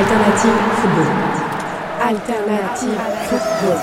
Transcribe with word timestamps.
Alternative 0.00 0.50
football. 0.80 1.06
Alternative 2.00 2.98
football. 3.28 3.76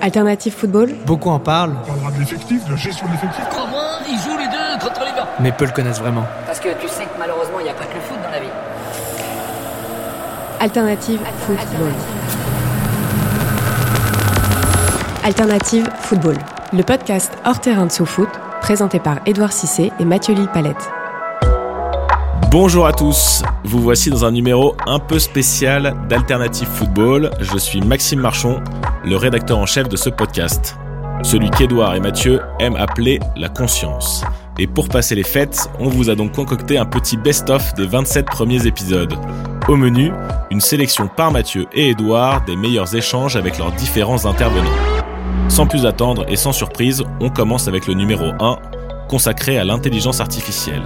Alternative 0.00 0.54
football. 0.54 0.94
Beaucoup 1.04 1.28
en 1.28 1.38
parlent, 1.38 1.74
On 1.82 1.86
parlera 1.86 2.10
de 2.12 2.20
l'effectif, 2.20 2.64
de 2.64 2.70
la 2.70 2.76
gestion 2.76 3.06
de 3.06 3.12
l'effectif. 3.12 3.44
Comment 3.50 3.98
ils 4.08 4.18
jouent 4.18 4.38
les 4.38 4.46
deux 4.46 4.86
contre 4.86 5.00
les 5.00 5.12
gars 5.14 5.28
mais 5.40 5.52
peu 5.52 5.66
le 5.66 5.72
connaissent 5.72 6.00
vraiment. 6.00 6.24
Parce 6.46 6.60
que 6.60 6.70
tu 6.80 6.88
sais 6.88 7.04
que 7.04 7.18
malheureusement, 7.18 7.60
il 7.60 7.64
n'y 7.64 7.68
a 7.68 7.74
pas 7.74 7.84
que 7.84 7.94
le 7.94 8.00
foot 8.00 8.16
dans 8.24 8.30
la 8.30 8.40
vie. 8.40 8.48
Alternative 10.60 11.20
football. 11.40 11.92
Alternative 15.24 15.90
football. 16.00 16.36
Le 16.72 16.82
podcast 16.82 17.32
hors 17.44 17.60
terrain 17.60 17.84
de 17.84 17.92
sous-foot, 17.92 18.30
présenté 18.62 18.98
par 18.98 19.18
Édouard 19.26 19.52
Cissé 19.52 19.92
et 20.00 20.04
Mathieu 20.06 20.32
Lille-Palette. 20.34 20.90
Bonjour 22.46 22.86
à 22.86 22.92
tous, 22.94 23.42
vous 23.64 23.80
voici 23.80 24.08
dans 24.08 24.24
un 24.24 24.30
numéro 24.30 24.74
un 24.86 24.98
peu 24.98 25.18
spécial 25.18 25.94
d'Alternative 26.08 26.66
Football. 26.66 27.30
Je 27.40 27.58
suis 27.58 27.82
Maxime 27.82 28.20
Marchon, 28.20 28.62
le 29.04 29.16
rédacteur 29.16 29.58
en 29.58 29.66
chef 29.66 29.86
de 29.86 29.96
ce 29.96 30.08
podcast. 30.08 30.76
Celui 31.22 31.50
qu'Edouard 31.50 31.94
et 31.94 32.00
Mathieu 32.00 32.40
aiment 32.58 32.76
appeler 32.76 33.20
la 33.36 33.50
conscience. 33.50 34.24
Et 34.58 34.66
pour 34.66 34.88
passer 34.88 35.14
les 35.14 35.24
fêtes, 35.24 35.68
on 35.78 35.88
vous 35.88 36.08
a 36.08 36.14
donc 36.14 36.32
concocté 36.32 36.78
un 36.78 36.86
petit 36.86 37.18
best-of 37.18 37.74
des 37.74 37.86
27 37.86 38.24
premiers 38.24 38.66
épisodes. 38.66 39.14
Au 39.68 39.76
menu, 39.76 40.10
une 40.50 40.62
sélection 40.62 41.06
par 41.06 41.30
Mathieu 41.30 41.66
et 41.74 41.90
Edouard 41.90 42.44
des 42.46 42.56
meilleurs 42.56 42.94
échanges 42.94 43.36
avec 43.36 43.58
leurs 43.58 43.72
différents 43.72 44.24
intervenants. 44.24 44.70
Sans 45.48 45.66
plus 45.66 45.84
attendre 45.84 46.24
et 46.28 46.36
sans 46.36 46.52
surprise, 46.52 47.04
on 47.20 47.28
commence 47.28 47.68
avec 47.68 47.86
le 47.86 47.92
numéro 47.92 48.32
1, 48.40 48.58
consacré 49.08 49.58
à 49.58 49.64
l'intelligence 49.64 50.20
artificielle 50.20 50.82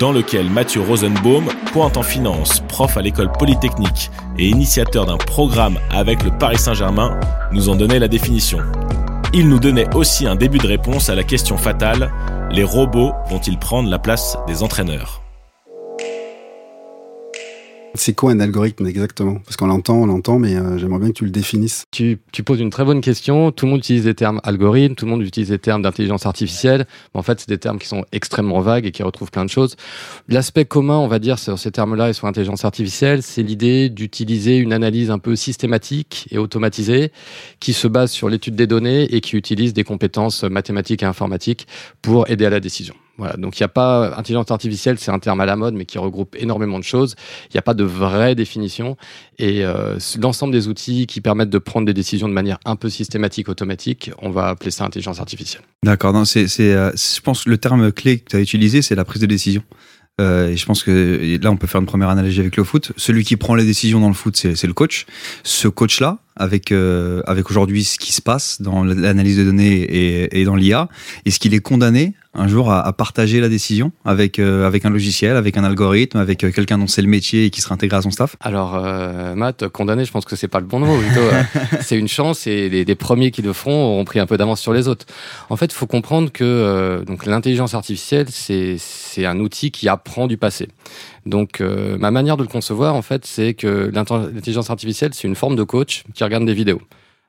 dans 0.00 0.12
lequel 0.12 0.50
Mathieu 0.50 0.80
Rosenbaum, 0.80 1.46
pointe 1.72 1.96
en 1.96 2.02
finance, 2.02 2.60
prof 2.68 2.96
à 2.96 3.02
l'école 3.02 3.32
polytechnique 3.32 4.10
et 4.38 4.48
initiateur 4.48 5.06
d'un 5.06 5.16
programme 5.16 5.78
avec 5.90 6.22
le 6.22 6.30
Paris 6.30 6.58
Saint-Germain, 6.58 7.18
nous 7.52 7.68
en 7.68 7.76
donnait 7.76 7.98
la 7.98 8.08
définition. 8.08 8.58
Il 9.32 9.48
nous 9.48 9.58
donnait 9.58 9.92
aussi 9.94 10.26
un 10.26 10.36
début 10.36 10.58
de 10.58 10.66
réponse 10.66 11.08
à 11.08 11.14
la 11.14 11.24
question 11.24 11.56
fatale, 11.56 12.12
les 12.50 12.64
robots 12.64 13.12
vont-ils 13.28 13.58
prendre 13.58 13.88
la 13.88 13.98
place 13.98 14.36
des 14.46 14.62
entraîneurs? 14.62 15.23
C'est 17.96 18.12
quoi 18.12 18.32
un 18.32 18.40
algorithme 18.40 18.88
exactement? 18.88 19.36
Parce 19.44 19.56
qu'on 19.56 19.68
l'entend, 19.68 20.02
on 20.02 20.06
l'entend, 20.06 20.40
mais 20.40 20.56
euh, 20.56 20.78
j'aimerais 20.78 20.98
bien 20.98 21.08
que 21.10 21.14
tu 21.14 21.24
le 21.24 21.30
définisses. 21.30 21.84
Tu, 21.92 22.18
tu 22.32 22.42
poses 22.42 22.58
une 22.58 22.70
très 22.70 22.84
bonne 22.84 23.00
question. 23.00 23.52
Tout 23.52 23.66
le 23.66 23.70
monde 23.70 23.78
utilise 23.78 24.04
les 24.04 24.14
termes 24.14 24.40
algorithme, 24.42 24.96
tout 24.96 25.04
le 25.04 25.12
monde 25.12 25.22
utilise 25.22 25.52
les 25.52 25.60
termes 25.60 25.80
d'intelligence 25.82 26.26
artificielle. 26.26 26.86
Mais 27.14 27.20
en 27.20 27.22
fait, 27.22 27.38
c'est 27.38 27.48
des 27.48 27.58
termes 27.58 27.78
qui 27.78 27.86
sont 27.86 28.04
extrêmement 28.10 28.60
vagues 28.60 28.84
et 28.84 28.90
qui 28.90 29.04
retrouvent 29.04 29.30
plein 29.30 29.44
de 29.44 29.50
choses. 29.50 29.76
L'aspect 30.28 30.64
commun, 30.64 30.96
on 30.96 31.06
va 31.06 31.20
dire, 31.20 31.38
sur 31.38 31.56
ces 31.56 31.70
termes-là 31.70 32.10
et 32.10 32.12
sur 32.14 32.26
l'intelligence 32.26 32.64
artificielle, 32.64 33.22
c'est 33.22 33.44
l'idée 33.44 33.90
d'utiliser 33.90 34.56
une 34.56 34.72
analyse 34.72 35.12
un 35.12 35.20
peu 35.20 35.36
systématique 35.36 36.26
et 36.32 36.38
automatisée 36.38 37.12
qui 37.60 37.72
se 37.72 37.86
base 37.86 38.10
sur 38.10 38.28
l'étude 38.28 38.56
des 38.56 38.66
données 38.66 39.04
et 39.14 39.20
qui 39.20 39.36
utilise 39.36 39.72
des 39.72 39.84
compétences 39.84 40.42
mathématiques 40.42 41.04
et 41.04 41.06
informatiques 41.06 41.68
pour 42.02 42.28
aider 42.28 42.44
à 42.44 42.50
la 42.50 42.58
décision. 42.58 42.94
Voilà, 43.16 43.36
donc 43.36 43.58
il 43.58 43.62
n'y 43.62 43.66
a 43.66 43.68
pas 43.68 44.16
intelligence 44.16 44.50
artificielle, 44.50 44.98
c'est 44.98 45.12
un 45.12 45.20
terme 45.20 45.40
à 45.40 45.46
la 45.46 45.54
mode, 45.54 45.74
mais 45.74 45.84
qui 45.84 45.98
regroupe 45.98 46.34
énormément 46.36 46.78
de 46.78 46.84
choses. 46.84 47.14
Il 47.50 47.54
n'y 47.54 47.58
a 47.58 47.62
pas 47.62 47.74
de 47.74 47.84
vraie 47.84 48.34
définition, 48.34 48.96
et 49.38 49.64
euh, 49.64 49.98
l'ensemble 50.20 50.52
des 50.52 50.66
outils 50.66 51.06
qui 51.06 51.20
permettent 51.20 51.50
de 51.50 51.58
prendre 51.58 51.86
des 51.86 51.94
décisions 51.94 52.28
de 52.28 52.32
manière 52.32 52.58
un 52.64 52.76
peu 52.76 52.88
systématique, 52.88 53.48
automatique, 53.48 54.10
on 54.20 54.30
va 54.30 54.48
appeler 54.48 54.72
ça 54.72 54.84
intelligence 54.84 55.20
artificielle. 55.20 55.62
D'accord, 55.84 56.26
c'est, 56.26 56.48
euh, 56.60 56.90
je 56.92 57.20
pense 57.20 57.44
que 57.44 57.50
le 57.50 57.58
terme 57.58 57.92
clé 57.92 58.18
que 58.18 58.30
tu 58.30 58.36
as 58.36 58.40
utilisé, 58.40 58.82
c'est 58.82 58.96
la 58.96 59.04
prise 59.04 59.22
de 59.22 59.26
décision. 59.26 59.62
Euh, 60.20 60.48
et 60.48 60.56
je 60.56 60.66
pense 60.66 60.82
que 60.82 61.38
là, 61.42 61.50
on 61.50 61.56
peut 61.56 61.66
faire 61.66 61.80
une 61.80 61.86
première 61.86 62.08
analogie 62.08 62.40
avec 62.40 62.56
le 62.56 62.64
foot. 62.64 62.92
Celui 62.96 63.24
qui 63.24 63.36
prend 63.36 63.54
les 63.54 63.64
décisions 63.64 64.00
dans 64.00 64.08
le 64.08 64.14
foot, 64.14 64.36
c'est 64.36 64.66
le 64.66 64.72
coach. 64.72 65.06
Ce 65.42 65.66
coach-là, 65.66 66.18
avec, 66.36 66.72
euh, 66.72 67.22
avec 67.26 67.50
aujourd'hui 67.50 67.84
ce 67.84 67.98
qui 67.98 68.12
se 68.12 68.22
passe 68.22 68.60
dans 68.60 68.84
l'analyse 68.84 69.38
de 69.38 69.44
données 69.44 69.74
et, 69.74 70.40
et 70.40 70.44
dans 70.44 70.56
l'IA, 70.56 70.88
est-ce 71.24 71.38
qu'il 71.38 71.54
est 71.54 71.60
condamné 71.60 72.14
un 72.34 72.48
jour 72.48 72.70
à, 72.70 72.84
à 72.84 72.92
partager 72.92 73.40
la 73.40 73.48
décision 73.48 73.92
avec, 74.04 74.38
euh, 74.38 74.66
avec 74.66 74.84
un 74.84 74.90
logiciel, 74.90 75.36
avec 75.36 75.56
un 75.56 75.64
algorithme, 75.64 76.18
avec 76.18 76.42
euh, 76.44 76.50
quelqu'un 76.50 76.78
dont 76.78 76.86
c'est 76.86 77.02
le 77.02 77.08
métier 77.08 77.44
et 77.44 77.50
qui 77.50 77.60
sera 77.60 77.74
intégré 77.74 77.96
à 77.96 78.02
son 78.02 78.10
staff? 78.10 78.36
Alors, 78.40 78.74
euh, 78.74 79.34
Matt, 79.34 79.68
condamné, 79.68 80.04
je 80.04 80.10
pense 80.10 80.24
que 80.24 80.34
c'est 80.36 80.48
pas 80.48 80.60
le 80.60 80.66
bon 80.66 80.80
mot. 80.80 80.98
Plutôt, 80.98 81.20
euh, 81.20 81.42
c'est 81.80 81.96
une 81.96 82.08
chance 82.08 82.46
et 82.46 82.68
les, 82.68 82.84
les 82.84 82.94
premiers 82.94 83.30
qui 83.30 83.42
le 83.42 83.52
feront 83.52 83.84
auront 83.84 84.04
pris 84.04 84.18
un 84.18 84.26
peu 84.26 84.36
d'avance 84.36 84.60
sur 84.60 84.72
les 84.72 84.88
autres. 84.88 85.06
En 85.48 85.56
fait, 85.56 85.66
il 85.66 85.74
faut 85.74 85.86
comprendre 85.86 86.32
que 86.32 86.44
euh, 86.44 87.04
donc 87.04 87.26
l'intelligence 87.26 87.74
artificielle, 87.74 88.26
c'est 88.30 88.76
c'est 88.78 89.26
un 89.26 89.38
outil 89.38 89.70
qui 89.70 89.88
apprend 89.88 90.26
du 90.26 90.36
passé. 90.36 90.68
Donc, 91.26 91.60
euh, 91.60 91.96
ma 91.98 92.10
manière 92.10 92.36
de 92.36 92.42
le 92.42 92.48
concevoir, 92.48 92.94
en 92.94 93.02
fait, 93.02 93.24
c'est 93.24 93.54
que 93.54 93.90
l'intelligence 93.92 94.70
artificielle, 94.70 95.14
c'est 95.14 95.26
une 95.26 95.34
forme 95.34 95.56
de 95.56 95.62
coach 95.62 96.04
qui 96.14 96.24
regarde 96.24 96.44
des 96.44 96.54
vidéos. 96.54 96.82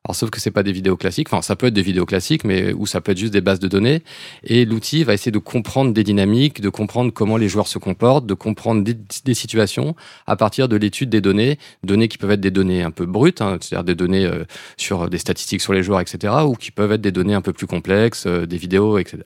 Alors, 0.05 0.15
sauf 0.15 0.29
que 0.29 0.39
c'est 0.39 0.51
pas 0.51 0.61
des 0.61 0.71
vidéos 0.71 0.97
classiques. 0.97 1.29
Enfin, 1.31 1.41
ça 1.41 1.55
peut 1.55 1.65
être 1.65 1.73
des 1.73 1.81
vidéos 1.81 2.05
classiques, 2.05 2.43
mais 2.43 2.73
ou 2.73 2.85
ça 2.85 3.01
peut 3.01 3.13
être 3.13 3.17
juste 3.17 3.33
des 3.33 3.41
bases 3.41 3.59
de 3.59 3.67
données. 3.67 4.03
Et 4.43 4.63
l'outil 4.63 5.03
va 5.03 5.15
essayer 5.15 5.31
de 5.31 5.39
comprendre 5.39 5.93
des 5.93 6.03
dynamiques, 6.03 6.61
de 6.61 6.69
comprendre 6.69 7.11
comment 7.11 7.37
les 7.37 7.49
joueurs 7.49 7.67
se 7.67 7.79
comportent, 7.79 8.27
de 8.27 8.35
comprendre 8.35 8.83
des, 8.83 8.93
des 8.93 9.33
situations 9.33 9.95
à 10.27 10.35
partir 10.35 10.69
de 10.69 10.75
l'étude 10.75 11.09
des 11.09 11.21
données, 11.21 11.57
données 11.83 12.07
qui 12.07 12.19
peuvent 12.19 12.29
être 12.29 12.41
des 12.41 12.51
données 12.51 12.83
un 12.83 12.91
peu 12.91 13.07
brutes, 13.07 13.41
hein, 13.41 13.57
c'est-à-dire 13.59 13.83
des 13.83 13.95
données 13.95 14.25
euh, 14.25 14.43
sur 14.77 15.09
des 15.09 15.17
statistiques 15.17 15.61
sur 15.61 15.73
les 15.73 15.81
joueurs, 15.81 16.01
etc., 16.01 16.33
ou 16.45 16.53
qui 16.53 16.69
peuvent 16.69 16.91
être 16.91 17.01
des 17.01 17.11
données 17.11 17.33
un 17.33 17.41
peu 17.41 17.53
plus 17.53 17.65
complexes, 17.65 18.27
euh, 18.27 18.45
des 18.45 18.57
vidéos, 18.57 18.99
etc. 18.99 19.23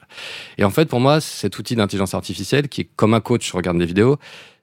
Et 0.57 0.63
en 0.63 0.69
fait, 0.69 0.85
pour 0.85 1.01
moi, 1.01 1.19
cet 1.19 1.59
outil 1.59 1.75
d'intelligence 1.75 2.13
artificielle, 2.13 2.69
qui 2.69 2.81
est 2.81 2.89
comme 2.95 3.13
un 3.13 3.19
coach 3.19 3.51
regarde 3.51 3.77
des 3.77 3.85
vidéos, 3.85 4.17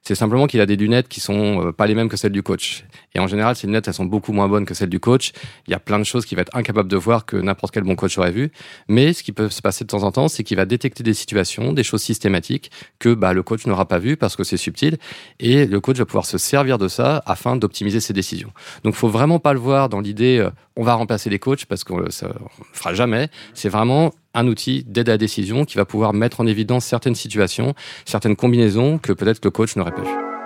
c'est 0.07 0.15
simplement 0.15 0.47
qu'il 0.47 0.61
a 0.61 0.65
des 0.65 0.77
lunettes 0.77 1.09
qui 1.09 1.19
sont 1.19 1.67
euh, 1.67 1.71
pas 1.73 1.85
les 1.85 1.93
mêmes 1.93 2.07
que 2.07 2.15
celles 2.15 2.31
du 2.31 2.41
coach. 2.41 2.85
Et 3.17 3.19
en 3.19 3.25
général, 3.25 3.55
ces 3.55 3.65
lunettes, 3.65 3.87
elles 3.87 3.95
sont 3.95 4.05
beaucoup 4.05 4.31
moins 4.31 4.47
bonnes 4.47 4.65
que 4.65 4.75
celles 4.75 4.89
du 4.89 4.99
coach. 4.99 5.31
Il 5.67 5.71
y 5.71 5.73
a 5.73 5.79
plein 5.79 5.97
de 5.97 6.03
choses 6.03 6.23
qu'il 6.23 6.35
va 6.35 6.43
être 6.43 6.55
incapable 6.55 6.87
de 6.87 6.97
voir 6.97 7.25
que 7.25 7.35
n'importe 7.35 7.73
quel 7.73 7.83
bon 7.83 7.95
coach 7.95 8.15
aurait 8.19 8.31
vu. 8.31 8.51
Mais 8.87 9.11
ce 9.11 9.23
qui 9.23 9.31
peut 9.31 9.49
se 9.49 9.59
passer 9.61 9.83
de 9.83 9.89
temps 9.89 10.03
en 10.03 10.11
temps, 10.11 10.27
c'est 10.27 10.43
qu'il 10.43 10.55
va 10.55 10.65
détecter 10.65 11.01
des 11.01 11.15
situations, 11.15 11.73
des 11.73 11.83
choses 11.83 12.03
systématiques 12.03 12.69
que 12.99 13.15
bah, 13.15 13.33
le 13.33 13.41
coach 13.41 13.65
n'aura 13.65 13.87
pas 13.87 13.97
vues 13.97 14.17
parce 14.17 14.35
que 14.35 14.43
c'est 14.43 14.57
subtil. 14.57 14.99
Et 15.39 15.65
le 15.65 15.79
coach 15.79 15.97
va 15.97 16.05
pouvoir 16.05 16.27
se 16.27 16.37
servir 16.37 16.77
de 16.77 16.87
ça 16.87 17.23
afin 17.25 17.55
d'optimiser 17.55 17.99
ses 17.99 18.13
décisions. 18.13 18.51
Donc, 18.83 18.93
faut 18.93 19.09
vraiment 19.09 19.39
pas 19.39 19.53
le 19.53 19.59
voir 19.59 19.89
dans 19.89 19.99
l'idée 19.99 20.37
euh, 20.37 20.51
on 20.75 20.83
va 20.83 20.93
remplacer 20.93 21.31
les 21.31 21.39
coachs 21.39 21.65
parce 21.65 21.83
qu'on 21.83 22.11
ça 22.11 22.27
le 22.27 22.33
fera 22.71 22.93
jamais. 22.93 23.29
C'est 23.55 23.69
vraiment 23.69 24.13
un 24.35 24.45
outil 24.45 24.83
d'aide 24.83 25.09
à 25.09 25.13
la 25.13 25.17
décision 25.17 25.65
qui 25.65 25.75
va 25.75 25.85
pouvoir 25.85 26.13
mettre 26.13 26.39
en 26.39 26.45
évidence 26.45 26.85
certaines 26.85 27.15
situations, 27.15 27.73
certaines 28.05 28.35
combinaisons 28.35 28.99
que 28.99 29.11
peut-être 29.11 29.43
le 29.43 29.49
coach 29.49 29.75
n'aurait 29.75 29.91
pas 29.91 30.03
vues. 30.03 30.36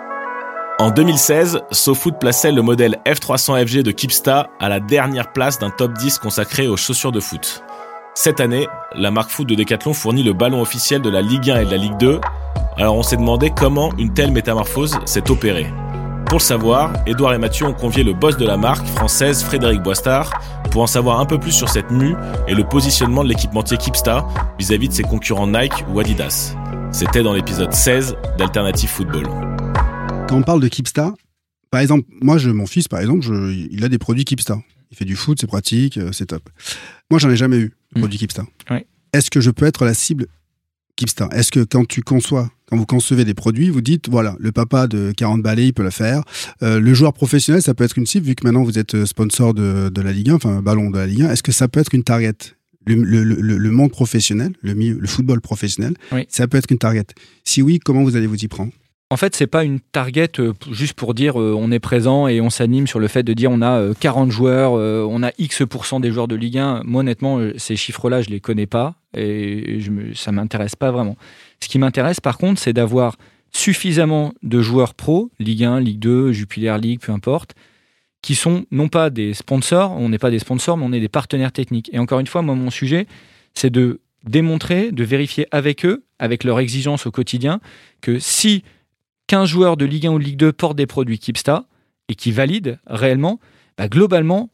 En 0.81 0.89
2016, 0.89 1.61
SoFoot 1.69 2.17
plaçait 2.19 2.51
le 2.51 2.63
modèle 2.63 2.97
F300 3.05 3.67
FG 3.67 3.83
de 3.83 3.91
Kipsta 3.91 4.49
à 4.59 4.67
la 4.67 4.79
dernière 4.79 5.31
place 5.31 5.59
d'un 5.59 5.69
top 5.69 5.93
10 5.93 6.17
consacré 6.17 6.67
aux 6.67 6.75
chaussures 6.75 7.11
de 7.11 7.19
foot. 7.19 7.63
Cette 8.15 8.39
année, 8.39 8.67
la 8.95 9.11
marque 9.11 9.29
foot 9.29 9.47
de 9.47 9.53
Decathlon 9.53 9.93
fournit 9.93 10.23
le 10.23 10.33
ballon 10.33 10.59
officiel 10.59 11.03
de 11.03 11.09
la 11.11 11.21
Ligue 11.21 11.51
1 11.51 11.59
et 11.59 11.65
de 11.65 11.69
la 11.69 11.77
Ligue 11.77 11.97
2. 11.99 12.19
Alors 12.77 12.95
on 12.95 13.03
s'est 13.03 13.15
demandé 13.15 13.51
comment 13.55 13.91
une 13.99 14.11
telle 14.15 14.31
métamorphose 14.31 14.97
s'est 15.05 15.29
opérée. 15.29 15.67
Pour 16.25 16.39
le 16.39 16.43
savoir, 16.43 16.93
Edouard 17.05 17.35
et 17.35 17.37
Mathieu 17.37 17.67
ont 17.67 17.73
convié 17.73 18.03
le 18.03 18.13
boss 18.13 18.37
de 18.37 18.47
la 18.47 18.57
marque 18.57 18.87
française 18.87 19.43
Frédéric 19.43 19.83
Boistard 19.83 20.31
pour 20.71 20.81
en 20.81 20.87
savoir 20.87 21.19
un 21.19 21.27
peu 21.27 21.37
plus 21.37 21.51
sur 21.51 21.69
cette 21.69 21.91
mue 21.91 22.15
et 22.47 22.55
le 22.55 22.63
positionnement 22.63 23.23
de 23.23 23.29
l'équipementier 23.29 23.77
Kipsta 23.77 24.25
vis-à-vis 24.57 24.89
de 24.89 24.93
ses 24.93 25.03
concurrents 25.03 25.45
Nike 25.45 25.85
ou 25.93 25.99
Adidas. 25.99 26.55
C'était 26.91 27.21
dans 27.21 27.33
l'épisode 27.33 27.71
16 27.71 28.15
d'Alternative 28.39 28.89
Football. 28.89 29.27
Quand 30.31 30.37
on 30.37 30.43
parle 30.43 30.61
de 30.61 30.69
Kipsta, 30.69 31.13
par 31.71 31.81
exemple, 31.81 32.07
moi, 32.21 32.37
je, 32.37 32.49
mon 32.49 32.65
fils, 32.65 32.87
par 32.87 33.01
exemple, 33.01 33.21
je- 33.21 33.67
il 33.69 33.83
a 33.83 33.89
des 33.89 33.97
produits 33.97 34.23
Kipsta. 34.23 34.61
Il 34.89 34.95
fait 34.95 35.03
du 35.03 35.17
foot, 35.17 35.37
c'est 35.41 35.45
pratique, 35.47 35.97
euh, 35.97 36.13
c'est 36.13 36.27
top. 36.27 36.49
Moi, 37.09 37.19
j'en 37.19 37.29
ai 37.29 37.35
jamais 37.35 37.57
eu, 37.57 37.65
de 37.65 37.97
Mm. 37.97 37.99
produit 37.99 38.17
Kipsta. 38.17 38.45
Ouais. 38.69 38.87
Est-ce 39.11 39.29
que 39.29 39.41
je 39.41 39.51
peux 39.51 39.65
être 39.65 39.83
la 39.83 39.93
cible 39.93 40.27
Kipsta? 40.95 41.27
Est-ce 41.33 41.51
que 41.51 41.59
quand 41.65 41.85
tu 41.85 42.01
conçois, 42.01 42.49
quand 42.67 42.77
vous 42.77 42.85
concevez 42.85 43.25
des 43.25 43.33
produits, 43.33 43.69
vous 43.69 43.81
dites, 43.81 44.07
voilà, 44.07 44.37
le 44.39 44.53
papa 44.53 44.87
de 44.87 45.11
40 45.17 45.41
balais, 45.43 45.67
il 45.67 45.73
peut 45.73 45.83
le 45.83 45.89
faire. 45.89 46.23
Euh, 46.63 46.79
le 46.79 46.93
joueur 46.93 47.11
professionnel, 47.11 47.61
ça 47.61 47.73
peut 47.73 47.83
être 47.83 47.97
une 47.97 48.05
cible, 48.05 48.25
vu 48.25 48.35
que 48.35 48.45
maintenant 48.47 48.63
vous 48.63 48.79
êtes 48.79 48.95
euh, 48.95 49.05
sponsor 49.05 49.53
de, 49.53 49.89
de 49.89 50.01
la 50.01 50.13
Ligue 50.13 50.29
1, 50.29 50.35
enfin, 50.35 50.61
ballon 50.61 50.89
de 50.91 50.97
la 50.97 51.07
Ligue 51.07 51.23
1. 51.23 51.31
Est-ce 51.31 51.43
que 51.43 51.51
ça 51.51 51.67
peut 51.67 51.81
être 51.81 51.93
une 51.93 52.03
target? 52.05 52.31
Le, 52.87 52.95
le- 52.95 53.23
le- 53.25 53.57
le 53.57 53.71
monde 53.71 53.91
professionnel, 53.91 54.53
le, 54.61 55.05
football 55.07 55.41
professionnel, 55.41 55.93
Oui. 56.13 56.25
ça 56.29 56.47
peut 56.47 56.57
être 56.57 56.71
une 56.71 56.77
target. 56.79 57.03
Si 57.43 57.61
oui, 57.61 57.79
comment 57.79 58.03
vous 58.03 58.15
allez 58.15 58.27
vous 58.27 58.41
y 58.41 58.47
prendre? 58.47 58.71
En 59.11 59.17
fait, 59.17 59.35
c'est 59.35 59.45
pas 59.45 59.65
une 59.65 59.81
target 59.81 60.39
euh, 60.39 60.53
juste 60.71 60.93
pour 60.93 61.13
dire 61.13 61.37
euh, 61.37 61.53
on 61.53 61.69
est 61.69 61.79
présent 61.79 62.29
et 62.29 62.39
on 62.39 62.49
s'anime 62.49 62.87
sur 62.87 62.97
le 62.97 63.09
fait 63.09 63.23
de 63.23 63.33
dire 63.33 63.51
on 63.51 63.61
a 63.61 63.77
euh, 63.77 63.93
40 63.99 64.31
joueurs, 64.31 64.77
euh, 64.77 65.05
on 65.05 65.21
a 65.21 65.31
X 65.37 65.63
des 65.99 66.11
joueurs 66.13 66.29
de 66.29 66.35
Ligue 66.35 66.57
1. 66.57 66.83
Moi, 66.85 67.01
honnêtement, 67.01 67.41
ces 67.57 67.75
chiffres-là, 67.75 68.21
je 68.21 68.29
les 68.29 68.39
connais 68.39 68.67
pas 68.67 68.95
et 69.13 69.81
je 69.81 69.91
me, 69.91 70.13
ça 70.13 70.31
m'intéresse 70.31 70.77
pas 70.77 70.91
vraiment. 70.91 71.17
Ce 71.61 71.67
qui 71.67 71.77
m'intéresse, 71.77 72.21
par 72.21 72.37
contre, 72.37 72.61
c'est 72.61 72.71
d'avoir 72.71 73.17
suffisamment 73.51 74.33
de 74.43 74.61
joueurs 74.61 74.93
pro, 74.93 75.29
Ligue 75.39 75.65
1, 75.65 75.81
Ligue 75.81 75.99
2, 75.99 76.31
Jupiler 76.31 76.77
League, 76.81 77.01
peu 77.01 77.11
importe, 77.11 77.53
qui 78.21 78.33
sont 78.33 78.63
non 78.71 78.87
pas 78.87 79.09
des 79.09 79.33
sponsors, 79.33 79.91
on 79.91 80.07
n'est 80.07 80.19
pas 80.19 80.31
des 80.31 80.39
sponsors, 80.39 80.77
mais 80.77 80.85
on 80.85 80.93
est 80.93 81.01
des 81.01 81.09
partenaires 81.09 81.51
techniques. 81.51 81.89
Et 81.91 81.99
encore 81.99 82.21
une 82.21 82.27
fois, 82.27 82.43
moi, 82.43 82.55
mon 82.55 82.69
sujet, 82.69 83.07
c'est 83.55 83.71
de 83.71 83.99
démontrer, 84.23 84.93
de 84.93 85.03
vérifier 85.03 85.47
avec 85.51 85.85
eux, 85.85 86.05
avec 86.17 86.45
leurs 86.45 86.61
exigences 86.61 87.05
au 87.05 87.11
quotidien, 87.11 87.59
que 87.99 88.17
si 88.17 88.63
15 89.31 89.47
joueurs 89.47 89.77
de 89.77 89.85
Ligue 89.85 90.07
1 90.07 90.11
ou 90.11 90.19
de 90.19 90.25
Ligue 90.25 90.35
2 90.35 90.51
portent 90.51 90.75
des 90.75 90.87
produits 90.87 91.17
Kipsta 91.17 91.63
et 92.09 92.15
qui 92.15 92.33
valident 92.33 92.79
réellement, 92.85 93.39
bah, 93.77 93.87
globalement, 93.87 94.49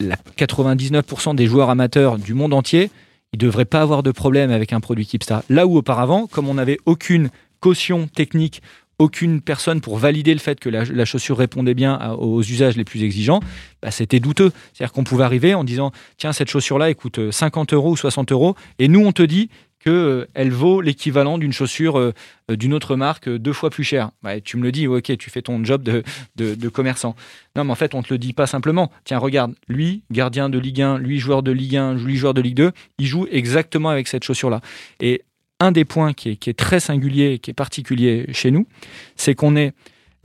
la 0.00 0.16
99% 0.36 1.36
des 1.36 1.46
joueurs 1.46 1.70
amateurs 1.70 2.18
du 2.18 2.34
monde 2.34 2.52
entier, 2.52 2.90
ils 3.32 3.36
ne 3.36 3.42
devraient 3.42 3.64
pas 3.64 3.80
avoir 3.80 4.02
de 4.02 4.10
problème 4.10 4.50
avec 4.50 4.72
un 4.72 4.80
produit 4.80 5.06
Kipsta. 5.06 5.44
Là 5.48 5.68
où 5.68 5.76
auparavant, 5.76 6.26
comme 6.26 6.48
on 6.48 6.54
n'avait 6.54 6.78
aucune 6.84 7.30
caution 7.60 8.08
technique, 8.08 8.60
aucune 8.98 9.40
personne 9.40 9.80
pour 9.80 9.98
valider 9.98 10.34
le 10.34 10.40
fait 10.40 10.58
que 10.58 10.68
la, 10.68 11.04
chaussure 11.04 11.38
répondait 11.38 11.74
bien 11.74 12.12
aux 12.14 12.42
usages 12.42 12.76
les 12.76 12.84
plus 12.84 13.04
exigeants, 13.04 13.38
bah, 13.82 13.92
c'était 13.92 14.18
douteux. 14.18 14.50
C'est-à-dire 14.72 14.92
qu'on 14.92 15.04
pouvait 15.04 15.22
arriver 15.22 15.54
en 15.54 15.62
disant 15.62 15.92
tiens, 16.16 16.32
cette 16.32 16.50
chaussure-là, 16.50 16.88
elle 16.88 16.96
coûte 16.96 17.20
euh, 17.20 17.30
50 17.30 17.72
euros 17.72 17.92
ou 17.92 17.96
60 17.96 18.32
euros, 18.32 18.56
et 18.80 18.88
nous, 18.88 19.06
on 19.06 19.12
te 19.12 19.22
dit 19.22 19.48
qu'elle 19.82 20.50
vaut 20.50 20.80
l'équivalent 20.80 21.38
d'une 21.38 21.52
chaussure 21.52 21.98
euh, 21.98 22.12
euh, 22.50 22.56
d'une 22.56 22.72
autre 22.72 22.96
marque 22.96 23.28
euh, 23.28 23.38
deux 23.38 23.52
fois 23.52 23.70
plus 23.70 23.84
chère. 23.84 24.10
Tu 24.44 24.56
me 24.56 24.62
le 24.62 24.72
dis, 24.72 24.86
ok, 24.86 25.16
tu 25.18 25.30
fais 25.30 25.42
ton 25.42 25.62
job 25.64 25.82
de, 25.82 26.68
commerçant. 26.68 27.14
Non, 27.56 27.64
mais 27.64 27.72
en 27.72 27.76
fait, 27.76 27.94
on 27.94 28.02
te 28.02 28.12
le 28.12 28.18
dit 28.18 28.32
pas 28.32 28.46
simplement. 28.46 28.90
Tiens, 29.04 29.18
regarde, 29.18 29.54
lui, 29.68 30.04
gardien 30.10 30.48
de 30.48 30.58
Ligue 30.58 30.82
1, 30.82 30.98
lui, 30.98 31.18
joueur 31.18 31.42
de 31.42 31.50
Ligue 31.50 31.76
1, 31.76 31.94
lui, 31.94 32.16
joueur 32.16 32.34
de 32.34 32.40
Ligue 32.40 32.56
2, 32.56 32.72
il 32.98 33.06
joue 33.06 33.26
exactement 33.30 33.88
avec 33.88 34.08
cette 34.08 34.24
chaussure-là. 34.24 34.60
Et 35.00 35.22
un 35.60 35.72
des 35.72 35.84
points 35.84 36.12
qui 36.12 36.30
est, 36.30 36.58
très 36.58 36.80
singulier, 36.80 37.38
qui 37.38 37.50
est 37.50 37.54
particulier 37.54 38.26
chez 38.32 38.50
nous, 38.50 38.66
c'est 39.16 39.34
qu'on 39.34 39.56
est 39.56 39.72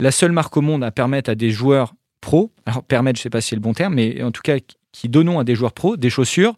la 0.00 0.10
seule 0.10 0.32
marque 0.32 0.56
au 0.56 0.60
monde 0.60 0.84
à 0.84 0.90
permettre 0.90 1.30
à 1.30 1.34
des 1.34 1.50
joueurs 1.50 1.94
pros, 2.20 2.52
alors 2.66 2.82
permettre, 2.82 3.18
je 3.18 3.22
sais 3.22 3.30
pas 3.30 3.40
si 3.40 3.50
c'est 3.50 3.56
le 3.56 3.60
bon 3.60 3.74
terme, 3.74 3.94
mais 3.94 4.22
en 4.22 4.32
tout 4.32 4.42
cas, 4.42 4.56
qui 4.92 5.08
donnons 5.08 5.38
à 5.38 5.44
des 5.44 5.54
joueurs 5.54 5.72
pros 5.72 5.96
des 5.96 6.10
chaussures 6.10 6.54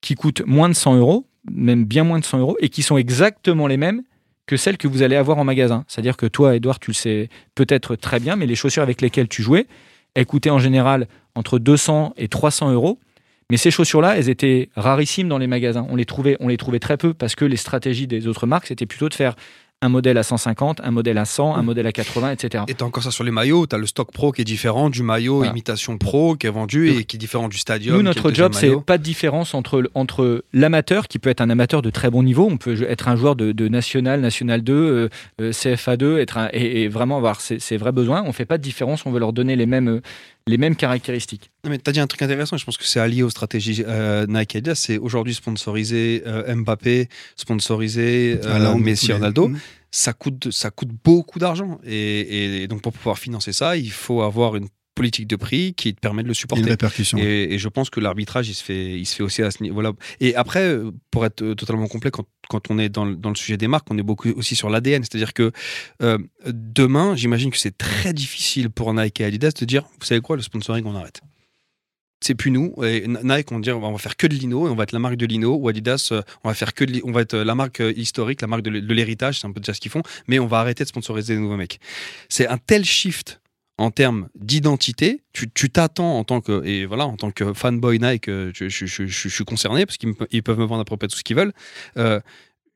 qui 0.00 0.14
coûtent 0.14 0.42
moins 0.46 0.68
de 0.68 0.74
100 0.74 0.96
euros, 0.96 1.27
même 1.50 1.84
bien 1.84 2.04
moins 2.04 2.18
de 2.18 2.24
100 2.24 2.38
euros, 2.38 2.56
et 2.60 2.68
qui 2.68 2.82
sont 2.82 2.96
exactement 2.96 3.66
les 3.66 3.76
mêmes 3.76 4.02
que 4.46 4.56
celles 4.56 4.78
que 4.78 4.88
vous 4.88 5.02
allez 5.02 5.16
avoir 5.16 5.38
en 5.38 5.44
magasin. 5.44 5.84
C'est-à-dire 5.88 6.16
que 6.16 6.26
toi, 6.26 6.56
Edouard, 6.56 6.80
tu 6.80 6.90
le 6.90 6.94
sais 6.94 7.28
peut-être 7.54 7.96
très 7.96 8.18
bien, 8.18 8.34
mais 8.34 8.46
les 8.46 8.54
chaussures 8.54 8.82
avec 8.82 9.00
lesquelles 9.00 9.28
tu 9.28 9.42
jouais, 9.42 9.66
elles 10.14 10.26
coûtaient 10.26 10.50
en 10.50 10.58
général 10.58 11.06
entre 11.34 11.58
200 11.58 12.14
et 12.16 12.28
300 12.28 12.72
euros. 12.72 12.98
Mais 13.50 13.56
ces 13.56 13.70
chaussures-là, 13.70 14.18
elles 14.18 14.28
étaient 14.28 14.68
rarissimes 14.74 15.28
dans 15.28 15.38
les 15.38 15.46
magasins. 15.46 15.86
On 15.88 15.96
les 15.96 16.04
trouvait, 16.04 16.36
on 16.40 16.48
les 16.48 16.56
trouvait 16.56 16.80
très 16.80 16.96
peu 16.96 17.14
parce 17.14 17.34
que 17.34 17.44
les 17.44 17.56
stratégies 17.56 18.06
des 18.06 18.26
autres 18.26 18.46
marques, 18.46 18.66
c'était 18.66 18.86
plutôt 18.86 19.08
de 19.08 19.14
faire 19.14 19.36
un 19.80 19.88
modèle 19.88 20.18
à 20.18 20.24
150, 20.24 20.80
un 20.82 20.90
modèle 20.90 21.18
à 21.18 21.24
100, 21.24 21.54
un 21.54 21.62
modèle 21.62 21.86
à 21.86 21.92
80, 21.92 22.32
etc. 22.32 22.64
Et 22.66 22.74
t'as 22.74 22.84
encore 22.84 23.02
ça 23.04 23.12
sur 23.12 23.22
les 23.22 23.30
maillots, 23.30 23.66
t'as 23.66 23.78
le 23.78 23.86
stock 23.86 24.10
pro 24.12 24.32
qui 24.32 24.40
est 24.40 24.44
différent 24.44 24.90
du 24.90 25.04
maillot 25.04 25.36
Voilà. 25.36 25.52
imitation 25.52 25.98
pro 25.98 26.34
qui 26.34 26.48
est 26.48 26.50
vendu 26.50 26.88
et 26.90 27.04
qui 27.04 27.16
est 27.16 27.18
différent 27.18 27.48
du 27.48 27.58
stadium. 27.58 27.96
Nous, 27.96 28.02
notre 28.02 28.32
job, 28.32 28.54
c'est 28.54 28.74
pas 28.80 28.98
de 28.98 29.04
différence 29.04 29.54
entre, 29.54 29.88
entre 29.94 30.44
l'amateur, 30.52 31.06
qui 31.06 31.20
peut 31.20 31.30
être 31.30 31.40
un 31.40 31.50
amateur 31.50 31.80
de 31.80 31.90
très 31.90 32.10
bon 32.10 32.24
niveau, 32.24 32.48
on 32.50 32.56
peut 32.56 32.82
être 32.90 33.06
un 33.08 33.14
joueur 33.14 33.36
de, 33.36 33.52
de 33.52 33.68
National, 33.68 34.20
National 34.20 34.62
2, 34.62 34.72
euh, 34.74 35.08
euh, 35.40 35.52
CFA 35.52 35.96
2, 35.96 36.18
être 36.18 36.38
un- 36.38 36.48
et, 36.52 36.82
et 36.82 36.88
vraiment 36.88 37.16
avoir 37.16 37.40
ses, 37.40 37.60
ses 37.60 37.76
vrais 37.76 37.92
besoins. 37.92 38.24
On 38.26 38.32
fait 38.32 38.46
pas 38.46 38.58
de 38.58 38.62
différence, 38.62 39.06
on 39.06 39.12
veut 39.12 39.20
leur 39.20 39.32
donner 39.32 39.54
les 39.54 39.66
mêmes, 39.66 39.88
euh, 39.88 40.00
les 40.48 40.58
mêmes 40.58 40.76
caractéristiques. 40.76 41.50
Non, 41.64 41.70
mais 41.70 41.78
tu 41.78 41.88
as 41.88 41.92
dit 41.92 42.00
un 42.00 42.06
truc 42.06 42.22
intéressant, 42.22 42.56
je 42.56 42.64
pense 42.64 42.76
que 42.76 42.84
c'est 42.84 43.00
allié 43.00 43.22
aux 43.22 43.30
stratégies 43.30 43.84
euh, 43.86 44.26
Nike 44.26 44.54
et 44.54 44.58
Adidas. 44.58 44.74
C'est 44.74 44.98
aujourd'hui 44.98 45.34
sponsoriser 45.34 46.22
euh, 46.26 46.54
Mbappé, 46.54 47.08
sponsoriser 47.36 48.40
euh, 48.44 48.74
Messi, 48.76 49.12
Ronaldo. 49.12 49.48
Mhm. 49.48 49.58
Ça 49.90 50.12
coûte, 50.12 50.50
ça 50.50 50.70
coûte 50.70 50.90
beaucoup 51.04 51.38
d'argent. 51.38 51.80
Et, 51.84 52.62
et 52.62 52.68
donc, 52.68 52.82
pour 52.82 52.92
pouvoir 52.92 53.18
financer 53.18 53.52
ça, 53.52 53.76
il 53.76 53.90
faut 53.90 54.22
avoir 54.22 54.56
une 54.56 54.68
politique 54.98 55.28
de 55.28 55.36
prix 55.36 55.74
qui 55.74 55.94
te 55.94 56.00
permet 56.00 56.24
de 56.24 56.28
le 56.28 56.34
supporter. 56.34 56.62
une 56.62 56.68
répercussion. 56.68 57.18
Et, 57.18 57.54
et 57.54 57.58
je 57.58 57.68
pense 57.68 57.88
que 57.88 58.00
l'arbitrage, 58.00 58.48
il 58.48 58.54
se 58.54 58.64
fait, 58.64 58.98
il 58.98 59.06
se 59.06 59.14
fait 59.14 59.22
aussi 59.22 59.42
à 59.42 59.50
ce 59.50 59.62
niveau-là. 59.62 59.92
Et 60.20 60.34
après, 60.34 60.76
pour 61.10 61.24
être 61.24 61.42
euh, 61.42 61.54
totalement 61.54 61.86
complet, 61.86 62.10
quand, 62.10 62.26
quand 62.48 62.70
on 62.70 62.78
est 62.78 62.88
dans 62.88 63.04
le, 63.04 63.14
dans 63.14 63.30
le 63.30 63.36
sujet 63.36 63.56
des 63.56 63.68
marques, 63.68 63.86
on 63.90 63.98
est 63.98 64.02
beaucoup 64.02 64.28
aussi 64.30 64.56
sur 64.56 64.68
l'ADN. 64.70 65.02
C'est-à-dire 65.04 65.32
que 65.34 65.52
euh, 66.02 66.18
demain, 66.46 67.14
j'imagine 67.14 67.50
que 67.50 67.58
c'est 67.58 67.76
très 67.78 68.12
difficile 68.12 68.70
pour 68.70 68.92
Nike 68.92 69.20
et 69.20 69.24
Adidas 69.24 69.52
de 69.58 69.64
dire, 69.64 69.84
vous 70.00 70.06
savez 70.06 70.20
quoi, 70.20 70.36
le 70.36 70.42
sponsoring, 70.42 70.84
on 70.84 70.96
arrête. 70.96 71.20
C'est 72.20 72.34
plus 72.34 72.50
nous. 72.50 72.74
Et 72.82 73.06
Nike, 73.06 73.52
on 73.52 73.60
dit, 73.60 73.70
on 73.70 73.92
va 73.92 73.98
faire 73.98 74.16
que 74.16 74.26
de 74.26 74.34
lino 74.34 74.66
et 74.66 74.70
on 74.70 74.74
va 74.74 74.82
être 74.82 74.92
la 74.92 74.98
marque 74.98 75.14
de 75.14 75.26
lino. 75.26 75.54
Ou 75.54 75.68
Adidas, 75.68 76.08
euh, 76.10 76.22
on 76.42 76.48
va 76.48 76.54
faire 76.54 76.74
que 76.74 76.84
de, 76.84 77.00
on 77.04 77.12
va 77.12 77.20
être 77.20 77.36
la 77.36 77.54
marque 77.54 77.80
historique, 77.96 78.40
la 78.40 78.48
marque 78.48 78.62
de 78.62 78.92
l'héritage. 78.92 79.40
C'est 79.40 79.46
un 79.46 79.52
peu 79.52 79.60
déjà 79.60 79.74
ce 79.74 79.80
qu'ils 79.80 79.92
font. 79.92 80.02
Mais 80.26 80.40
on 80.40 80.48
va 80.48 80.58
arrêter 80.58 80.82
de 80.82 80.88
sponsoriser 80.88 81.34
des 81.36 81.40
nouveaux 81.40 81.56
mecs. 81.56 81.78
C'est 82.28 82.48
un 82.48 82.58
tel 82.58 82.84
shift 82.84 83.40
en 83.78 83.90
termes 83.90 84.28
d'identité, 84.38 85.22
tu 85.32 85.70
t'attends 85.70 86.18
en 86.18 86.24
tant 86.24 86.40
que 86.40 86.64
et 86.66 86.84
voilà 86.84 87.06
en 87.06 87.16
tant 87.16 87.30
que 87.30 87.52
fanboy 87.54 87.98
Nike, 88.00 88.28
euh, 88.28 88.50
je, 88.54 88.68
je- 88.68 88.86
je- 88.86 89.06
je- 89.06 89.28
je 89.28 89.34
suis 89.34 89.44
concerné 89.44 89.86
parce 89.86 89.96
qu'ils 89.98 90.42
peuvent 90.42 90.58
me 90.58 90.64
vendre 90.66 90.80
à 90.80 90.84
peu 90.84 90.96
près 90.96 91.06
tout 91.08 91.16
ce 91.16 91.22
qu'ils 91.24 91.36
veulent. 91.36 91.52
Euh, 91.96 92.20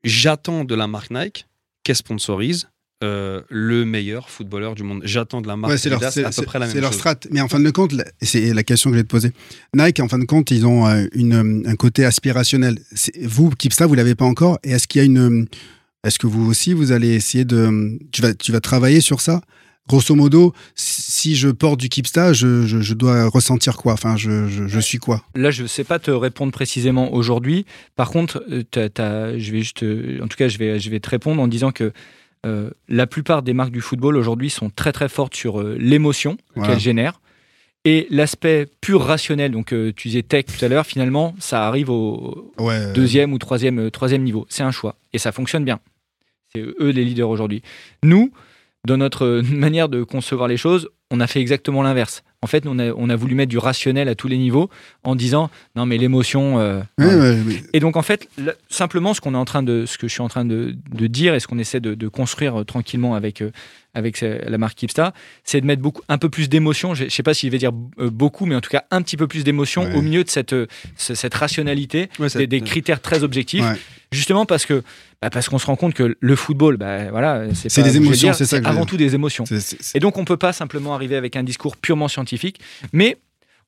J'attends 0.03 0.65
de 0.65 0.75
la 0.75 0.87
marque 0.87 1.11
Nike 1.11 1.47
qu'elle 1.83 1.95
sponsorise 1.95 2.67
euh, 3.03 3.41
le 3.49 3.83
meilleur 3.85 4.29
footballeur 4.29 4.75
du 4.75 4.83
monde. 4.83 5.01
J'attends 5.05 5.41
de 5.41 5.47
la 5.47 5.55
marque 5.57 5.71
Ouais, 5.71 5.77
c'est 5.77 5.89
leur, 5.89 6.01
à 6.03 6.09
peu 6.11 6.41
près 6.43 6.59
la 6.59 6.65
même 6.67 6.73
c'est 6.75 6.81
leur 6.81 6.91
chose. 6.91 6.99
strat. 6.99 7.15
Mais 7.31 7.41
en 7.41 7.47
fin 7.49 7.59
de 7.59 7.69
compte, 7.69 7.93
c'est 8.21 8.53
la 8.53 8.63
question 8.63 8.89
que 8.89 8.95
je 8.95 8.99
vais 8.99 9.03
te 9.03 9.09
poser. 9.09 9.31
Nike, 9.75 9.99
en 9.99 10.07
fin 10.07 10.19
de 10.19 10.25
compte, 10.25 10.51
ils 10.51 10.65
ont 10.65 10.85
une, 11.13 11.63
un 11.65 11.75
côté 11.75 12.05
aspirationnel. 12.05 12.79
Vous, 13.23 13.49
Kipsta, 13.49 13.87
vous 13.87 13.95
l'avez 13.95 14.15
pas 14.15 14.25
encore. 14.25 14.57
Et 14.63 14.71
est-ce 14.71 14.87
qu'il 14.87 14.99
y 14.99 15.01
a 15.01 15.05
une. 15.05 15.47
Est-ce 16.05 16.19
que 16.19 16.27
vous 16.27 16.49
aussi, 16.49 16.73
vous 16.73 16.91
allez 16.93 17.09
essayer 17.13 17.43
de. 17.45 17.97
Tu 18.11 18.21
vas, 18.21 18.33
tu 18.33 18.51
vas 18.53 18.59
travailler 18.61 18.99
sur 19.01 19.19
ça? 19.21 19.41
Grosso 19.87 20.15
modo, 20.15 20.53
si 20.75 21.35
je 21.35 21.49
porte 21.49 21.77
du 21.79 21.89
Kipsta, 21.89 22.31
je, 22.31 22.65
je, 22.65 22.79
je 22.81 22.93
dois 22.93 23.27
ressentir 23.27 23.75
quoi? 23.75 23.93
Enfin, 23.93 24.15
je, 24.15 24.79
suis 24.79 24.97
quoi? 24.97 25.23
Là, 25.35 25.51
je 25.51 25.63
ne 25.63 25.67
sais 25.67 25.83
pas 25.83 25.99
te 25.99 26.09
répondre 26.09 26.53
précisément 26.53 27.13
aujourd'hui. 27.13 27.65
Par 27.97 28.09
contre, 28.09 28.45
euh, 28.49 28.63
je 29.37 29.51
vais 29.51 29.59
juste, 29.59 29.83
euh, 29.83 30.21
en 30.23 30.27
tout 30.27 30.37
cas, 30.37 30.47
je 30.47 30.57
vais, 30.57 30.79
je 30.79 30.89
vais 30.89 31.01
te 31.01 31.09
répondre 31.09 31.41
en 31.41 31.49
disant 31.49 31.71
que 31.71 31.91
euh, 32.45 32.69
la 32.87 33.07
plupart 33.07 33.41
des 33.43 33.53
marques 33.53 33.71
du 33.73 33.81
football 33.81 34.15
aujourd'hui 34.15 34.49
sont 34.49 34.69
très 34.69 34.93
très 34.93 35.09
fortes 35.09 35.35
sur 35.35 35.59
euh, 35.59 35.75
l'émotion 35.77 36.37
Voilà. 36.55 36.73
qu'elles 36.73 36.81
génèrent. 36.81 37.19
Et 37.85 38.07
l'aspect 38.09 38.67
pur 38.79 39.01
rationnel, 39.03 39.51
donc 39.51 39.73
euh, 39.73 39.91
tu 39.93 40.07
disais 40.07 40.23
tech 40.23 40.45
tout 40.45 40.63
à 40.63 40.69
l'heure, 40.69 40.85
finalement, 40.85 41.35
ça 41.39 41.67
arrive 41.67 41.89
au 41.89 42.53
Ouais. 42.57 42.93
deuxième 42.93 43.33
ou 43.33 43.37
troisième, 43.37 43.91
troisième 43.91 44.23
niveau. 44.23 44.45
C'est 44.49 44.63
un 44.63 44.71
choix. 44.71 44.95
Et 45.11 45.17
ça 45.17 45.33
fonctionne 45.33 45.65
bien. 45.65 45.81
C'est 46.55 46.61
eux 46.61 46.89
les 46.91 47.03
leaders 47.03 47.27
aujourd'hui. 47.27 47.61
Nous, 48.01 48.31
dans 48.85 48.97
notre 48.97 49.25
euh, 49.25 49.41
manière 49.51 49.89
de 49.89 50.03
concevoir 50.03 50.47
les 50.47 50.57
choses, 50.57 50.89
on 51.11 51.19
a 51.19 51.27
fait 51.27 51.39
exactement 51.41 51.83
l'inverse. 51.83 52.23
En 52.41 52.47
fait, 52.47 52.65
on 52.67 52.77
a, 52.79 52.91
on 52.91 53.09
a 53.09 53.15
voulu 53.15 53.35
mettre 53.35 53.49
du 53.51 53.57
rationnel 53.59 54.09
à 54.09 54.15
tous 54.15 54.27
les 54.27 54.37
niveaux 54.37 54.69
en 55.03 55.15
disant 55.15 55.49
non 55.75 55.85
mais 55.85 55.97
l'émotion. 55.97 56.59
euh, 56.59 56.81
Et 57.71 57.79
donc 57.79 57.95
en 57.95 58.01
fait, 58.01 58.27
là, 58.37 58.53
simplement 58.69 59.13
ce 59.13 59.21
qu'on 59.21 59.33
est 59.33 59.37
en 59.37 59.45
train 59.45 59.63
de, 59.63 59.85
ce 59.85 59.97
que 59.97 60.07
je 60.07 60.13
suis 60.13 60.21
en 60.21 60.27
train 60.27 60.43
de, 60.43 60.75
de 60.91 61.07
dire 61.07 61.35
et 61.35 61.39
ce 61.39 61.47
qu'on 61.47 61.59
essaie 61.59 61.79
de, 61.79 61.93
de 61.93 62.07
construire 62.09 62.61
euh, 62.61 62.65
tranquillement 62.65 63.15
avec 63.15 63.41
euh, 63.41 63.51
avec 63.95 64.21
la 64.21 64.57
marque 64.57 64.75
Kipsta, 64.79 65.13
c'est 65.43 65.61
de 65.61 65.67
mettre 65.67 65.83
beaucoup, 65.83 66.01
un 66.09 66.17
peu 66.17 66.27
plus 66.27 66.49
d'émotion. 66.49 66.95
Je 66.95 67.03
ne 67.03 67.09
sais 67.09 67.21
pas 67.21 67.35
s'il 67.35 67.51
veut 67.51 67.59
dire 67.59 67.71
beaucoup, 67.71 68.47
mais 68.47 68.55
en 68.55 68.61
tout 68.61 68.71
cas 68.71 68.85
un 68.89 69.03
petit 69.03 69.17
peu 69.17 69.27
plus 69.27 69.43
d'émotion 69.43 69.83
Ouais. 69.83 69.93
au 69.95 70.01
milieu 70.01 70.23
de 70.23 70.29
cette 70.31 70.55
ce- 70.97 71.13
cette 71.13 71.35
rationalité, 71.35 72.09
Ouais, 72.17 72.27
des, 72.33 72.47
des 72.47 72.61
critères 72.61 73.01
très 73.01 73.23
objectifs. 73.23 73.61
Ouais. 73.63 73.77
Justement 74.13 74.45
parce 74.45 74.65
que 74.65 74.83
bah, 75.21 75.29
parce 75.29 75.49
qu'on 75.49 75.57
se 75.57 75.65
rend 75.65 75.75
compte 75.75 75.93
que 75.93 76.15
le 76.19 76.35
football, 76.35 76.77
bah, 76.77 77.09
voilà, 77.11 77.45
c'est 77.53 77.81
des 77.81 77.97
émotions, 77.97 78.33
c'est 78.33 78.45
ça 78.45 78.61
que 78.61 78.67
avant 78.67 78.85
tout 78.85 78.97
des 78.97 79.15
émotions. 79.15 79.45
Et 79.95 79.99
donc, 79.99 80.17
on 80.17 80.25
peut 80.25 80.37
pas 80.37 80.53
simplement 80.53 80.93
arriver 80.93 81.15
avec 81.15 81.35
un 81.35 81.43
discours 81.43 81.77
purement 81.77 82.07
scientifique, 82.07 82.59
mais 82.91 83.17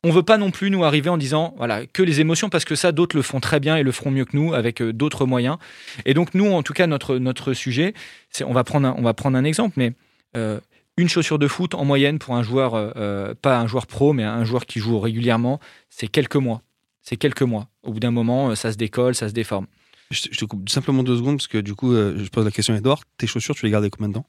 on 0.06 0.12
veut 0.12 0.24
pas 0.24 0.38
non 0.38 0.52
plus 0.52 0.70
nous 0.70 0.84
arriver 0.84 1.10
en 1.10 1.18
disant 1.18 1.56
voilà 1.58 1.86
que 1.88 2.04
les 2.04 2.22
émotions 2.22 2.50
parce 2.50 2.64
que 2.64 2.76
ça 2.76 2.92
d'autres 2.92 3.16
le 3.16 3.24
font 3.24 3.40
très 3.40 3.60
bien 3.60 3.76
et 3.76 3.82
le 3.82 3.92
feront 3.92 4.12
mieux 4.12 4.26
que 4.26 4.38
nous 4.38 4.54
avec 4.54 4.82
euh, 4.82 4.94
d'autres 4.94 5.26
moyens. 5.26 5.58
Et 6.06 6.14
donc 6.14 6.36
nous 6.36 6.52
en 6.52 6.62
tout 6.62 6.74
cas 6.74 6.86
notre 6.86 7.18
notre 7.18 7.54
sujet, 7.54 7.94
c'est 8.30 8.44
on 8.44 8.54
va 8.54 8.64
prendre 8.64 8.88
un, 8.88 8.96
on 8.98 9.02
va 9.02 9.16
prendre 9.16 9.36
un 9.36 9.44
exemple, 9.44 9.74
mais 9.78 9.94
euh, 10.38 10.60
une 10.98 11.10
chaussure 11.10 11.40
de 11.40 11.48
foot 11.48 11.74
en 11.74 11.86
moyenne 11.86 12.20
pour 12.20 12.36
un 12.36 12.44
joueur 12.44 12.74
euh, 12.76 13.34
pas 13.42 13.58
un 13.58 13.66
joueur 13.66 13.88
pro 13.88 14.14
mais 14.14 14.24
un 14.24 14.46
joueur 14.46 14.68
qui 14.68 14.80
joue 14.80 15.00
régulièrement, 15.00 15.60
c'est 15.90 16.08
quelques 16.08 16.36
mois. 16.36 16.62
C'est 17.02 17.18
quelques 17.18 17.44
mois. 17.44 17.68
Au 17.84 17.92
bout 17.92 18.00
d'un 18.00 18.12
moment, 18.12 18.56
ça 18.56 18.72
se 18.72 18.78
décolle, 18.78 19.14
ça 19.14 19.30
se 19.30 19.34
déforme. 19.34 19.68
Je, 20.12 20.22
te- 20.24 20.30
je 20.32 20.38
te 20.38 20.46
coupe 20.46 20.70
simplement 20.70 21.04
deux 21.04 21.18
secondes 21.18 21.38
parce 21.38 21.48
que 21.48 21.58
du 21.58 21.74
coup, 21.74 21.94
euh, 21.94 22.16
je 22.24 22.30
pose 22.30 22.46
la 22.46 22.52
question 22.52 22.74
à 22.74 22.78
Edouard. 22.78 23.02
Tes 23.18 23.28
chaussures, 23.28 23.56
tu 23.56 23.66
les 23.66 23.72
gardes 23.72 23.90
combien 23.90 24.10
de 24.10 24.14
temps? 24.14 24.26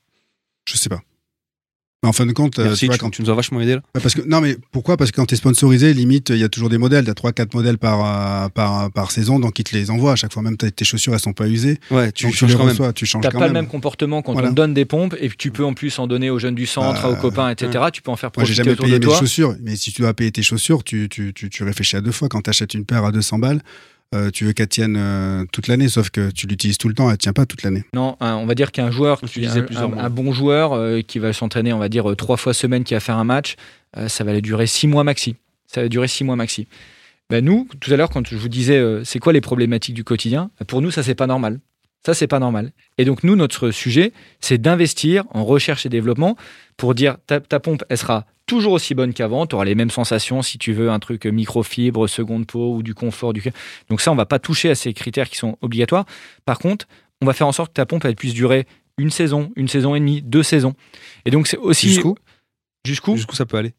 Je 0.68 0.76
sais 0.76 0.88
pas. 0.88 1.00
En 2.02 2.12
fin 2.12 2.24
de 2.26 2.32
compte, 2.32 2.58
euh, 2.60 2.64
Merci, 2.64 2.80
tu 2.80 2.86
vois, 2.86 2.94
tu, 2.94 3.00
quand 3.00 3.10
tu 3.10 3.22
nous 3.22 3.30
as 3.30 3.34
vachement 3.34 3.60
aidé 3.60 3.72
là. 3.74 3.80
Ouais, 3.94 4.00
Parce 4.00 4.14
que, 4.14 4.20
non, 4.22 4.40
mais 4.40 4.56
pourquoi? 4.70 4.96
Parce 4.96 5.10
que 5.10 5.16
quand 5.16 5.26
tu 5.26 5.34
es 5.34 5.36
sponsorisé, 5.36 5.92
limite, 5.92 6.28
il 6.30 6.36
y 6.36 6.44
a 6.44 6.48
toujours 6.48 6.68
des 6.68 6.78
modèles. 6.78 7.04
Tu 7.04 7.10
as 7.10 7.14
3-4 7.14 7.52
modèles 7.54 7.78
par, 7.78 8.44
euh, 8.44 8.48
par, 8.48 8.92
par 8.92 9.10
saison, 9.10 9.40
donc 9.40 9.58
ils 9.58 9.64
te 9.64 9.74
les 9.74 9.90
envoient 9.90 10.12
à 10.12 10.16
chaque 10.16 10.32
fois. 10.32 10.42
Même 10.42 10.56
tes 10.56 10.84
chaussures, 10.84 11.14
elles 11.14 11.20
sont 11.20 11.32
pas 11.32 11.48
usées. 11.48 11.80
Ouais, 11.90 12.12
tu 12.12 12.24
donc 12.26 12.32
tu 12.32 12.38
changes 12.38 12.50
les 12.50 12.56
quand 12.56 12.60
même. 12.64 12.70
reçois, 12.70 12.92
tu 12.92 13.06
changes 13.06 13.22
T'as 13.22 13.30
quand 13.30 13.38
pas 13.38 13.46
même. 13.46 13.54
le 13.54 13.60
même 13.62 13.68
comportement 13.68 14.22
quand 14.22 14.34
Voilà. 14.34 14.48
on 14.48 14.50
te 14.52 14.56
donne 14.56 14.72
des 14.74 14.84
pompes 14.84 15.16
et 15.18 15.28
que 15.30 15.34
tu 15.36 15.50
peux 15.50 15.64
en 15.64 15.74
plus 15.74 15.98
en 15.98 16.06
donner 16.06 16.30
aux 16.30 16.38
jeunes 16.38 16.54
du 16.54 16.66
centre, 16.66 17.02
Bah, 17.02 17.08
aux 17.10 17.16
copains, 17.16 17.50
etc. 17.50 17.84
Tu 17.92 18.02
peux 18.02 18.10
en 18.12 18.16
faire 18.16 18.30
Moi, 18.36 18.44
j'ai 18.44 18.54
profiter 18.54 18.64
jamais 18.64 18.76
payé 18.76 18.98
de 19.00 19.04
mes 19.06 19.10
toi. 19.10 19.18
chaussures, 19.18 19.56
mais 19.60 19.74
si 19.74 19.90
tu 19.92 20.02
dois 20.02 20.14
payer 20.14 20.30
tes 20.30 20.42
chaussures, 20.42 20.84
tu, 20.84 21.08
tu, 21.08 21.32
tu, 21.34 21.50
tu 21.50 21.64
réfléchis 21.64 21.96
à 21.96 22.00
deux 22.02 22.12
fois. 22.12 22.28
Quand 22.28 22.42
tu 22.42 22.50
achètes 22.50 22.74
une 22.74 22.84
paire 22.84 23.04
à 23.04 23.10
200 23.10 23.38
balles, 23.40 23.62
euh, 24.14 24.30
tu 24.30 24.44
veux 24.44 24.52
qu'elle 24.52 24.68
tienne 24.68 24.96
euh, 24.96 25.44
toute 25.52 25.66
l'année, 25.68 25.88
sauf 25.88 26.10
que 26.10 26.30
tu 26.30 26.46
l'utilises 26.46 26.78
tout 26.78 26.88
le 26.88 26.94
temps, 26.94 27.10
elle 27.10 27.18
tient 27.18 27.32
pas 27.32 27.44
toute 27.46 27.62
l'année. 27.62 27.84
Non, 27.94 28.16
un- 28.20 28.34
on 28.36 28.46
va 28.46 28.54
dire 28.54 28.70
qu'un 28.72 28.90
joueur, 28.90 29.20
Tu 29.20 29.26
qui- 29.26 29.40
disais 29.40 29.60
un, 29.60 29.62
plusieurs 29.64 29.84
un- 29.84 29.88
mois. 29.94 30.02
un 30.04 30.10
bon 30.10 30.32
joueur 30.32 30.72
euh, 30.74 31.00
qui 31.02 31.18
va 31.18 31.32
s'entraîner, 31.32 31.72
on 31.72 31.78
va 31.78 31.88
dire, 31.88 32.10
euh, 32.10 32.14
trois 32.14 32.36
fois 32.36 32.54
semaine, 32.54 32.84
qui 32.84 32.94
va 32.94 33.00
faire 33.00 33.18
un 33.18 33.24
match, 33.24 33.56
euh, 33.96 34.08
ça 34.08 34.22
va 34.24 34.30
aller 34.30 34.42
durer 34.42 34.66
six 34.66 34.86
mois 34.86 35.04
maxi. 35.04 35.36
Ça 35.66 35.82
va 35.82 35.88
durer 35.88 36.08
six 36.08 36.22
mois 36.24 36.36
maxi. 36.36 36.68
Ben 37.28 37.44
nous, 37.44 37.68
tout 37.80 37.92
à 37.92 37.96
l'heure, 37.96 38.08
quand 38.10 38.26
je 38.28 38.36
vous 38.36 38.48
disais, 38.48 38.78
euh, 38.78 39.02
c'est 39.04 39.18
quoi 39.18 39.32
les 39.32 39.40
problématiques 39.40 39.94
du 39.96 40.04
quotidien 40.04 40.50
ben 40.60 40.64
Pour 40.64 40.80
nous, 40.80 40.92
ça, 40.92 41.02
c'est 41.02 41.16
pas 41.16 41.26
normal. 41.26 41.58
Ça, 42.06 42.14
c'est 42.14 42.28
pas 42.28 42.38
normal. 42.38 42.70
Et 42.98 43.04
donc, 43.04 43.24
nous, 43.24 43.34
notre 43.34 43.72
sujet, 43.72 44.12
c'est 44.38 44.58
d'investir 44.58 45.24
en 45.32 45.44
recherche 45.44 45.86
et 45.86 45.88
développement 45.88 46.36
pour 46.76 46.94
dire 46.94 47.16
ta, 47.26 47.40
ta 47.40 47.58
pompe, 47.58 47.82
elle 47.88 47.98
sera 47.98 48.26
toujours 48.46 48.74
aussi 48.74 48.94
bonne 48.94 49.12
qu'avant. 49.12 49.44
Tu 49.44 49.56
auras 49.56 49.64
les 49.64 49.74
mêmes 49.74 49.90
sensations 49.90 50.40
si 50.40 50.56
tu 50.56 50.72
veux 50.72 50.88
un 50.88 51.00
truc 51.00 51.26
microfibre, 51.26 52.08
seconde 52.08 52.46
peau 52.46 52.76
ou 52.76 52.84
du 52.84 52.94
confort. 52.94 53.32
Du... 53.32 53.42
Donc, 53.90 54.00
ça, 54.00 54.12
on 54.12 54.14
va 54.14 54.24
pas 54.24 54.38
toucher 54.38 54.70
à 54.70 54.76
ces 54.76 54.92
critères 54.92 55.28
qui 55.28 55.36
sont 55.36 55.58
obligatoires. 55.62 56.06
Par 56.44 56.60
contre, 56.60 56.86
on 57.22 57.26
va 57.26 57.32
faire 57.32 57.48
en 57.48 57.52
sorte 57.52 57.70
que 57.70 57.74
ta 57.74 57.86
pompe, 57.86 58.04
elle 58.04 58.14
puisse 58.14 58.34
durer 58.34 58.68
une 58.98 59.10
saison, 59.10 59.50
une 59.56 59.66
saison 59.66 59.96
et 59.96 59.98
demie, 59.98 60.22
deux 60.22 60.44
saisons. 60.44 60.74
Et 61.24 61.32
donc, 61.32 61.48
c'est 61.48 61.58
aussi. 61.58 61.88
Jusqu'où? 61.88 62.14
Jusqu'où? 62.86 63.16
Jusqu'où 63.16 63.34
ça 63.34 63.46
peut 63.46 63.56
aller? 63.56 63.74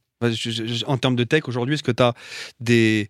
En 0.85 0.97
termes 0.97 1.15
de 1.15 1.23
tech, 1.23 1.43
aujourd'hui, 1.47 1.75
est-ce 1.75 1.83
que 1.83 1.93
tu 1.93 2.03
as 2.03 2.13
des 2.59 3.07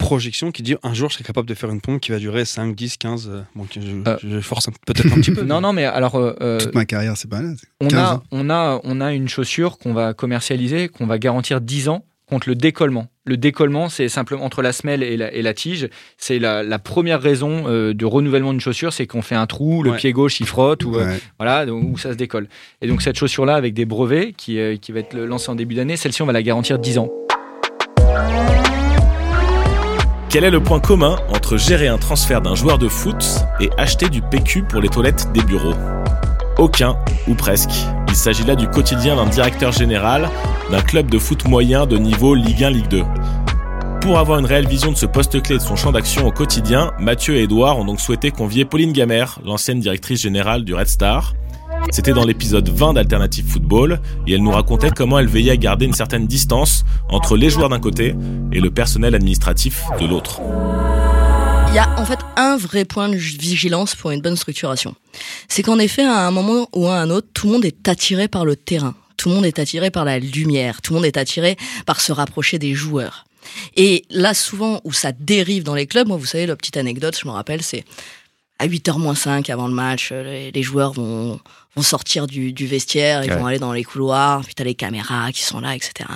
projections 0.00 0.50
qui 0.50 0.62
disent 0.62 0.78
un 0.82 0.94
jour 0.94 1.08
je 1.10 1.14
serai 1.14 1.24
capable 1.24 1.46
de 1.48 1.54
faire 1.54 1.70
une 1.70 1.80
pompe 1.80 2.00
qui 2.00 2.10
va 2.10 2.18
durer 2.18 2.44
5, 2.44 2.74
10, 2.74 2.96
15 2.96 3.28
euh, 3.28 3.42
Bon, 3.54 3.66
je, 3.72 3.80
Euh. 3.80 4.16
je 4.26 4.40
force 4.40 4.68
un- 4.68 4.72
peut-être 4.86 5.12
un 5.12 5.20
petit 5.20 5.30
peu. 5.30 5.42
Non, 5.44 5.60
non, 5.60 5.72
mais 5.72 5.84
alors. 5.84 6.16
euh, 6.16 6.34
euh, 6.40 6.58
Toute 6.58 6.74
ma 6.74 6.84
carrière, 6.84 7.16
c'est 7.16 7.28
pas 7.30 7.40
là. 7.42 7.50
c'est 7.58 7.68
on 7.80 7.88
15 7.88 7.98
a, 8.00 8.14
ans. 8.14 8.22
on, 8.32 8.50
a, 8.50 8.80
on 8.84 9.00
a 9.00 9.12
une 9.12 9.28
chaussure 9.28 9.78
qu'on 9.78 9.92
va 9.92 10.12
commercialiser, 10.14 10.88
qu'on 10.88 11.06
va 11.06 11.18
garantir 11.18 11.60
10 11.60 11.88
ans 11.88 12.04
contre 12.26 12.48
le 12.48 12.54
décollement. 12.54 13.08
Le 13.26 13.36
décollement, 13.36 13.88
c'est 13.88 14.08
simplement 14.08 14.44
entre 14.44 14.62
la 14.62 14.72
semelle 14.72 15.02
et 15.02 15.16
la, 15.16 15.32
et 15.32 15.42
la 15.42 15.52
tige. 15.52 15.88
C'est 16.16 16.38
la, 16.38 16.62
la 16.62 16.78
première 16.78 17.20
raison 17.20 17.64
euh, 17.66 17.92
de 17.92 18.04
renouvellement 18.04 18.52
d'une 18.52 18.60
chaussure, 18.60 18.92
c'est 18.92 19.06
qu'on 19.06 19.20
fait 19.22 19.34
un 19.34 19.46
trou, 19.46 19.82
le 19.82 19.90
Ouais. 19.90 19.96
pied 19.96 20.12
gauche 20.12 20.38
il 20.40 20.46
frotte 20.46 20.84
ou 20.84 20.94
euh, 20.96 21.16
voilà, 21.38 21.66
donc, 21.66 21.84
où 21.92 21.98
ça 21.98 22.12
se 22.12 22.16
décolle. 22.16 22.48
Et 22.82 22.86
donc 22.86 23.02
cette 23.02 23.18
chaussure-là, 23.18 23.56
avec 23.56 23.74
des 23.74 23.84
brevets 23.84 24.32
qui, 24.36 24.58
euh, 24.60 24.76
qui 24.76 24.92
va 24.92 25.00
être 25.00 25.16
lancée 25.16 25.50
en 25.50 25.56
début 25.56 25.74
d'année, 25.74 25.96
celle-ci 25.96 26.22
on 26.22 26.26
va 26.26 26.32
la 26.32 26.42
garantir 26.42 26.78
10 26.78 26.98
ans. 26.98 27.10
Quel 30.30 30.44
est 30.44 30.50
le 30.50 30.62
point 30.62 30.78
commun 30.78 31.16
entre 31.30 31.56
gérer 31.56 31.88
un 31.88 31.98
transfert 31.98 32.40
d'un 32.40 32.54
joueur 32.54 32.78
de 32.78 32.86
foot 32.86 33.44
et 33.58 33.68
acheter 33.76 34.08
du 34.08 34.22
PQ 34.22 34.62
pour 34.62 34.80
les 34.80 34.88
toilettes 34.88 35.26
des 35.32 35.42
bureaux? 35.42 35.74
Aucun, 36.56 36.96
ou 37.26 37.34
presque. 37.34 37.72
Il 38.06 38.14
s'agit 38.14 38.44
là 38.44 38.54
du 38.54 38.68
quotidien 38.68 39.16
d'un 39.16 39.26
directeur 39.26 39.72
général 39.72 40.30
d'un 40.70 40.82
club 40.82 41.10
de 41.10 41.18
foot 41.18 41.48
moyen 41.48 41.84
de 41.84 41.98
niveau 41.98 42.36
Ligue 42.36 42.62
1, 42.62 42.70
Ligue 42.70 42.86
2. 42.86 43.02
Pour 44.02 44.20
avoir 44.20 44.38
une 44.38 44.46
réelle 44.46 44.68
vision 44.68 44.92
de 44.92 44.96
ce 44.96 45.06
poste 45.06 45.42
clé 45.42 45.56
et 45.56 45.58
de 45.58 45.64
son 45.64 45.74
champ 45.74 45.90
d'action 45.90 46.28
au 46.28 46.30
quotidien, 46.30 46.92
Mathieu 47.00 47.34
et 47.34 47.42
Edouard 47.42 47.80
ont 47.80 47.84
donc 47.84 48.00
souhaité 48.00 48.30
convier 48.30 48.64
Pauline 48.64 48.92
Gamère, 48.92 49.40
l'ancienne 49.44 49.80
directrice 49.80 50.22
générale 50.22 50.62
du 50.62 50.74
Red 50.74 50.86
Star. 50.86 51.34
C'était 51.88 52.12
dans 52.12 52.24
l'épisode 52.24 52.68
20 52.68 52.94
d'Alternative 52.94 53.46
Football 53.46 54.00
et 54.26 54.34
elle 54.34 54.42
nous 54.42 54.50
racontait 54.50 54.90
comment 54.90 55.18
elle 55.18 55.26
veillait 55.26 55.52
à 55.52 55.56
garder 55.56 55.86
une 55.86 55.94
certaine 55.94 56.26
distance 56.26 56.84
entre 57.08 57.36
les 57.36 57.50
joueurs 57.50 57.68
d'un 57.68 57.80
côté 57.80 58.14
et 58.52 58.60
le 58.60 58.70
personnel 58.70 59.14
administratif 59.14 59.82
de 60.00 60.06
l'autre. 60.06 60.40
Il 61.68 61.74
y 61.74 61.78
a 61.78 61.88
en 61.98 62.04
fait 62.04 62.18
un 62.36 62.56
vrai 62.56 62.84
point 62.84 63.08
de 63.08 63.16
vigilance 63.16 63.94
pour 63.94 64.10
une 64.10 64.20
bonne 64.20 64.36
structuration. 64.36 64.94
C'est 65.48 65.62
qu'en 65.62 65.78
effet, 65.78 66.04
à 66.04 66.26
un 66.26 66.30
moment 66.30 66.68
ou 66.74 66.86
à 66.86 66.96
un 66.96 67.10
autre, 67.10 67.28
tout 67.32 67.46
le 67.46 67.54
monde 67.54 67.64
est 67.64 67.88
attiré 67.88 68.28
par 68.28 68.44
le 68.44 68.56
terrain. 68.56 68.94
Tout 69.16 69.28
le 69.28 69.36
monde 69.36 69.46
est 69.46 69.58
attiré 69.58 69.90
par 69.90 70.04
la 70.04 70.18
lumière. 70.18 70.82
Tout 70.82 70.92
le 70.92 70.98
monde 70.98 71.06
est 71.06 71.16
attiré 71.16 71.56
par 71.86 72.00
se 72.00 72.12
rapprocher 72.12 72.58
des 72.58 72.74
joueurs. 72.74 73.24
Et 73.76 74.04
là, 74.10 74.34
souvent, 74.34 74.80
où 74.84 74.92
ça 74.92 75.12
dérive 75.12 75.62
dans 75.62 75.74
les 75.74 75.86
clubs, 75.86 76.08
moi, 76.08 76.16
vous 76.16 76.26
savez, 76.26 76.46
la 76.46 76.56
petite 76.56 76.76
anecdote, 76.76 77.16
je 77.20 77.26
me 77.26 77.32
rappelle, 77.32 77.62
c'est 77.62 77.84
à 78.60 78.66
8h 78.68 78.98
moins 78.98 79.14
5 79.14 79.48
avant 79.50 79.66
le 79.68 79.74
match, 79.74 80.10
euh, 80.12 80.22
les, 80.22 80.52
les 80.52 80.62
joueurs 80.62 80.92
vont, 80.92 81.40
vont 81.74 81.82
sortir 81.82 82.26
du, 82.26 82.52
du 82.52 82.66
vestiaire, 82.66 83.24
ils 83.24 83.30
Ouais. 83.30 83.36
vont 83.38 83.46
aller 83.46 83.58
dans 83.58 83.72
les 83.72 83.84
couloirs, 83.84 84.42
puis 84.44 84.54
t'as 84.54 84.64
les 84.64 84.74
caméras 84.74 85.32
qui 85.32 85.42
sont 85.42 85.60
là, 85.60 85.74
etc. 85.74 86.08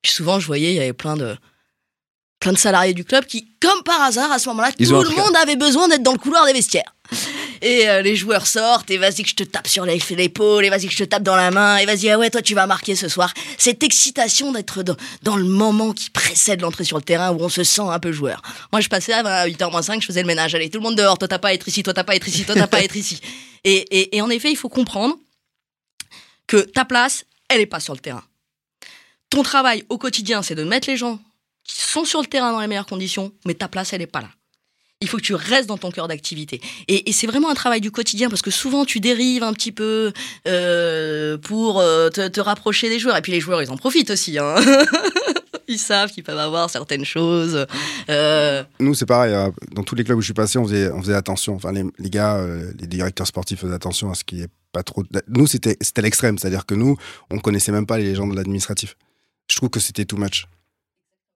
Puis 0.00 0.12
souvent, 0.12 0.38
je 0.40 0.46
voyais, 0.46 0.70
il 0.72 0.76
y 0.76 0.80
avait 0.80 0.92
plein 0.92 1.16
de, 1.16 1.36
plein 2.40 2.52
de 2.52 2.58
salariés 2.58 2.94
du 2.94 3.04
club 3.04 3.24
qui, 3.26 3.48
comme 3.60 3.82
par 3.84 4.00
hasard, 4.00 4.30
à 4.32 4.38
ce 4.38 4.48
moment-là, 4.50 4.70
tout 4.72 4.78
le 4.80 5.04
truc- 5.04 5.16
monde 5.18 5.36
avait 5.42 5.56
besoin 5.56 5.88
d'être 5.88 6.02
dans 6.02 6.12
le 6.12 6.18
couloir 6.18 6.46
des 6.46 6.52
vestiaires. 6.52 6.94
Et 7.64 7.88
euh, 7.88 8.02
les 8.02 8.16
joueurs 8.16 8.46
sortent, 8.48 8.90
et 8.90 8.98
vas-y 8.98 9.22
que 9.22 9.28
je 9.28 9.36
te 9.36 9.44
tape 9.44 9.68
sur 9.68 9.84
les- 9.84 10.02
l'épaule, 10.10 10.64
et 10.64 10.68
vas-y 10.70 10.86
que 10.88 10.92
je 10.92 10.98
te 10.98 11.04
tape 11.04 11.22
dans 11.22 11.36
la 11.36 11.50
main, 11.52 11.76
et 11.78 11.86
vas-y, 11.86 12.10
ah 12.10 12.18
ouais, 12.18 12.28
toi 12.28 12.42
tu 12.42 12.54
vas 12.54 12.66
marquer 12.66 12.96
ce 12.96 13.06
soir. 13.08 13.32
Cette 13.56 13.82
excitation 13.84 14.50
d'être 14.50 14.82
dans, 14.82 14.96
dans 15.22 15.36
le 15.36 15.44
moment 15.44 15.92
qui 15.92 16.10
précède 16.10 16.60
l'entrée 16.60 16.82
sur 16.84 16.96
le 16.98 17.04
terrain 17.04 17.30
où 17.30 17.40
on 17.40 17.48
se 17.48 17.62
sent 17.62 17.82
un 17.82 18.00
peu 18.00 18.10
joueur. 18.10 18.42
Moi 18.72 18.80
je 18.80 18.88
passais 18.88 19.12
à 19.12 19.46
8h 19.46 19.70
moins 19.70 19.80
5, 19.82 20.00
je 20.02 20.06
faisais 20.06 20.22
le 20.22 20.26
ménage. 20.26 20.54
Allez, 20.56 20.70
tout 20.70 20.78
le 20.78 20.82
monde 20.82 20.96
dehors, 20.96 21.16
toi 21.18 21.28
t'as 21.28 21.38
pas 21.38 21.48
à 21.48 21.52
être 21.54 21.68
ici, 21.68 21.82
toi 21.84 21.94
t'as 21.94 22.02
pas 22.04 22.14
à 22.14 22.16
être 22.16 22.26
ici, 22.28 22.44
toi 22.44 22.56
t'as 22.56 22.66
pas 22.66 22.78
à 22.78 22.82
être 22.82 22.96
ici. 22.96 23.20
Et, 23.64 23.76
et, 23.96 24.16
et 24.16 24.20
en 24.22 24.28
effet, 24.28 24.50
il 24.50 24.56
faut 24.56 24.68
comprendre 24.68 25.14
que 26.48 26.56
ta 26.56 26.84
place, 26.84 27.24
elle 27.48 27.60
est 27.60 27.66
pas 27.66 27.78
sur 27.78 27.94
le 27.94 28.00
terrain. 28.00 28.24
Ton 29.30 29.44
travail 29.44 29.84
au 29.88 29.98
quotidien, 29.98 30.42
c'est 30.42 30.56
de 30.56 30.64
mettre 30.64 30.90
les 30.90 30.96
gens 30.96 31.20
qui 31.62 31.80
sont 31.80 32.04
sur 32.04 32.20
le 32.20 32.26
terrain 32.26 32.50
dans 32.50 32.60
les 32.60 32.66
meilleures 32.66 32.86
conditions, 32.86 33.32
mais 33.46 33.54
ta 33.54 33.68
place, 33.68 33.92
elle 33.92 34.02
est 34.02 34.08
pas 34.08 34.20
là. 34.20 34.30
Il 35.02 35.08
faut 35.08 35.16
que 35.16 35.22
tu 35.22 35.34
restes 35.34 35.68
dans 35.68 35.78
ton 35.78 35.90
cœur 35.90 36.08
d'activité. 36.08 36.60
Et, 36.88 37.12
c'est 37.12 37.26
vraiment 37.26 37.50
un 37.50 37.54
travail 37.54 37.80
du 37.80 37.90
quotidien 37.90 38.28
parce 38.30 38.40
que 38.40 38.50
souvent 38.50 38.84
tu 38.84 39.00
dérives 39.00 39.42
un 39.42 39.52
petit 39.52 39.72
peu 39.72 40.12
euh, 40.46 41.36
pour 41.38 41.80
euh, 41.80 42.08
te, 42.08 42.40
rapprocher 42.40 42.88
des 42.88 42.98
joueurs. 42.98 43.16
Et 43.16 43.22
puis 43.22 43.32
les 43.32 43.40
joueurs, 43.40 43.60
ils 43.62 43.70
en 43.70 43.76
profitent 43.76 44.10
aussi. 44.10 44.38
hein. 44.38 44.54
ils 45.68 45.78
savent 45.78 46.10
qu'ils 46.10 46.22
peuvent 46.22 46.38
avoir 46.38 46.70
certaines 46.70 47.04
choses. 47.04 47.66
Euh, 48.08 48.62
Nous, 48.78 48.94
c'est 48.94 49.06
pareil. 49.06 49.34
Dans 49.72 49.82
tous 49.82 49.96
les 49.96 50.04
clubs 50.04 50.16
où 50.16 50.20
je 50.20 50.26
suis 50.26 50.34
passé, 50.34 50.58
on 50.58 50.64
faisait, 50.64 50.90
on 50.90 51.02
faisait 51.02 51.14
attention. 51.14 51.54
Enfin, 51.56 51.72
les, 51.72 52.10
gars, 52.10 52.40
les 52.78 52.86
directeurs 52.86 53.26
sportifs 53.26 53.60
faisaient 53.60 53.74
attention 53.74 54.10
à 54.10 54.14
ce 54.14 54.22
qui 54.24 54.40
est 54.42 54.48
pas 54.72 54.84
trop. 54.84 55.02
Nous, 55.28 55.46
c'était 55.48 55.76
l'extrême. 56.00 56.38
C'est-à-dire 56.38 56.64
que 56.64 56.74
nous, 56.74 56.96
on 57.30 57.38
connaissait 57.38 57.72
même 57.72 57.86
pas 57.86 57.98
les 57.98 58.14
gens 58.14 58.28
de 58.28 58.36
l'administratif. 58.36 58.96
Je 59.50 59.56
trouve 59.56 59.68
que 59.68 59.80
c'était 59.80 60.04
too 60.04 60.16
much. 60.16 60.46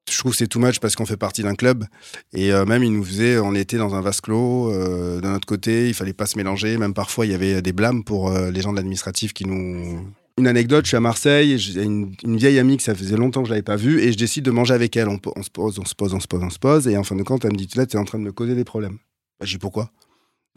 Je 0.08 0.18
trouve 0.18 0.34
c'est 0.34 0.46
too 0.46 0.60
much 0.60 0.78
parce 0.78 0.94
qu'on 0.94 1.06
fait 1.06 1.16
partie 1.16 1.42
d'un 1.42 1.54
club. 1.54 1.84
Et 2.32 2.52
euh, 2.52 2.64
même, 2.64 2.84
ils 2.84 2.92
nous 2.92 3.04
faisaient. 3.04 3.38
On 3.38 3.54
était 3.54 3.76
dans 3.76 3.94
un 3.94 4.00
vase 4.00 4.20
clos. 4.20 4.70
euh, 4.70 5.20
de 5.20 5.26
notre 5.26 5.46
côté, 5.46 5.88
il 5.88 5.94
fallait 5.94 6.12
pas 6.12 6.26
se 6.26 6.36
mélanger. 6.36 6.78
Même 6.78 6.94
parfois, 6.94 7.26
il 7.26 7.32
y 7.32 7.34
avait 7.34 7.60
des 7.60 7.72
blâmes 7.72 8.04
pour 8.04 8.30
euh, 8.30 8.50
les 8.50 8.60
gens 8.60 8.70
de 8.70 8.76
l'administratif 8.76 9.32
qui 9.32 9.46
nous. 9.46 10.00
Une 10.38 10.46
anecdote, 10.46 10.84
je 10.84 10.88
suis 10.88 10.96
à 10.98 11.00
Marseille, 11.00 11.58
j'ai 11.58 11.82
une, 11.82 12.12
une 12.22 12.36
vieille 12.36 12.58
amie 12.58 12.76
que 12.76 12.82
ça 12.82 12.94
faisait 12.94 13.16
longtemps 13.16 13.40
que 13.40 13.48
je 13.48 13.52
l'avais 13.52 13.62
pas 13.62 13.76
vue 13.76 14.00
et 14.02 14.12
je 14.12 14.18
décide 14.18 14.44
de 14.44 14.50
manger 14.50 14.74
avec 14.74 14.94
elle. 14.94 15.08
On, 15.08 15.42
se 15.42 15.48
pose, 15.50 15.78
on 15.78 15.84
se 15.86 15.94
pose, 15.94 16.12
on 16.12 16.20
se 16.20 16.26
pose, 16.26 16.42
on 16.42 16.50
se 16.50 16.58
pose 16.58 16.86
et 16.88 16.96
en 16.98 17.04
fin 17.04 17.16
de 17.16 17.22
compte, 17.22 17.46
elle 17.46 17.52
me 17.52 17.56
dit 17.56 17.66
tu 17.66 17.80
es 17.80 17.96
en 17.96 18.04
train 18.04 18.18
de 18.18 18.24
me 18.24 18.32
causer 18.32 18.54
des 18.54 18.64
problèmes. 18.64 18.98
Bah, 19.40 19.46
je 19.46 19.52
dis 19.52 19.58
pourquoi? 19.58 19.90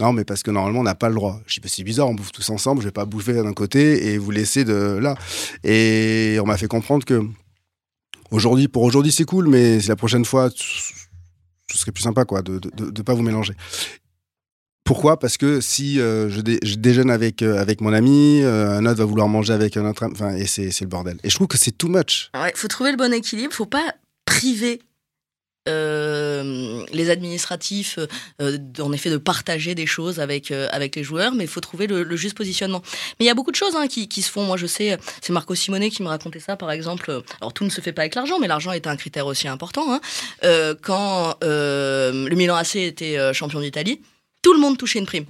Non, 0.02 0.12
mais 0.12 0.26
parce 0.26 0.44
que 0.44 0.52
normalement, 0.52 0.82
on 0.82 0.84
n'a 0.84 0.96
pas 0.96 1.08
le 1.08 1.16
droit. 1.16 1.40
Je 1.48 1.56
dis 1.56 1.60
bah, 1.62 1.70
c'est 1.72 1.84
bizarre, 1.84 2.10
on 2.10 2.14
bouffe 2.14 2.34
tous 2.34 2.50
ensemble, 2.50 2.82
je 2.82 2.88
vais 2.88 2.92
pas 2.92 3.06
bouffer 3.06 3.34
d'un 3.34 3.54
côté 3.54 4.08
et 4.08 4.18
vous 4.18 4.32
laisser 4.32 4.66
de 4.66 5.00
là. 5.02 5.16
Et 5.64 6.38
on 6.42 6.46
m'a 6.46 6.58
fait 6.58 6.68
comprendre 6.68 7.06
que 7.06 7.24
aujourd'hui, 8.32 8.68
pour 8.68 8.84
aujourd'hui, 8.84 9.12
c'est 9.12 9.26
cool, 9.26 9.48
mais 9.48 9.80
la 9.88 9.96
prochaine 9.96 10.26
fois, 10.26 10.50
ce 10.50 11.78
serait 11.78 11.92
plus 11.92 12.04
sympa 12.04 12.26
quoi, 12.26 12.42
de 12.42 12.60
ne 12.80 13.02
pas 13.02 13.14
vous 13.14 13.22
mélanger. 13.24 13.54
Pourquoi? 14.84 15.20
Parce 15.20 15.38
que 15.38 15.62
si 15.62 16.00
euh, 16.00 16.30
je, 16.32 16.42
dé- 16.42 16.60
je 16.64 16.74
déjeune 16.76 17.12
avec, 17.12 17.44
euh, 17.44 17.62
avec 17.62 17.80
mon 17.80 17.94
ami, 17.94 18.42
euh, 18.42 18.78
un 18.78 18.86
autre 18.88 18.98
va 18.98 19.06
vouloir 19.06 19.28
manger 19.28 19.54
avec 19.54 19.78
un 19.78 19.88
autre, 19.88 20.08
enfin, 20.12 20.36
et 20.36 20.48
c'est 20.48 20.72
le 20.82 20.88
bordel. 20.88 21.20
Et 21.24 21.30
je 21.30 21.36
trouve 21.36 21.48
que 21.48 21.58
c'est 21.60 21.78
too 21.78 21.90
much. 21.90 22.32
Ouais, 22.34 22.52
faut 22.56 22.68
trouver 22.68 22.90
le 22.92 22.98
bon 22.98 23.14
équilibre. 23.14 23.54
Faut 23.54 23.68
pas 23.68 23.94
priver 24.26 24.82
euh, 25.70 26.86
les 26.92 27.10
administratifs, 27.10 28.00
euh, 28.42 28.58
en 28.80 28.92
effet, 28.92 29.10
de 29.10 29.18
partager 29.18 29.76
des 29.76 29.86
choses 29.86 30.20
avec 30.20 30.52
euh, 30.52 30.68
avec 30.72 30.96
les 30.96 31.04
joueurs, 31.04 31.34
mais 31.34 31.46
il 31.46 31.50
faut 31.50 31.62
trouver 31.62 31.88
le, 31.88 32.04
le 32.04 32.16
juste 32.16 32.36
positionnement. 32.36 32.82
Mais 33.20 33.26
il 33.26 33.28
y 33.28 33.32
a 33.32 33.34
beaucoup 33.36 33.52
de 33.52 33.56
choses 33.56 33.76
hein, 33.76 33.88
qui, 33.88 34.08
qui 34.08 34.22
se 34.22 34.30
font. 34.32 34.44
Moi, 34.44 34.58
je 34.58 34.66
sais, 34.68 34.98
c'est 35.22 35.34
Marco 35.34 35.56
Simonet 35.56 35.90
qui 35.90 36.04
me 36.04 36.08
racontait 36.08 36.40
ça, 36.40 36.56
par 36.58 36.72
exemple. 36.72 37.22
Alors, 37.42 37.54
tout 37.54 37.64
ne 37.64 37.70
se 37.70 37.82
fait 37.82 37.94
pas 37.94 38.02
avec 38.02 38.16
l'argent, 38.16 38.40
mais 38.40 38.48
l'argent 38.48 38.72
est 38.72 38.88
un 38.88 38.96
critère 38.96 39.26
aussi 39.28 39.48
important. 39.48 39.94
hein. 39.94 40.02
Euh, 40.44 40.76
quand 40.82 41.36
euh, 41.44 42.28
le 42.28 42.36
Milan 42.36 42.56
AC 42.56 42.76
était 42.78 43.18
euh, 43.18 43.34
champion 43.34 43.60
d'Italie, 43.62 44.02
tout 44.42 44.54
le 44.54 44.60
monde 44.60 44.78
touchait 44.78 45.00
une 45.00 45.06
prime. 45.06 45.26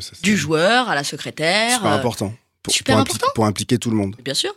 Ça, 0.00 0.12
Du 0.22 0.36
joueur 0.36 0.88
à 0.88 0.94
la 0.94 1.04
secrétaire. 1.04 1.74
super 1.76 1.92
euh, 1.92 1.96
important. 1.96 2.34
Pour, 2.62 2.72
super 2.72 2.94
pour, 2.94 3.00
important. 3.02 3.26
pour 3.34 3.44
impliquer 3.46 3.78
tout 3.78 3.90
le 3.90 3.96
monde. 3.96 4.16
Bien 4.24 4.34
sûr. 4.34 4.52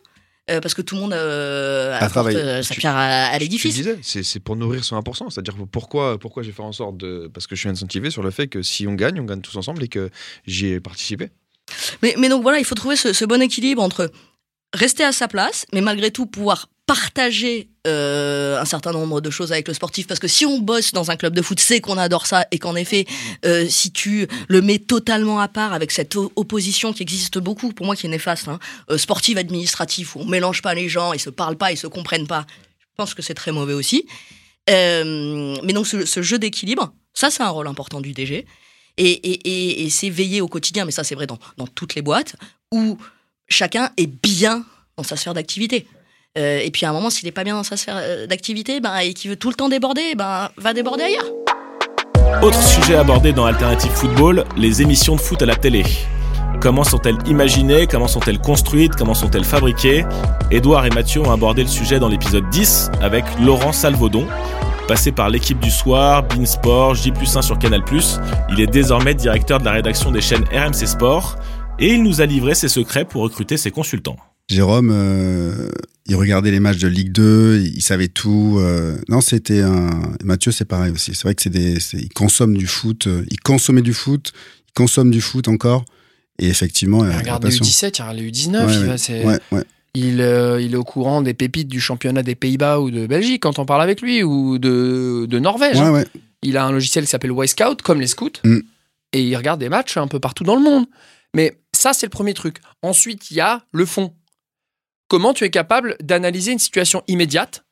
Euh, 0.52 0.60
parce 0.60 0.74
que 0.74 0.82
tout 0.82 0.96
le 0.96 1.02
monde 1.02 1.14
euh, 1.14 1.94
À 1.94 1.98
apporte 1.98 2.12
travailler. 2.12 2.38
euh, 2.38 2.62
sa 2.64 2.76
pierre 2.76 2.96
à, 2.98 3.28
à 3.28 3.40
l'édifice. 3.40 3.76
disais, 3.76 3.98
c'est 4.02 4.40
pour 4.42 4.58
nourrir 4.58 4.84
ce 4.84 4.94
1%. 4.94 5.30
C'est-à-dire 5.30 5.56
pourquoi, 5.72 6.20
pourquoi 6.20 6.44
j'ai 6.44 6.52
fait 6.52 6.62
en 6.64 6.74
sorte 6.74 6.98
de. 6.98 7.30
Parce 7.34 7.48
que 7.48 7.56
je 7.56 7.62
suis 7.62 7.70
incentivé 7.70 8.10
sur 8.10 8.24
le 8.24 8.30
fait 8.32 8.48
que 8.48 8.62
si 8.62 8.86
on 8.86 8.94
gagne, 8.94 9.22
on 9.22 9.24
gagne 9.24 9.40
tous 9.42 9.56
ensemble 9.56 9.82
et 9.84 9.88
que 9.88 10.10
j'y 10.46 10.68
ai 10.68 10.80
participé. 10.82 11.30
Mais, 12.02 12.16
mais 12.18 12.28
donc 12.28 12.42
voilà, 12.44 12.60
il 12.60 12.66
faut 12.66 12.76
trouver 12.76 12.98
ce, 12.98 13.14
ce 13.14 13.24
bon 13.24 13.42
équilibre 13.42 13.82
entre 13.82 14.12
rester 14.74 15.04
à 15.06 15.14
sa 15.14 15.30
place, 15.30 15.66
mais 15.72 15.80
malgré 15.80 16.12
tout 16.12 16.26
pouvoir 16.26 16.68
partager 16.86 17.70
euh, 17.88 18.60
un 18.60 18.66
certain 18.66 18.92
nombre 18.92 19.22
de 19.22 19.30
choses 19.30 19.52
avec 19.52 19.68
le 19.68 19.74
sportif. 19.74 20.08
Parce 20.08 20.20
que 20.20 20.28
si 20.28 20.46
on 20.46 20.60
bosse 20.60 20.92
dans 20.92 21.12
un 21.12 21.16
club 21.16 21.34
de 21.34 21.42
foot 21.42 21.60
c'est 21.60 21.80
qu'on 21.80 21.98
adore 21.98 22.26
ça 22.26 22.46
et 22.52 22.60
qu'en 22.60 22.76
effet 22.76 23.06
euh, 23.46 23.68
si 23.70 23.92
tu 23.92 24.28
le 24.48 24.62
mets 24.62 24.80
totalement 24.80 25.40
à 25.40 25.48
part 25.48 25.74
avec 25.74 25.92
cette 25.92 26.16
opposition 26.16 26.92
qui 26.92 27.04
existe 27.04 27.38
beaucoup 27.38 27.72
pour 27.72 27.86
moi 27.86 27.96
qui 27.96 28.06
est 28.06 28.10
néfaste 28.10 28.48
hein, 28.48 28.60
euh, 28.90 28.98
sportive 28.98 29.38
administrative 29.38 30.12
où 30.16 30.22
on 30.22 30.26
mélange 30.26 30.62
pas 30.62 30.74
les 30.74 30.90
gens 30.90 31.14
ils 31.14 31.20
se 31.20 31.30
parlent 31.30 31.58
pas 31.58 31.72
ils 31.72 31.78
se 31.78 31.88
comprennent 31.88 32.28
pas 32.28 32.46
je 32.80 32.86
pense 32.98 33.14
que 33.14 33.22
c'est 33.22 33.34
très 33.34 33.52
mauvais 33.52 33.74
aussi. 33.74 34.06
Mais 34.68 35.74
donc 35.74 35.88
ce, 35.88 36.22
jeu 36.22 36.38
d'équilibre 36.38 36.94
ça 37.14 37.30
c'est 37.30 37.44
un 37.44 37.50
rôle 37.50 37.68
important 37.68 38.02
du 38.02 38.12
DG 38.12 38.46
et, 38.98 39.88
c'est 39.90 40.10
veiller 40.10 40.42
au 40.42 40.48
quotidien 40.48 40.86
mais 40.86 40.92
ça 40.92 41.04
c'est 41.04 41.16
vrai 41.16 41.28
dans 41.28 41.68
toutes 41.68 41.96
les 41.96 42.02
boîtes 42.02 42.36
où 42.72 42.98
chacun 43.48 43.92
est 43.98 44.08
bien 44.08 44.66
dans 44.98 45.04
sa 45.04 45.16
sphère 45.16 45.34
d'activité 45.34 45.88
euh, 46.38 46.60
et 46.60 46.72
puis 46.72 46.86
à 46.86 46.90
un 46.90 46.94
moment, 46.94 47.10
s'il 47.10 47.26
n'est 47.26 47.32
pas 47.32 47.44
bien 47.44 47.56
dans 47.56 47.64
sa 47.64 47.78
sphère 47.78 47.98
euh, 47.98 48.26
d'activité 48.26 48.80
ben, 48.80 48.98
et 48.98 49.14
qu'il 49.14 49.30
veut 49.30 49.36
tout 49.36 49.50
le 49.50 49.56
temps 49.56 49.70
déborder, 49.70 50.16
ben, 50.16 50.50
va 50.58 50.74
déborder 50.74 51.04
ailleurs. 51.04 51.30
Autre 52.42 52.62
sujet 52.62 52.96
abordé 52.96 53.32
dans 53.32 53.46
Alternative 53.46 53.92
Football, 53.92 54.44
les 54.58 54.82
émissions 54.82 55.16
de 55.16 55.22
foot 55.22 55.42
à 55.42 55.46
la 55.46 55.56
télé. 55.56 55.84
Comment 56.60 56.84
sont-elles 56.84 57.18
imaginées 57.28 57.88
Comment 57.88 58.08
sont-elles 58.08 58.40
construites 58.40 58.96
Comment 58.96 59.14
sont-elles 59.14 59.44
fabriquées? 59.44 60.06
Édouard 60.50 60.86
et 60.86 60.90
Mathieu 60.90 61.22
ont 61.22 61.32
abordé 61.32 61.62
le 61.62 61.70
sujet 61.70 62.00
dans 62.00 62.08
l'épisode 62.08 62.50
10 62.50 62.90
avec 63.02 63.26
Laurent 63.40 63.72
Salvaudon. 63.72 64.26
Passé 64.88 65.12
par 65.12 65.30
l'équipe 65.30 65.60
du 65.60 65.72
soir, 65.72 66.24
Beansport, 66.24 66.96
J1 66.96 67.42
sur 67.42 67.60
Canal+, 67.60 67.82
il 68.50 68.60
est 68.60 68.68
désormais 68.68 69.14
directeur 69.14 69.60
de 69.60 69.66
la 69.66 69.72
rédaction 69.72 70.12
des 70.12 70.22
chaînes 70.22 70.46
RMC 70.54 70.88
Sport 70.88 71.36
et 71.80 71.94
il 71.94 72.04
nous 72.04 72.22
a 72.22 72.26
livré 72.26 72.56
ses 72.56 72.68
secrets 72.68 73.06
pour 73.06 73.22
recruter 73.22 73.58
ses 73.58 73.72
consultants. 73.72 74.18
Jérôme, 74.50 74.90
euh, 74.92 75.70
il 76.06 76.16
regardait 76.16 76.52
les 76.52 76.60
matchs 76.60 76.78
de 76.80 76.88
Ligue 76.88 77.12
2, 77.12 77.62
il 77.62 77.82
savait 77.82 78.10
tout. 78.10 78.58
euh, 78.60 78.98
non, 79.10 79.22
c'était 79.22 79.62
un. 79.62 79.90
Mathieu, 80.24 80.52
c'est 80.52 80.66
pareil 80.66 80.92
aussi. 80.92 81.16
C'est 81.16 81.24
vrai 81.24 81.34
que 81.36 81.42
c'est 81.42 81.50
des. 81.50 81.78
Il 81.94 82.10
consomme 82.10 82.58
du 82.58 82.68
foot. 82.68 83.08
euh, 83.08 83.24
Il 83.32 83.40
consommait 83.40 83.82
du 83.82 83.94
foot. 83.94 84.34
Il 84.70 84.74
consomme 84.74 85.12
du 85.12 85.22
foot 85.22 85.48
encore. 85.48 85.86
Et 86.40 86.48
effectivement, 86.48 87.04
euh, 87.04 87.18
Regarde 87.18 87.44
les 87.46 87.50
passion. 87.58 87.64
U17, 87.66 87.96
il 87.98 88.02
regarde 88.02 88.18
les 88.18 88.32
U19. 88.32 88.66
Ouais, 88.66 88.74
il, 88.74 88.80
ouais, 88.80 88.86
va- 88.88 88.98
c'est- 88.98 89.24
ouais, 89.26 89.40
ouais. 89.52 89.64
il, 89.94 90.14
il 90.62 90.74
est 90.74 90.76
au 90.76 90.84
courant 90.84 91.22
des 91.22 91.34
pépites 91.34 91.68
du 91.70 91.80
championnat 91.80 92.24
des 92.24 92.36
Pays-Bas 92.36 92.80
ou 92.82 92.92
de 92.92 93.08
Belgique 93.08 93.42
quand 93.44 93.60
on 93.60 93.66
parle 93.66 93.82
avec 93.84 94.02
lui, 94.02 94.24
ou 94.24 94.58
de, 94.58 95.26
de 95.30 95.40
Norvège. 95.40 95.78
Hein. 95.78 96.04
Il 96.42 96.58
a 96.58 96.66
un 96.66 96.72
logiciel 96.72 97.06
qui 97.06 97.10
s'appelle 97.12 97.32
Y-Scout, 97.32 97.82
comme 97.82 98.02
les 98.02 98.08
scouts, 98.08 98.32
Mm. 98.44 98.60
et 99.14 99.24
il 99.24 99.36
regarde 99.38 99.60
des 99.62 99.70
matchs 99.70 99.96
un 99.96 100.08
peu 100.08 100.20
partout 100.20 100.44
dans 100.44 100.56
le 100.56 100.62
monde. 100.64 100.86
Mais 101.36 101.58
ça, 101.72 101.94
c'est 101.94 102.06
le 102.08 102.10
premier 102.12 102.34
truc. 102.34 102.58
Ensuite, 102.82 103.32
il 103.32 103.38
y 103.38 103.40
a 103.42 103.64
le 103.72 103.86
fond. 103.86 104.14
Comment 105.14 105.36
tu 105.36 105.44
es 105.44 105.52
capable 105.52 105.96
d'analyser 106.02 106.54
une 106.54 106.58
situation 106.58 107.04
immédiate 107.08 107.64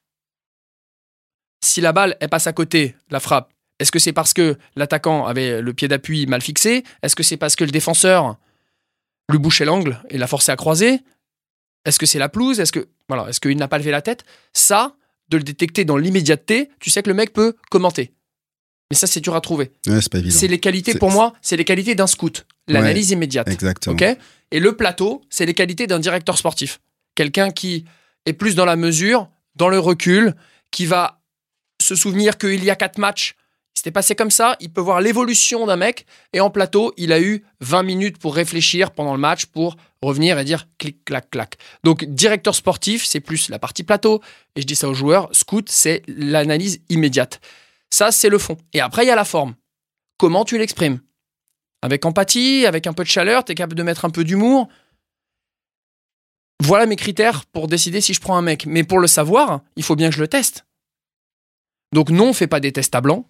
Si 1.66 1.82
la 1.82 1.92
balle, 1.92 2.16
elle 2.20 2.30
passe 2.30 2.46
à 2.46 2.54
côté, 2.54 2.96
la 3.10 3.20
frappe, 3.20 3.52
est-ce 3.80 3.92
que 3.92 3.98
c'est 3.98 4.14
parce 4.14 4.36
que 4.36 4.60
l'attaquant 4.76 5.26
avait 5.26 5.60
le 5.60 5.74
pied 5.74 5.88
d'appui 5.88 6.28
mal 6.28 6.44
fixé? 6.44 6.84
Est-ce 7.02 7.16
que 7.16 7.24
c'est 7.24 7.38
parce 7.38 7.56
que 7.56 7.64
le 7.64 7.72
défenseur 7.72 8.38
lui 9.32 9.40
bouchait 9.40 9.66
l'angle 9.66 10.00
et 10.12 10.20
l'a 10.20 10.28
forcé 10.28 10.52
à 10.52 10.56
croiser? 10.56 11.00
Est-ce 11.84 11.98
que 11.98 12.06
c'est 12.06 12.20
la 12.20 12.30
pelouse? 12.30 12.60
Est-ce 12.60 12.72
que 12.72 12.88
voilà, 13.10 13.28
est-ce 13.28 13.40
qu'il 13.40 13.58
n'a 13.58 13.68
pas 13.68 13.80
levé 13.80 13.90
la 13.90 14.04
tête? 14.04 14.24
Ça, 14.54 14.96
de 15.30 15.38
le 15.38 15.44
détecter 15.44 15.84
dans 15.84 15.98
l'immédiateté, 15.98 16.70
tu 16.80 16.92
sais 16.92 17.02
que 17.02 17.10
le 17.10 17.16
mec 17.16 17.34
peut 17.34 17.56
commenter. 17.72 18.14
Mais 18.92 18.96
ça, 18.96 19.08
c'est 19.08 19.20
dur 19.20 19.36
à 19.36 19.42
trouver. 19.42 19.72
Ouais, 19.88 20.00
c'est 20.00 20.12
pas 20.12 20.20
évident. 20.20 20.38
C'est 20.38 20.48
les 20.48 20.60
qualités, 20.60 20.94
pour 20.94 21.10
moi, 21.10 21.34
c'est 21.42 21.58
les 21.58 21.66
qualités 21.66 21.96
d'un 21.96 22.06
scout. 22.06 22.46
L'analyse 22.68 23.10
Ouais, 23.10 23.14
immédiate. 23.16 23.48
Exactement. 23.48 23.96
Ok? 23.96 24.04
Et 24.52 24.60
le 24.60 24.78
plateau, 24.78 25.24
c'est 25.32 25.48
les 25.48 25.56
qualités 25.56 25.88
d'un 25.88 25.98
directeur 25.98 26.38
sportif. 26.38 26.80
Quelqu'un 27.22 27.52
qui 27.52 27.86
est 28.26 28.34
plus 28.34 28.56
dans 28.56 28.66
la 28.66 28.76
mesure, 28.76 29.30
dans 29.54 29.70
le 29.70 29.78
recul, 29.78 30.34
qui 30.72 30.88
va 30.88 31.22
se 31.80 31.94
souvenir 31.94 32.40
qu'il 32.40 32.64
y 32.64 32.72
a 32.72 32.76
quatre 32.76 32.98
matchs, 32.98 33.36
il 33.76 33.78
s'était 33.78 33.92
passé 33.92 34.16
comme 34.16 34.32
ça, 34.32 34.58
il 34.60 34.74
peut 34.74 34.82
voir 34.82 35.02
l'évolution 35.02 35.68
d'un 35.68 35.76
mec, 35.76 36.08
et 36.34 36.40
en 36.40 36.50
plateau, 36.50 36.96
il 36.98 37.14
a 37.14 37.22
eu 37.22 37.46
20 37.60 37.84
minutes 37.84 38.18
pour 38.18 38.34
réfléchir 38.34 38.90
pendant 38.90 39.14
le 39.14 39.20
match, 39.20 39.46
pour 39.46 39.76
revenir 40.02 40.40
et 40.40 40.44
dire 40.44 40.68
clic, 40.80 41.06
clac, 41.06 41.30
clac. 41.30 41.58
Donc, 41.84 42.06
directeur 42.06 42.56
sportif, 42.56 43.06
c'est 43.06 43.20
plus 43.20 43.50
la 43.50 43.60
partie 43.60 43.84
plateau, 43.84 44.20
et 44.56 44.62
je 44.62 44.66
dis 44.66 44.76
ça 44.76 44.90
aux 44.90 44.96
joueurs, 44.96 45.30
scout, 45.32 45.70
c'est 45.70 46.02
l'analyse 46.08 46.82
immédiate. 46.90 47.40
Ça, 47.92 48.12
c'est 48.12 48.30
le 48.30 48.40
fond. 48.40 48.58
Et 48.74 48.82
après, 48.82 49.04
il 49.06 49.10
y 49.10 49.12
a 49.12 49.16
la 49.16 49.26
forme. 49.26 49.54
Comment 50.18 50.44
tu 50.44 50.58
l'exprimes? 50.58 51.02
Avec 51.84 52.04
empathie, 52.04 52.66
avec 52.66 52.88
un 52.88 52.94
peu 52.94 53.04
de 53.04 53.10
chaleur, 53.10 53.46
tu 53.46 53.52
es 53.52 53.56
capable 53.56 53.76
de 53.76 53.84
mettre 53.84 54.06
un 54.06 54.10
peu 54.10 54.24
d'humour. 54.24 54.70
Voilà 56.64 56.86
mes 56.86 56.96
critères 56.96 57.46
pour 57.46 57.68
décider 57.68 58.02
si 58.02 58.14
je 58.14 58.22
prends 58.22 58.38
un 58.38 58.42
mec. 58.42 58.66
Mais 58.66 58.84
pour 58.84 59.00
le 59.00 59.08
savoir, 59.08 59.62
il 59.76 59.84
faut 59.84 59.96
bien 59.96 60.10
que 60.10 60.16
je 60.16 60.22
le 60.22 60.28
teste. 60.28 60.66
Donc 61.94 62.10
non, 62.10 62.30
on 62.30 62.34
fait 62.34 62.48
pas 62.48 62.60
des 62.60 62.72
tests 62.72 62.94
à 62.96 63.02
blanc. 63.02 63.28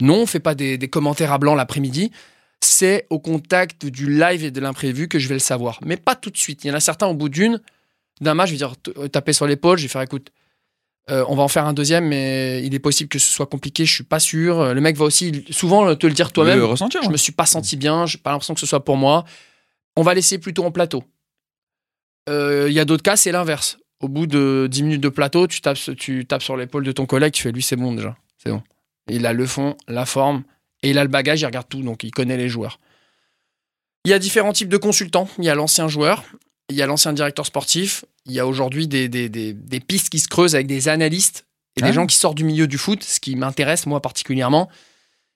Non, 0.00 0.22
on 0.22 0.26
fait 0.26 0.40
pas 0.40 0.54
des, 0.54 0.78
des 0.78 0.88
commentaires 0.88 1.30
à 1.32 1.38
blanc 1.38 1.54
l'après-midi. 1.54 2.10
C'est 2.60 3.06
au 3.10 3.18
contact 3.18 3.86
du 3.86 4.10
live 4.18 4.44
et 4.44 4.50
de 4.50 4.60
l'imprévu 4.60 5.08
que 5.08 5.18
je 5.18 5.28
vais 5.28 5.34
le 5.34 5.40
savoir. 5.40 5.78
Mais 5.84 5.96
pas 5.96 6.14
tout 6.16 6.30
de 6.30 6.36
suite. 6.36 6.64
Il 6.64 6.68
y 6.68 6.70
en 6.70 6.74
a 6.74 6.80
certains 6.80 7.06
au 7.06 7.14
bout 7.14 7.28
d'une, 7.28 7.60
d'un 8.20 8.34
match, 8.34 8.48
je 8.48 8.52
vais 8.52 8.58
dire 8.58 8.76
t- 8.76 8.92
taper 9.10 9.32
sur 9.32 9.46
l'épaule, 9.46 9.78
je 9.78 9.82
vais 9.82 9.88
faire 9.88 10.00
écoute, 10.02 10.32
euh, 11.10 11.24
on 11.28 11.34
va 11.36 11.42
en 11.42 11.48
faire 11.48 11.66
un 11.66 11.72
deuxième, 11.72 12.06
mais 12.08 12.62
il 12.64 12.74
est 12.74 12.78
possible 12.78 13.08
que 13.08 13.18
ce 13.18 13.30
soit 13.30 13.46
compliqué, 13.46 13.84
je 13.84 13.92
suis 13.92 14.04
pas 14.04 14.20
sûr. 14.20 14.72
Le 14.74 14.80
mec 14.80 14.96
va 14.96 15.04
aussi 15.04 15.44
souvent 15.50 15.94
te 15.96 16.06
le 16.06 16.12
dire 16.14 16.32
toi-même. 16.32 16.62
Ressentir, 16.62 17.02
Je 17.02 17.10
me 17.10 17.16
suis 17.16 17.32
pas 17.32 17.46
senti 17.46 17.76
bien, 17.76 18.06
j'ai 18.06 18.18
pas 18.18 18.30
l'impression 18.30 18.54
que 18.54 18.60
ce 18.60 18.66
soit 18.66 18.84
pour 18.84 18.96
moi. 18.96 19.24
On 19.96 20.02
va 20.02 20.14
laisser 20.14 20.38
plutôt 20.38 20.64
en 20.64 20.70
plateau. 20.70 21.02
Euh, 22.28 22.66
Il 22.68 22.74
y 22.74 22.80
a 22.80 22.84
d'autres 22.84 23.02
cas, 23.02 23.16
c'est 23.16 23.32
l'inverse. 23.32 23.78
Au 24.00 24.08
bout 24.08 24.26
de 24.26 24.66
10 24.70 24.82
minutes 24.82 25.00
de 25.00 25.08
plateau, 25.08 25.46
tu 25.46 25.60
tapes, 25.60 25.78
tu 25.96 26.26
tapes 26.26 26.42
sur 26.42 26.56
l'épaule 26.56 26.84
de 26.84 26.92
ton 26.92 27.06
collègue, 27.06 27.32
tu 27.32 27.42
fais 27.42 27.52
lui, 27.52 27.62
c'est 27.62 27.76
bon 27.76 27.92
déjà. 27.94 28.16
C'est 28.42 28.50
bon. 28.50 28.62
Il 29.08 29.26
a 29.26 29.32
le 29.32 29.46
fond, 29.46 29.76
la 29.88 30.06
forme, 30.06 30.42
et 30.82 30.90
il 30.90 30.98
a 30.98 31.02
le 31.04 31.08
bagage, 31.08 31.40
il 31.40 31.46
regarde 31.46 31.68
tout, 31.68 31.82
donc 31.82 32.02
il 32.02 32.10
connaît 32.10 32.36
les 32.36 32.48
joueurs. 32.48 32.80
Il 34.04 34.10
y 34.10 34.14
a 34.14 34.18
différents 34.18 34.52
types 34.52 34.68
de 34.68 34.76
consultants. 34.76 35.28
Il 35.38 35.44
y 35.44 35.48
a 35.48 35.54
l'ancien 35.54 35.86
joueur, 35.86 36.24
il 36.68 36.74
y 36.76 36.82
a 36.82 36.86
l'ancien 36.86 37.12
directeur 37.12 37.46
sportif, 37.46 38.04
il 38.26 38.32
y 38.32 38.40
a 38.40 38.46
aujourd'hui 38.46 38.88
des, 38.88 39.08
des, 39.08 39.28
des- 39.28 39.52
des 39.52 39.80
pistes 39.80 40.08
qui 40.08 40.18
se 40.18 40.26
creusent 40.28 40.54
avec 40.56 40.66
des 40.66 40.88
analystes 40.88 41.44
et 41.76 41.80
des 41.82 41.92
gens 41.92 42.06
qui 42.06 42.16
sortent 42.16 42.36
du 42.36 42.44
milieu 42.44 42.66
du 42.66 42.78
foot. 42.78 43.02
Ce 43.04 43.20
qui 43.20 43.36
m'intéresse, 43.36 43.86
moi 43.86 44.00
particulièrement, 44.02 44.68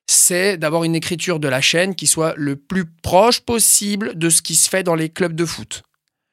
c'est 0.09 0.57
d'avoir 0.57 0.83
une 0.85 0.95
écriture 0.97 1.39
de 1.41 1.49
la 1.49 1.61
chaîne 1.61 1.95
qui 1.95 2.07
soit 2.09 2.35
le 2.37 2.57
plus 2.57 2.85
proche 2.85 3.41
possible 3.41 4.17
de 4.19 4.29
ce 4.31 4.43
qui 4.43 4.55
se 4.57 4.69
fait 4.69 4.83
dans 4.83 4.95
les 4.97 5.09
clubs 5.09 5.35
de 5.35 5.45
foot. 5.45 5.83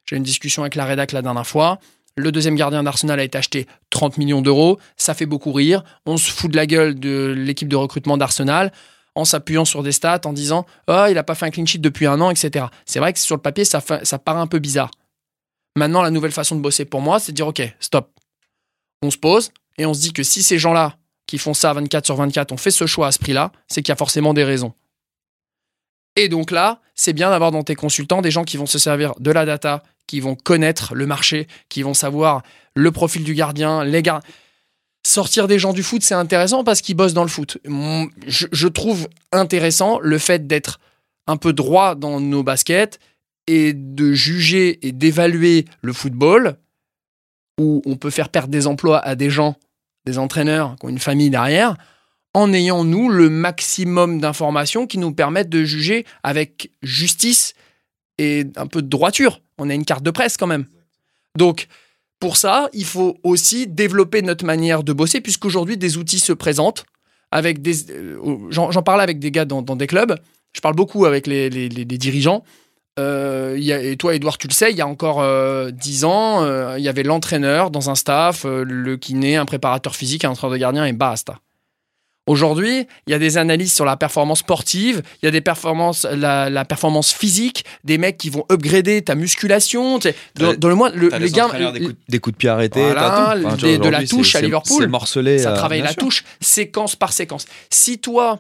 J'ai 0.06 0.16
eu 0.16 0.18
une 0.18 0.24
discussion 0.24 0.64
avec 0.64 0.76
la 0.76 0.86
rédac 0.86 1.12
la 1.12 1.22
dernière 1.22 1.48
fois. 1.48 1.80
Le 2.16 2.32
deuxième 2.32 2.56
gardien 2.56 2.84
d'Arsenal 2.84 3.20
a 3.20 3.24
été 3.24 3.38
acheté 3.38 3.68
30 3.90 4.18
millions 4.18 4.42
d'euros. 4.42 4.80
Ça 4.98 5.14
fait 5.14 5.26
beaucoup 5.26 5.52
rire. 5.52 5.84
On 6.06 6.18
se 6.18 6.30
fout 6.30 6.52
de 6.52 6.56
la 6.56 6.68
gueule 6.68 7.00
de 7.00 7.34
l'équipe 7.36 7.68
de 7.68 7.76
recrutement 7.76 8.18
d'Arsenal 8.18 8.72
en 9.16 9.26
s'appuyant 9.26 9.66
sur 9.66 9.84
des 9.84 9.92
stats, 9.92 10.22
en 10.26 10.34
disant 10.34 10.66
Ah, 10.88 11.10
il 11.10 11.16
n'a 11.16 11.24
pas 11.24 11.36
fait 11.36 11.46
un 11.46 11.50
clean 11.50 11.66
sheet 11.66 11.80
depuis 11.80 12.06
un 12.06 12.20
an, 12.22 12.30
etc. 12.30 12.66
C'est 12.86 13.00
vrai 13.00 13.14
que 13.14 13.20
sur 13.20 13.36
le 13.36 13.42
papier, 13.42 13.66
ça, 13.66 13.82
ça 14.04 14.20
paraît 14.20 14.42
un 14.42 14.48
peu 14.48 14.60
bizarre. 14.60 14.92
Maintenant, 15.76 16.02
la 16.02 16.12
nouvelle 16.12 16.32
façon 16.32 16.56
de 16.56 16.62
bosser 16.62 16.86
pour 16.86 17.02
moi, 17.02 17.20
c'est 17.20 17.32
de 17.32 17.36
dire 17.36 17.48
Ok, 17.48 17.62
stop. 17.80 18.12
On 19.02 19.10
se 19.10 19.18
pose 19.18 19.52
et 19.78 19.86
on 19.86 19.94
se 19.94 20.02
dit 20.02 20.14
que 20.14 20.24
si 20.24 20.44
ces 20.44 20.58
gens-là 20.58 20.98
qui 21.26 21.38
font 21.38 21.54
ça 21.54 21.74
24 21.74 22.06
sur 22.06 22.16
24 22.16 22.52
ont 22.52 22.58
fait 22.58 22.72
ce 22.72 22.86
choix 22.86 23.08
à 23.08 23.12
ce 23.12 23.20
prix-là, 23.20 23.52
c'est 23.68 23.82
qu'il 23.82 23.90
y 23.90 23.94
a 23.94 23.98
forcément 23.98 24.34
des 24.34 24.44
raisons. 24.44 24.74
Et 26.16 26.30
donc 26.30 26.52
là, 26.52 26.80
c'est 26.94 27.14
bien 27.14 27.32
d'avoir 27.32 27.52
dans 27.52 27.64
tes 27.64 27.76
consultants 27.76 28.22
des 28.22 28.30
gens 28.30 28.44
qui 28.44 28.58
vont 28.58 28.68
se 28.68 28.78
servir 28.78 29.14
de 29.20 29.32
la 29.32 29.46
data, 29.46 29.82
qui 30.08 30.20
vont 30.20 30.36
connaître 30.36 30.96
le 30.96 31.06
marché, 31.06 31.48
qui 31.70 31.82
vont 31.82 31.94
savoir 31.94 32.44
le 32.76 32.92
profil 32.92 33.24
du 33.24 33.34
gardien, 33.34 33.84
les 33.84 34.02
gardiens. 34.02 34.28
Sortir 35.06 35.48
des 35.48 35.60
gens 35.60 35.74
du 35.74 35.84
foot, 35.84 36.02
c'est 36.02 36.16
intéressant 36.16 36.64
parce 36.64 36.82
qu'ils 36.82 36.96
bossent 36.96 37.14
dans 37.14 37.24
le 37.24 37.30
foot. 37.30 37.58
Je, 38.26 38.48
je 38.52 38.68
trouve 38.68 39.10
intéressant 39.34 40.00
le 40.00 40.18
fait 40.18 40.48
d'être 40.48 40.80
un 41.28 41.38
peu 41.38 41.52
droit 41.52 41.96
dans 41.96 42.20
nos 42.22 42.44
baskets 42.44 43.00
et 43.48 43.74
de 43.74 44.14
juger 44.14 44.86
et 44.88 44.92
d'évaluer 44.92 45.66
le 45.82 45.94
football, 45.94 46.58
où 47.60 47.82
on 47.86 47.98
peut 47.98 48.10
faire 48.10 48.30
perdre 48.30 48.50
des 48.50 48.68
emplois 48.68 49.00
à 49.00 49.16
des 49.16 49.30
gens, 49.30 49.56
des 50.06 50.18
entraîneurs 50.18 50.76
qui 50.80 50.86
ont 50.86 50.90
une 50.90 51.00
famille 51.00 51.30
derrière, 51.30 51.76
en 52.34 52.52
ayant, 52.52 52.84
nous, 52.84 53.10
le 53.10 53.30
maximum 53.30 54.20
d'informations 54.20 54.88
qui 54.88 54.98
nous 54.98 55.14
permettent 55.14 55.50
de 55.50 55.64
juger 55.64 56.06
avec 56.24 56.72
justice 56.82 57.54
et 58.18 58.46
un 58.56 58.68
peu 58.68 58.82
de 58.82 58.88
droiture. 58.88 59.40
On 59.58 59.70
a 59.70 59.74
une 59.74 59.86
carte 59.86 60.04
de 60.04 60.12
presse 60.12 60.38
quand 60.38 60.48
même. 60.48 60.66
Donc, 61.38 61.68
pour 62.20 62.38
ça, 62.38 62.70
il 62.74 62.86
faut 62.86 63.18
aussi 63.24 63.68
développer 63.68 64.22
notre 64.22 64.46
manière 64.46 64.84
de 64.84 64.94
bosser, 64.94 65.20
puisqu'aujourd'hui, 65.20 65.78
des 65.78 65.98
outils 65.98 66.20
se 66.20 66.34
présentent. 66.34 66.86
Avec 67.32 67.62
des, 67.62 67.90
euh, 67.92 68.18
j'en, 68.50 68.70
parlais 68.84 69.04
avec 69.04 69.20
des 69.20 69.32
gars 69.32 69.46
dans, 69.46 69.62
des 69.64 69.88
clubs. 69.88 70.16
Je 70.54 70.62
parle 70.62 70.76
beaucoup 70.76 71.06
avec 71.06 71.26
les, 71.26 71.50
les- 71.50 71.68
dirigeants. 71.86 72.44
Euh, 73.00 73.58
et 73.58 73.98
toi, 73.98 74.14
Edouard, 74.14 74.38
tu 74.38 74.48
le 74.48 74.54
sais, 74.54 74.70
il 74.72 74.78
y 74.78 74.82
a 74.82 74.88
encore 74.88 75.20
euh, 75.20 75.72
10 75.72 76.06
ans, 76.06 76.44
euh, 76.44 76.76
il 76.78 76.84
y 76.84 76.90
avait 76.90 77.02
l'entraîneur 77.02 77.72
dans 77.72 77.90
un 77.90 77.96
staff, 77.96 78.46
le 78.46 78.98
kiné, 78.98 79.36
un 79.36 79.46
préparateur 79.46 79.96
physique, 79.96 80.26
un 80.26 80.30
entraîneur 80.30 80.54
de 80.54 80.60
gardien 80.60 80.86
et 80.86 80.94
basta. 80.94 81.40
Aujourd'hui, 82.26 82.88
il 83.06 83.12
y 83.12 83.14
a 83.14 83.20
des 83.20 83.38
analyses 83.38 83.74
sur 83.74 83.84
la 83.84 83.98
performance 83.98 84.40
sportive, 84.40 85.02
il 85.22 85.26
y 85.26 85.28
a 85.28 85.32
des 85.32 85.42
performances, 85.42 86.06
la, 86.10 86.50
la 86.50 86.64
performance 86.64 87.12
physique, 87.12 87.66
des 87.84 87.98
mecs 87.98 88.18
qui 88.18 88.30
vont 88.30 88.46
upgrader 88.50 89.02
ta 89.02 89.14
musculation. 89.16 90.00
tu 90.00 90.10
sais, 90.10 90.16
Dans, 90.36 90.54
dans 90.54 90.70
le 90.70 90.76
moins, 90.76 90.90
le- 90.92 91.10
les 91.10 91.20
les 91.20 91.32
gars, 91.32 91.50
des, 91.74 91.80
coups, 91.82 91.96
des 92.08 92.20
coups 92.20 92.34
de 92.34 92.38
pied 92.38 92.50
arrêtés. 92.50 92.82
Voilà. 92.82 93.36
Enfin, 93.44 93.56
des- 93.58 93.78
de 93.78 93.90
la 93.90 94.06
touche 94.06 94.36
à 94.36 94.42
Liverpool. 94.42 94.84
C'est 94.84 94.88
morcelé. 94.88 95.40
ça 95.40 95.52
euh, 95.52 95.56
travaille 95.56 95.82
la 95.82 95.94
touche, 95.94 96.24
séquence 96.40 96.96
par 96.96 97.12
séquence. 97.12 97.46
Si 97.70 98.00
toi, 98.00 98.40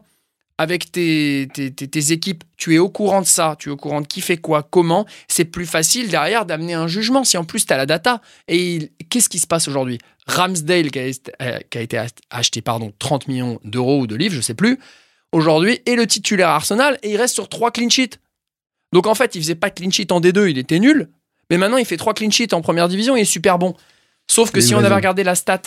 avec 0.57 0.91
tes, 0.91 1.47
tes, 1.53 1.71
tes- 1.73 1.87
tes 1.87 2.11
équipes, 2.11 2.43
tu 2.57 2.75
es 2.75 2.77
au 2.77 2.89
courant 2.89 3.21
de 3.21 3.25
ça, 3.25 3.55
tu 3.57 3.69
es 3.69 3.71
au 3.71 3.77
courant 3.77 4.01
de 4.01 4.07
qui 4.07 4.21
fait 4.21 4.37
quoi, 4.37 4.61
comment, 4.63 5.05
c'est 5.27 5.45
plus 5.45 5.65
facile 5.65 6.09
derrière 6.09 6.45
d'amener 6.45 6.73
un 6.75 6.87
jugement. 6.87 7.23
Si 7.23 7.37
en 7.37 7.43
plus 7.43 7.65
tu 7.65 7.73
as 7.73 7.77
la 7.77 7.85
data. 7.87 8.21
Et 8.47 8.91
qu'est-ce 9.09 9.29
qui 9.29 9.39
se 9.39 9.47
passe 9.47 9.67
aujourd'hui? 9.67 9.97
Ramsdale, 10.27 10.91
qui 10.91 10.99
a, 10.99 11.05
été- 11.07 11.31
euh, 11.41 11.59
qui 11.69 11.77
a 11.77 11.81
été 11.81 12.05
acheté 12.29 12.61
pardon, 12.61 12.93
30 12.99 13.27
millions 13.27 13.59
d'euros 13.63 14.01
ou 14.01 14.07
de 14.07 14.15
livres, 14.15 14.35
je 14.35 14.41
sais 14.41 14.53
plus, 14.53 14.79
aujourd'hui 15.31 15.79
est 15.85 15.95
le 15.95 16.05
titulaire 16.07 16.49
à 16.49 16.55
Arsenal 16.55 16.97
et 17.03 17.11
il 17.11 17.17
reste 17.17 17.33
sur 17.33 17.49
3 17.49 17.71
clean 17.71 17.89
sheets. 17.89 18.19
Donc 18.93 19.07
en 19.07 19.15
fait, 19.15 19.33
il 19.35 19.41
faisait 19.41 19.55
pas 19.55 19.69
de 19.69 19.73
clean 19.75 19.89
sheet 19.91 20.11
en 20.11 20.21
D2, 20.21 20.49
il 20.51 20.57
était 20.59 20.79
nul. 20.79 21.09
Mais 21.49 21.57
maintenant, 21.57 21.77
il 21.77 21.85
fait 21.85 21.97
3 21.97 22.13
clean 22.13 22.29
sheets 22.31 22.53
en 22.53 22.61
première 22.61 22.87
division 22.87 23.15
et 23.15 23.19
il 23.19 23.21
est 23.23 23.25
super 23.25 23.57
bon. 23.59 23.75
Sauf 24.27 24.51
que 24.51 24.61
si 24.61 24.73
on 24.75 24.77
avait 24.85 24.95
regardé 24.95 25.23
la 25.23 25.35
stat, 25.35 25.61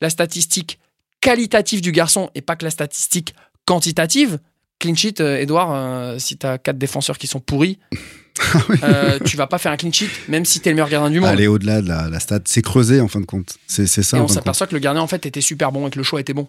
la 0.00 0.08
statistique 0.08 0.78
qualitative 1.20 1.82
du 1.82 1.92
garçon 1.92 2.30
et 2.34 2.40
pas 2.40 2.56
que 2.56 2.64
la 2.64 2.70
statistique 2.70 3.34
quantitative, 3.70 4.40
clean 4.80 4.96
sheet, 4.96 5.20
euh, 5.20 5.38
Edouard, 5.38 5.70
euh, 5.72 6.18
si 6.18 6.36
tu 6.36 6.44
as 6.44 6.58
4 6.58 6.76
défenseurs 6.76 7.18
qui 7.18 7.28
sont 7.28 7.38
pourris, 7.38 7.78
euh, 8.82 9.20
tu 9.24 9.36
vas 9.36 9.46
pas 9.46 9.58
faire 9.58 9.70
un 9.70 9.76
clean 9.76 9.92
sheet, 9.92 10.10
même 10.28 10.44
si 10.44 10.58
tu 10.58 10.68
es 10.68 10.72
le 10.72 10.74
meilleur 10.74 10.88
gardien 10.88 11.10
du 11.10 11.20
monde. 11.20 11.28
Aller 11.28 11.46
au-delà 11.46 11.80
de 11.80 11.86
la, 11.86 12.08
la 12.08 12.18
stat, 12.18 12.40
c'est 12.46 12.62
creuser 12.62 13.00
en 13.00 13.06
fin 13.06 13.20
de 13.20 13.26
compte. 13.26 13.58
C'est 13.68 13.86
ça. 13.86 14.18
et 14.18 14.20
on 14.20 14.26
s'aperçoit 14.26 14.66
que 14.66 14.74
le 14.74 14.80
gardien 14.80 15.02
en 15.02 15.06
fait 15.06 15.24
était 15.24 15.40
super 15.40 15.70
bon 15.70 15.86
et 15.86 15.90
que 15.90 15.98
le 15.98 16.02
choix 16.02 16.20
était 16.20 16.34
bon. 16.34 16.48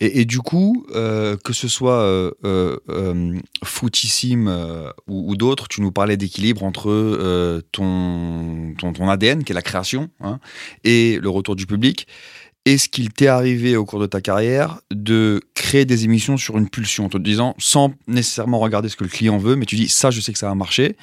Et, 0.00 0.20
et 0.20 0.24
du 0.24 0.40
coup, 0.40 0.86
euh, 0.94 1.36
que 1.36 1.52
ce 1.52 1.68
soit 1.68 2.00
euh, 2.00 2.32
euh, 2.44 2.78
euh, 2.88 3.38
footissime 3.62 4.48
ou, 5.06 5.30
ou 5.30 5.36
d'autres, 5.36 5.68
tu 5.68 5.80
nous 5.80 5.92
parlais 5.92 6.16
d'équilibre 6.16 6.64
entre 6.64 7.62
ton, 7.72 8.74
ton, 8.78 8.92
ton 8.92 9.08
ADN, 9.08 9.44
qui 9.44 9.52
est 9.52 9.54
la 9.54 9.62
création, 9.62 10.10
hein, 10.20 10.38
et 10.82 11.18
le 11.20 11.28
retour 11.28 11.56
du 11.56 11.66
public. 11.66 12.06
Est-ce 12.66 12.88
qu'il 12.88 13.12
t'est 13.12 13.26
arrivé 13.26 13.76
au 13.76 13.84
cours 13.84 14.00
de 14.00 14.06
ta 14.06 14.22
carrière 14.22 14.80
de 14.90 15.42
créer 15.54 15.84
des 15.84 16.04
émissions 16.04 16.38
sur 16.38 16.56
une 16.56 16.70
pulsion, 16.70 17.06
en 17.06 17.08
te 17.10 17.18
disant, 17.18 17.54
sans 17.58 17.92
nécessairement 18.06 18.58
regarder 18.58 18.88
ce 18.88 18.96
que 18.96 19.04
le 19.04 19.10
client 19.10 19.36
veut, 19.36 19.54
mais 19.54 19.66
tu 19.66 19.76
dis, 19.76 19.88
ça, 19.88 20.10
je 20.10 20.20
sais 20.20 20.32
que 20.32 20.38
ça 20.38 20.48
va 20.48 20.54
marcher, 20.54 20.96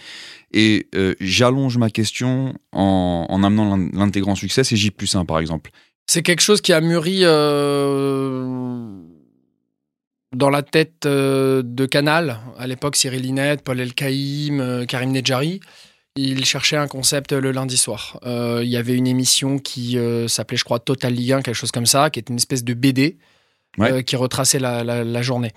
et 0.53 0.87
euh, 0.95 1.13
j'allonge 1.19 1.77
ma 1.77 1.91
question 1.91 2.55
en, 2.71 3.27
en 3.29 3.43
amenant 3.43 3.75
l'in- 3.77 3.89
l'intégrant 3.93 4.33
succès, 4.35 4.63
c'est 4.63 4.75
J 4.75 4.89
plus 4.89 5.13
1 5.15 5.25
par 5.25 5.37
exemple. 5.39 5.69
C'est 6.07 6.23
quelque 6.23 6.41
chose 6.41 6.61
qui 6.61 6.73
a 6.73 6.81
mûri 6.81 7.19
euh, 7.21 8.87
dans 10.35 10.49
la 10.49 10.63
tête 10.63 11.05
euh, 11.05 11.61
de 11.63 11.85
Canal. 11.85 12.39
À 12.57 12.65
l'époque, 12.67 12.95
Cyril 12.95 13.21
Linette, 13.21 13.61
Paul 13.63 13.79
Elkaïm, 13.79 14.85
Karim 14.87 15.11
Nedjari. 15.11 15.59
Ils 16.17 16.43
cherchaient 16.45 16.75
un 16.77 16.87
concept 16.87 17.31
le 17.31 17.51
lundi 17.51 17.77
soir. 17.77 18.19
Euh, 18.25 18.61
Il 18.63 18.69
y 18.69 18.75
avait 18.77 18.95
une 18.95 19.07
émission 19.07 19.59
qui 19.59 19.97
euh, 19.97 20.27
s'appelait, 20.27 20.57
je 20.57 20.65
crois, 20.65 20.79
Total 20.79 21.13
Ligue 21.13 21.31
1, 21.33 21.41
quelque 21.41 21.55
chose 21.55 21.71
comme 21.71 21.85
ça, 21.85 22.09
qui 22.09 22.19
était 22.19 22.31
une 22.31 22.37
espèce 22.37 22.63
de 22.63 22.73
BD 22.73 23.17
Ouais. 23.77 23.89
euh, 23.93 24.01
qui 24.01 24.17
retraçait 24.17 24.59
la, 24.59 24.83
la- 24.83 25.05
la 25.05 25.21
journée. 25.21 25.51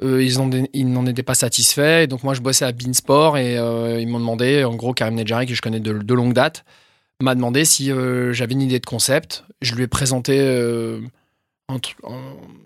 Ils, 0.00 0.38
en- 0.40 0.50
ils 0.72 0.90
n'en 0.92 1.06
étaient 1.06 1.22
pas 1.24 1.34
satisfaits. 1.34 2.02
Et 2.02 2.06
donc, 2.06 2.22
moi, 2.22 2.34
je 2.34 2.40
bossais 2.40 2.64
à 2.64 2.70
Beansport 2.72 3.36
et 3.38 3.54
ils 4.00 4.06
m'ont 4.08 4.18
demandé, 4.20 4.62
en 4.64 4.74
gros, 4.76 4.94
Karim 4.94 5.14
Nedjari, 5.16 5.46
que 5.46 5.54
je 5.54 5.62
connais 5.62 5.80
de, 5.80 5.92
de 5.98 6.14
longue 6.14 6.32
date, 6.32 6.64
m'a 7.20 7.34
demandé 7.36 7.64
si 7.64 7.86
j'avais 8.32 8.52
une 8.52 8.62
idée 8.62 8.78
de 8.80 8.86
concept. 8.86 9.44
Je 9.60 9.74
lui 9.76 9.82
ai 9.84 9.86
présenté, 9.88 10.34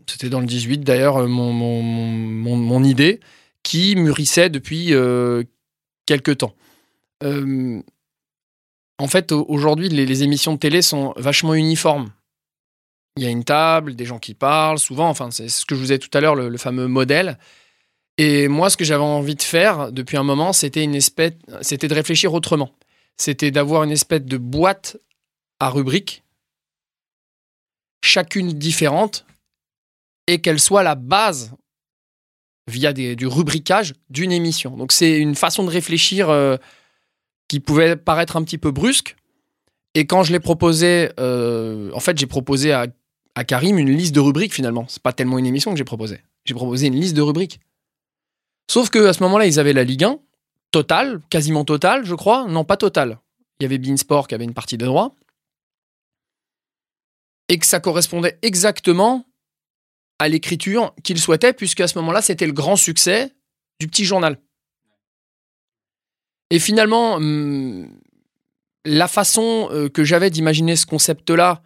c'était 0.06 0.28
dans 0.30 0.40
le 0.40 0.46
18 0.46 0.78
d'ailleurs, 0.78 1.26
mon, 1.28 1.52
mon, 1.52 1.82
mon, 1.82 2.06
mon- 2.10 2.56
mon 2.56 2.84
idée 2.84 3.20
qui 3.62 3.96
mûrissait 3.96 4.48
depuis 4.50 4.92
quelques 6.06 6.38
temps. 6.38 6.54
Euh, 7.22 7.82
en 8.98 9.08
fait, 9.08 9.32
au- 9.32 9.44
aujourd'hui, 9.48 9.88
les, 9.88 10.22
émissions 10.22 10.54
de 10.54 10.58
télé 10.58 10.82
sont 10.82 11.12
vachement 11.16 11.54
uniformes. 11.54 12.10
Il 13.16 13.24
y 13.24 13.26
a 13.26 13.30
une 13.30 13.44
table, 13.44 13.94
des 13.94 14.04
gens 14.04 14.18
qui 14.18 14.34
parlent, 14.34 14.78
souvent, 14.78 15.08
enfin, 15.08 15.30
c'est 15.30 15.48
ce 15.48 15.64
que 15.64 15.74
je 15.74 15.80
vous 15.80 15.92
ai 15.92 15.98
tout 15.98 16.10
à 16.12 16.20
l'heure, 16.20 16.34
le, 16.34 16.56
fameux 16.58 16.86
modèle. 16.86 17.38
Et 18.18 18.48
moi, 18.48 18.70
ce 18.70 18.76
que 18.76 18.84
j'avais 18.84 19.02
envie 19.02 19.34
de 19.34 19.42
faire 19.42 19.92
depuis 19.92 20.16
un 20.16 20.22
moment, 20.22 20.52
c'était 20.52 20.82
une 20.84 20.94
espèce, 20.94 21.32
c'était 21.60 21.88
de 21.88 21.94
réfléchir 21.94 22.32
autrement. 22.34 22.70
C'était 23.16 23.50
d'avoir 23.50 23.82
une 23.84 23.90
espèce 23.90 24.22
de 24.22 24.36
boîte 24.36 24.98
à 25.60 25.70
rubriques, 25.70 26.22
chacune 28.02 28.52
différente, 28.52 29.26
et 30.26 30.40
qu'elle 30.40 30.60
soit 30.60 30.82
la 30.82 30.94
base 30.94 31.54
via 32.68 32.92
du 32.92 33.26
rubricage 33.26 33.94
d'une 34.10 34.32
émission. 34.32 34.76
Donc 34.76 34.92
c'est 34.92 35.18
une 35.18 35.34
façon 35.36 35.64
de 35.64 35.70
réfléchir 35.70 36.28
euh, 36.30 36.56
qui 37.48 37.60
pouvait 37.60 37.96
paraître 37.96 38.36
un 38.36 38.42
petit 38.42 38.58
peu 38.58 38.70
brusque. 38.70 39.16
Et 39.94 40.06
quand 40.06 40.22
je 40.22 40.32
l'ai 40.32 40.40
proposé, 40.40 41.10
euh, 41.18 41.90
en 41.94 42.00
fait, 42.00 42.18
j'ai 42.18 42.26
proposé 42.26 42.72
à, 42.72 42.86
à 43.34 43.44
Karim 43.44 43.78
une 43.78 43.90
liste 43.90 44.14
de 44.14 44.20
rubriques 44.20 44.54
finalement. 44.54 44.86
C'est 44.88 45.02
pas 45.02 45.12
tellement 45.12 45.38
une 45.38 45.46
émission 45.46 45.70
que 45.70 45.78
j'ai 45.78 45.84
proposé. 45.84 46.20
J'ai 46.44 46.54
proposé 46.54 46.88
une 46.88 46.96
liste 46.96 47.14
de 47.14 47.22
rubriques. 47.22 47.60
Sauf 48.70 48.90
que 48.90 49.06
à 49.06 49.12
ce 49.12 49.22
moment-là, 49.22 49.46
ils 49.46 49.58
avaient 49.58 49.72
la 49.72 49.84
Ligue 49.84 50.04
1 50.04 50.18
totale, 50.70 51.20
quasiment 51.30 51.64
totale, 51.64 52.04
je 52.04 52.14
crois. 52.14 52.46
Non, 52.46 52.64
pas 52.64 52.76
totale. 52.76 53.18
Il 53.58 53.62
y 53.62 53.66
avait 53.66 53.78
Beansport 53.78 54.28
qui 54.28 54.34
avait 54.34 54.44
une 54.44 54.54
partie 54.54 54.76
des 54.76 54.84
droits. 54.84 55.14
Et 57.48 57.58
que 57.58 57.66
ça 57.66 57.80
correspondait 57.80 58.38
exactement 58.42 59.24
à 60.18 60.28
l'écriture 60.28 60.94
qu'ils 61.04 61.20
souhaitaient, 61.20 61.52
puisque 61.52 61.80
à 61.80 61.88
ce 61.88 61.96
moment-là, 61.98 62.20
c'était 62.20 62.46
le 62.46 62.52
grand 62.52 62.76
succès 62.76 63.32
du 63.80 63.86
petit 63.86 64.04
journal. 64.04 64.38
Et 66.50 66.58
finalement, 66.58 67.14
hum, 67.14 67.88
la 68.84 69.08
façon 69.08 69.68
euh, 69.72 69.88
que 69.88 70.04
j'avais 70.04 70.30
d'imaginer 70.30 70.76
ce 70.76 70.86
concept-là 70.86 71.62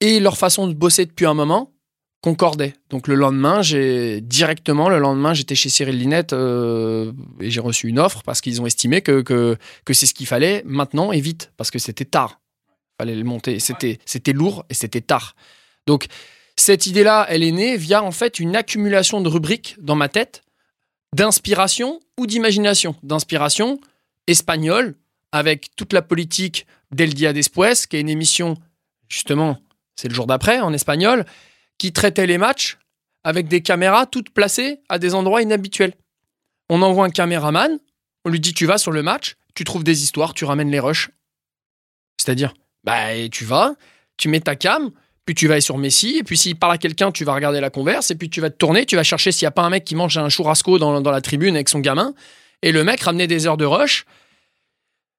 et 0.00 0.20
leur 0.20 0.36
façon 0.36 0.66
de 0.66 0.72
bosser 0.72 1.06
depuis 1.06 1.26
un 1.26 1.34
moment 1.34 1.72
concordaient. 2.20 2.74
Donc 2.90 3.06
le 3.06 3.14
lendemain, 3.14 3.62
j'ai 3.62 4.20
directement, 4.20 4.88
le 4.88 4.98
lendemain, 4.98 5.34
j'étais 5.34 5.54
chez 5.54 5.68
Cyril 5.68 5.98
Linette 5.98 6.32
euh, 6.32 7.12
et 7.40 7.50
j'ai 7.50 7.60
reçu 7.60 7.88
une 7.88 7.98
offre 7.98 8.22
parce 8.24 8.40
qu'ils 8.40 8.60
ont 8.60 8.66
estimé 8.66 9.02
que, 9.02 9.20
que, 9.20 9.56
que 9.84 9.94
c'est 9.94 10.06
ce 10.06 10.14
qu'il 10.14 10.26
fallait 10.26 10.62
maintenant 10.64 11.12
et 11.12 11.20
vite, 11.20 11.52
parce 11.56 11.70
que 11.70 11.78
c'était 11.78 12.04
tard. 12.04 12.40
fallait 13.00 13.14
le 13.14 13.24
monter. 13.24 13.60
C'était, 13.60 13.98
c'était 14.04 14.32
lourd 14.32 14.64
et 14.68 14.74
c'était 14.74 15.00
tard. 15.00 15.36
Donc 15.86 16.06
cette 16.56 16.86
idée-là, 16.86 17.26
elle 17.28 17.44
est 17.44 17.52
née 17.52 17.76
via 17.76 18.02
en 18.02 18.10
fait 18.10 18.40
une 18.40 18.56
accumulation 18.56 19.20
de 19.20 19.28
rubriques 19.28 19.76
dans 19.78 19.94
ma 19.94 20.08
tête 20.08 20.42
d'inspiration 21.14 22.00
ou 22.18 22.26
d'imagination. 22.26 22.96
D'inspiration 23.04 23.78
espagnole, 24.28 24.94
avec 25.32 25.74
toute 25.74 25.92
la 25.92 26.02
politique 26.02 26.66
d'El 26.92 27.14
Dia 27.14 27.32
Después, 27.32 27.74
qui 27.88 27.96
est 27.96 28.00
une 28.00 28.08
émission, 28.08 28.56
justement, 29.08 29.58
c'est 29.96 30.08
le 30.08 30.14
jour 30.14 30.26
d'après, 30.26 30.60
en 30.60 30.72
espagnol, 30.72 31.24
qui 31.78 31.92
traitait 31.92 32.26
les 32.26 32.38
matchs 32.38 32.78
avec 33.24 33.48
des 33.48 33.62
caméras 33.62 34.06
toutes 34.06 34.30
placées 34.30 34.80
à 34.88 34.98
des 34.98 35.14
endroits 35.14 35.42
inhabituels. 35.42 35.94
On 36.68 36.82
envoie 36.82 37.04
un 37.04 37.10
caméraman, 37.10 37.78
on 38.24 38.30
lui 38.30 38.40
dit 38.40 38.54
tu 38.54 38.66
vas 38.66 38.78
sur 38.78 38.92
le 38.92 39.02
match, 39.02 39.36
tu 39.54 39.64
trouves 39.64 39.84
des 39.84 40.02
histoires, 40.02 40.34
tu 40.34 40.44
ramènes 40.44 40.70
les 40.70 40.80
rushs. 40.80 41.10
C'est-à-dire, 42.18 42.54
bah, 42.84 43.28
tu 43.30 43.44
vas, 43.44 43.74
tu 44.16 44.28
mets 44.28 44.40
ta 44.40 44.56
cam, 44.56 44.90
puis 45.24 45.34
tu 45.34 45.46
vas 45.46 45.54
aller 45.54 45.60
sur 45.60 45.78
Messi, 45.78 46.18
et 46.18 46.22
puis 46.22 46.38
s'il 46.38 46.56
parle 46.56 46.74
à 46.74 46.78
quelqu'un, 46.78 47.12
tu 47.12 47.24
vas 47.24 47.34
regarder 47.34 47.60
la 47.60 47.70
converse, 47.70 48.10
et 48.10 48.14
puis 48.14 48.30
tu 48.30 48.40
vas 48.40 48.50
te 48.50 48.56
tourner, 48.56 48.86
tu 48.86 48.96
vas 48.96 49.02
chercher 49.02 49.32
s'il 49.32 49.44
n'y 49.44 49.48
a 49.48 49.52
pas 49.52 49.62
un 49.62 49.70
mec 49.70 49.84
qui 49.84 49.94
mange 49.94 50.16
un 50.16 50.28
churrasco 50.28 50.78
dans 50.78 51.00
la 51.00 51.20
tribune 51.20 51.54
avec 51.54 51.68
son 51.68 51.80
gamin, 51.80 52.14
et 52.62 52.72
le 52.72 52.84
mec 52.84 53.00
ramenait 53.00 53.26
des 53.26 53.46
heures 53.46 53.56
de 53.56 53.64
rush. 53.64 54.04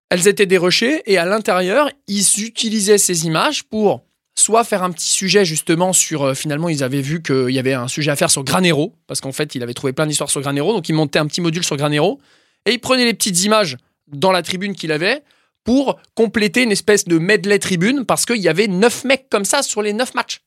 Elles 0.10 0.28
étaient 0.28 0.46
dérushées, 0.46 1.04
et 1.06 1.18
à 1.18 1.26
l'intérieur, 1.26 1.90
ils 2.08 2.44
utilisaient 2.44 2.98
ces 2.98 3.26
images 3.26 3.64
pour 3.64 4.04
soit 4.40 4.64
faire 4.64 4.84
un 4.84 4.92
petit 4.92 5.10
sujet 5.10 5.46
justement 5.46 5.94
sur 5.94 6.24
euh, 6.24 6.34
finalement 6.34 6.70
ils 6.70 6.84
avaient 6.84 7.02
vu 7.02 7.22
qu'il 7.22 7.50
y 7.50 7.60
avait 7.60 7.74
un 7.74 7.88
sujet 7.88 8.12
à 8.12 8.16
faire 8.16 8.32
sur 8.32 8.44
Granero 8.44 8.96
parce 9.06 9.22
qu'en 9.22 9.32
fait 9.32 9.54
il 9.54 9.64
avait 9.64 9.74
trouvé 9.74 9.92
plein 9.92 10.08
d'histoires 10.08 10.30
sur 10.30 10.42
Granero 10.42 10.74
donc 10.74 10.88
ils 10.88 10.94
montaient 10.94 11.20
un 11.20 11.28
petit 11.28 11.42
module 11.42 11.64
sur 11.64 11.76
Granero 11.76 12.20
et 12.66 12.72
ils 12.72 12.80
prenaient 12.80 13.06
les 13.06 13.14
petites 13.14 13.44
images 13.44 13.78
dans 14.08 14.32
la 14.32 14.42
tribune 14.42 14.76
qu'il 14.76 14.92
avait 14.92 15.24
pour 15.64 16.00
compléter 16.16 16.64
une 16.64 16.72
espèce 16.72 17.06
de 17.06 17.18
medley 17.18 17.60
tribune 17.60 18.06
parce 18.06 18.26
qu'il 18.26 18.38
y 18.38 18.48
avait 18.48 18.68
neuf 18.68 19.04
mecs 19.04 19.30
comme 19.30 19.46
ça 19.46 19.62
sur 19.62 19.82
les 19.82 19.94
neuf 19.94 20.14
matchs. 20.14 20.42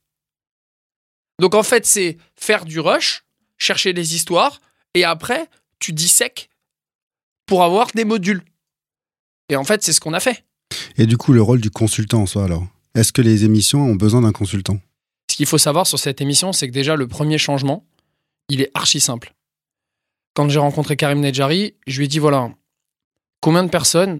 Donc 1.39 1.55
en 1.55 1.63
fait 1.63 1.85
c'est 1.85 2.17
faire 2.35 2.65
du 2.65 2.79
rush, 2.79 3.23
chercher 3.57 3.93
des 3.93 4.15
histoires 4.15 4.59
et 4.95 5.03
après 5.03 5.47
tu 5.79 5.93
dissèques 5.93 6.49
pour 7.53 7.63
avoir 7.63 7.91
des 7.93 8.03
modules. 8.03 8.43
Et 9.47 9.55
en 9.55 9.63
fait 9.63 9.83
c'est 9.83 9.93
ce 9.93 9.99
qu'on 10.01 10.13
a 10.13 10.19
fait. 10.19 10.43
Et 10.97 11.05
du 11.05 11.17
coup, 11.17 11.33
le 11.33 11.41
rôle 11.43 11.61
du 11.61 11.69
consultant 11.69 12.23
en 12.23 12.25
soi, 12.25 12.45
alors 12.45 12.65
Est-ce 12.95 13.13
que 13.13 13.21
les 13.21 13.43
émissions 13.45 13.79
ont 13.83 13.93
besoin 13.95 14.21
d'un 14.21 14.31
consultant? 14.31 14.79
Ce 15.29 15.35
qu'il 15.35 15.45
faut 15.45 15.59
savoir 15.59 15.85
sur 15.85 15.99
cette 15.99 16.19
émission, 16.19 16.51
c'est 16.51 16.67
que 16.67 16.73
déjà 16.73 16.95
le 16.95 17.07
premier 17.07 17.37
changement, 17.37 17.85
il 18.49 18.59
est 18.61 18.71
archi 18.73 18.99
simple. 18.99 19.35
Quand 20.33 20.49
j'ai 20.49 20.57
rencontré 20.57 20.95
Karim 20.97 21.19
Nedjari, 21.19 21.75
je 21.85 21.99
lui 21.99 22.05
ai 22.05 22.07
dit 22.07 22.17
voilà, 22.17 22.51
combien 23.39 23.63
de 23.63 23.69
personnes 23.69 24.19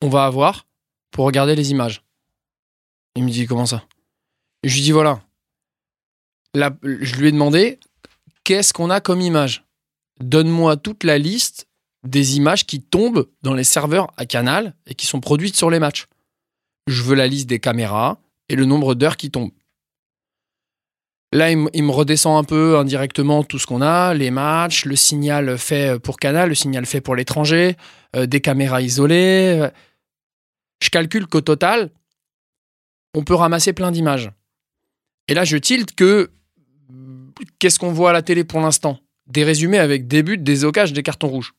on 0.00 0.08
va 0.08 0.26
avoir 0.26 0.68
pour 1.10 1.24
regarder 1.24 1.56
les 1.56 1.72
images? 1.72 2.04
Il 3.16 3.24
me 3.24 3.30
dit 3.30 3.46
comment 3.46 3.66
ça? 3.66 3.84
Je 4.62 4.72
lui 4.76 4.82
dis 4.82 4.92
voilà, 4.92 5.20
la- 6.54 6.76
je 6.84 7.16
lui 7.16 7.26
ai 7.28 7.32
demandé 7.32 7.80
qu'est-ce 8.44 8.72
qu'on 8.72 8.90
a 8.90 9.00
comme 9.00 9.20
image? 9.20 9.64
Donne-moi 10.20 10.76
toute 10.76 11.02
la 11.04 11.18
liste 11.18 11.65
des 12.06 12.36
images 12.36 12.66
qui 12.66 12.80
tombent 12.80 13.28
dans 13.42 13.54
les 13.54 13.64
serveurs 13.64 14.12
à 14.16 14.26
Canal 14.26 14.74
et 14.86 14.94
qui 14.94 15.06
sont 15.06 15.20
produites 15.20 15.56
sur 15.56 15.70
les 15.70 15.78
matchs. 15.78 16.06
Je 16.86 17.02
veux 17.02 17.14
la 17.14 17.26
liste 17.26 17.48
des 17.48 17.58
caméras 17.58 18.18
et 18.48 18.56
le 18.56 18.64
nombre 18.64 18.94
d'heures 18.94 19.16
qui 19.16 19.30
tombent. 19.30 19.52
Là, 21.32 21.50
il, 21.50 21.58
me- 21.58 21.90
redescend 21.90 22.38
un 22.38 22.44
peu 22.44 22.78
indirectement 22.78 23.42
tout 23.42 23.58
ce 23.58 23.66
qu'on 23.66 23.82
a, 23.82 24.14
les 24.14 24.30
matchs, 24.30 24.84
le 24.84 24.94
signal 24.96 25.58
fait 25.58 25.98
pour 25.98 26.18
Canal, 26.18 26.48
le 26.50 26.54
signal 26.54 26.86
fait 26.86 27.00
pour 27.00 27.16
l'étranger, 27.16 27.76
euh, 28.14 28.26
des 28.26 28.40
caméras 28.40 28.80
isolées. 28.80 29.58
euh. 29.60 29.70
Je 30.80 30.88
calcule 30.90 31.26
qu'au 31.26 31.40
total, 31.40 31.90
on 33.14 33.24
peut 33.24 33.34
ramasser 33.34 33.72
plein 33.72 33.90
d'images. 33.90 34.30
Et 35.28 35.34
là, 35.34 35.44
je 35.44 35.56
tilte 35.56 35.94
que 35.94 36.30
qu'est-ce 37.58 37.78
qu'on 37.80 37.92
voit 37.92 38.10
à 38.10 38.12
la 38.12 38.22
télé 38.22 38.44
pour 38.44 38.60
l'instant? 38.60 39.00
Des 39.26 39.42
résumés 39.42 39.78
avec 39.78 40.06
des 40.06 40.22
buts, 40.22 40.38
des 40.38 40.64
ocages, 40.64 40.92
des 40.92 41.02
cartons 41.02 41.28
rouges. 41.28 41.54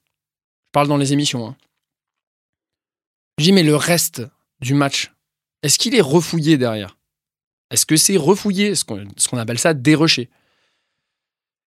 Je 0.68 0.72
parle 0.72 0.88
dans 0.88 0.98
les 0.98 1.14
émissions. 1.14 1.48
hein. 1.48 1.56
Je 3.38 3.46
dis, 3.46 3.52
mais 3.52 3.64
le 3.64 3.76
reste 3.76 4.24
du 4.62 4.74
match, 4.74 5.14
est-ce 5.64 5.80
qu'il 5.80 5.96
est 5.96 6.02
refouillé 6.02 6.58
derrière? 6.58 6.98
Est-ce 7.72 7.86
que 7.86 7.98
c'est 7.98 8.18
refouillé? 8.18 8.76
Ce 8.76 8.84
qu'on 8.84 9.38
appelle 9.38 9.60
ça 9.60 9.74
dérushé. 9.74 10.30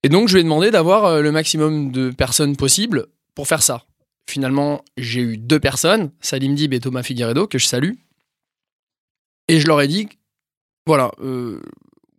Et 0.03 0.09
donc, 0.09 0.29
je 0.29 0.35
lui 0.35 0.41
ai 0.41 0.45
demandé 0.45 0.71
d'avoir 0.71 1.05
euh, 1.07 1.23
le 1.23 1.33
maximum 1.33 1.91
de 1.91 2.11
personnes 2.11 2.57
possible 2.57 3.07
pour 3.35 3.49
faire 3.49 3.63
ça. 3.63 3.85
Finalement, 4.29 4.85
j'ai 4.97 5.21
eu 5.21 5.37
deux 5.37 5.59
personnes, 5.59 6.13
Salim 6.21 6.55
Dib 6.55 6.73
et 6.73 6.81
Thomas 6.81 7.03
Figueredo, 7.03 7.47
que 7.47 7.59
je 7.59 7.67
salue. 7.67 7.95
Et 9.49 9.59
je 9.59 9.67
leur 9.67 9.81
ai 9.81 9.89
dit, 9.89 10.09
voilà, 10.87 11.11
euh, 11.21 11.61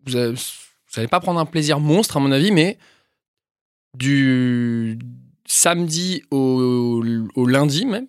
vous 0.05 0.11
n'allez 0.13 1.07
pas 1.07 1.19
prendre 1.19 1.39
un 1.39 1.45
plaisir 1.45 1.79
monstre, 1.79 2.17
à 2.17 2.19
mon 2.19 2.31
avis, 2.31 2.51
mais 2.51 2.77
du 3.97 4.99
samedi 5.51 6.21
au, 6.31 7.03
au 7.35 7.45
lundi 7.47 7.85
même, 7.85 8.07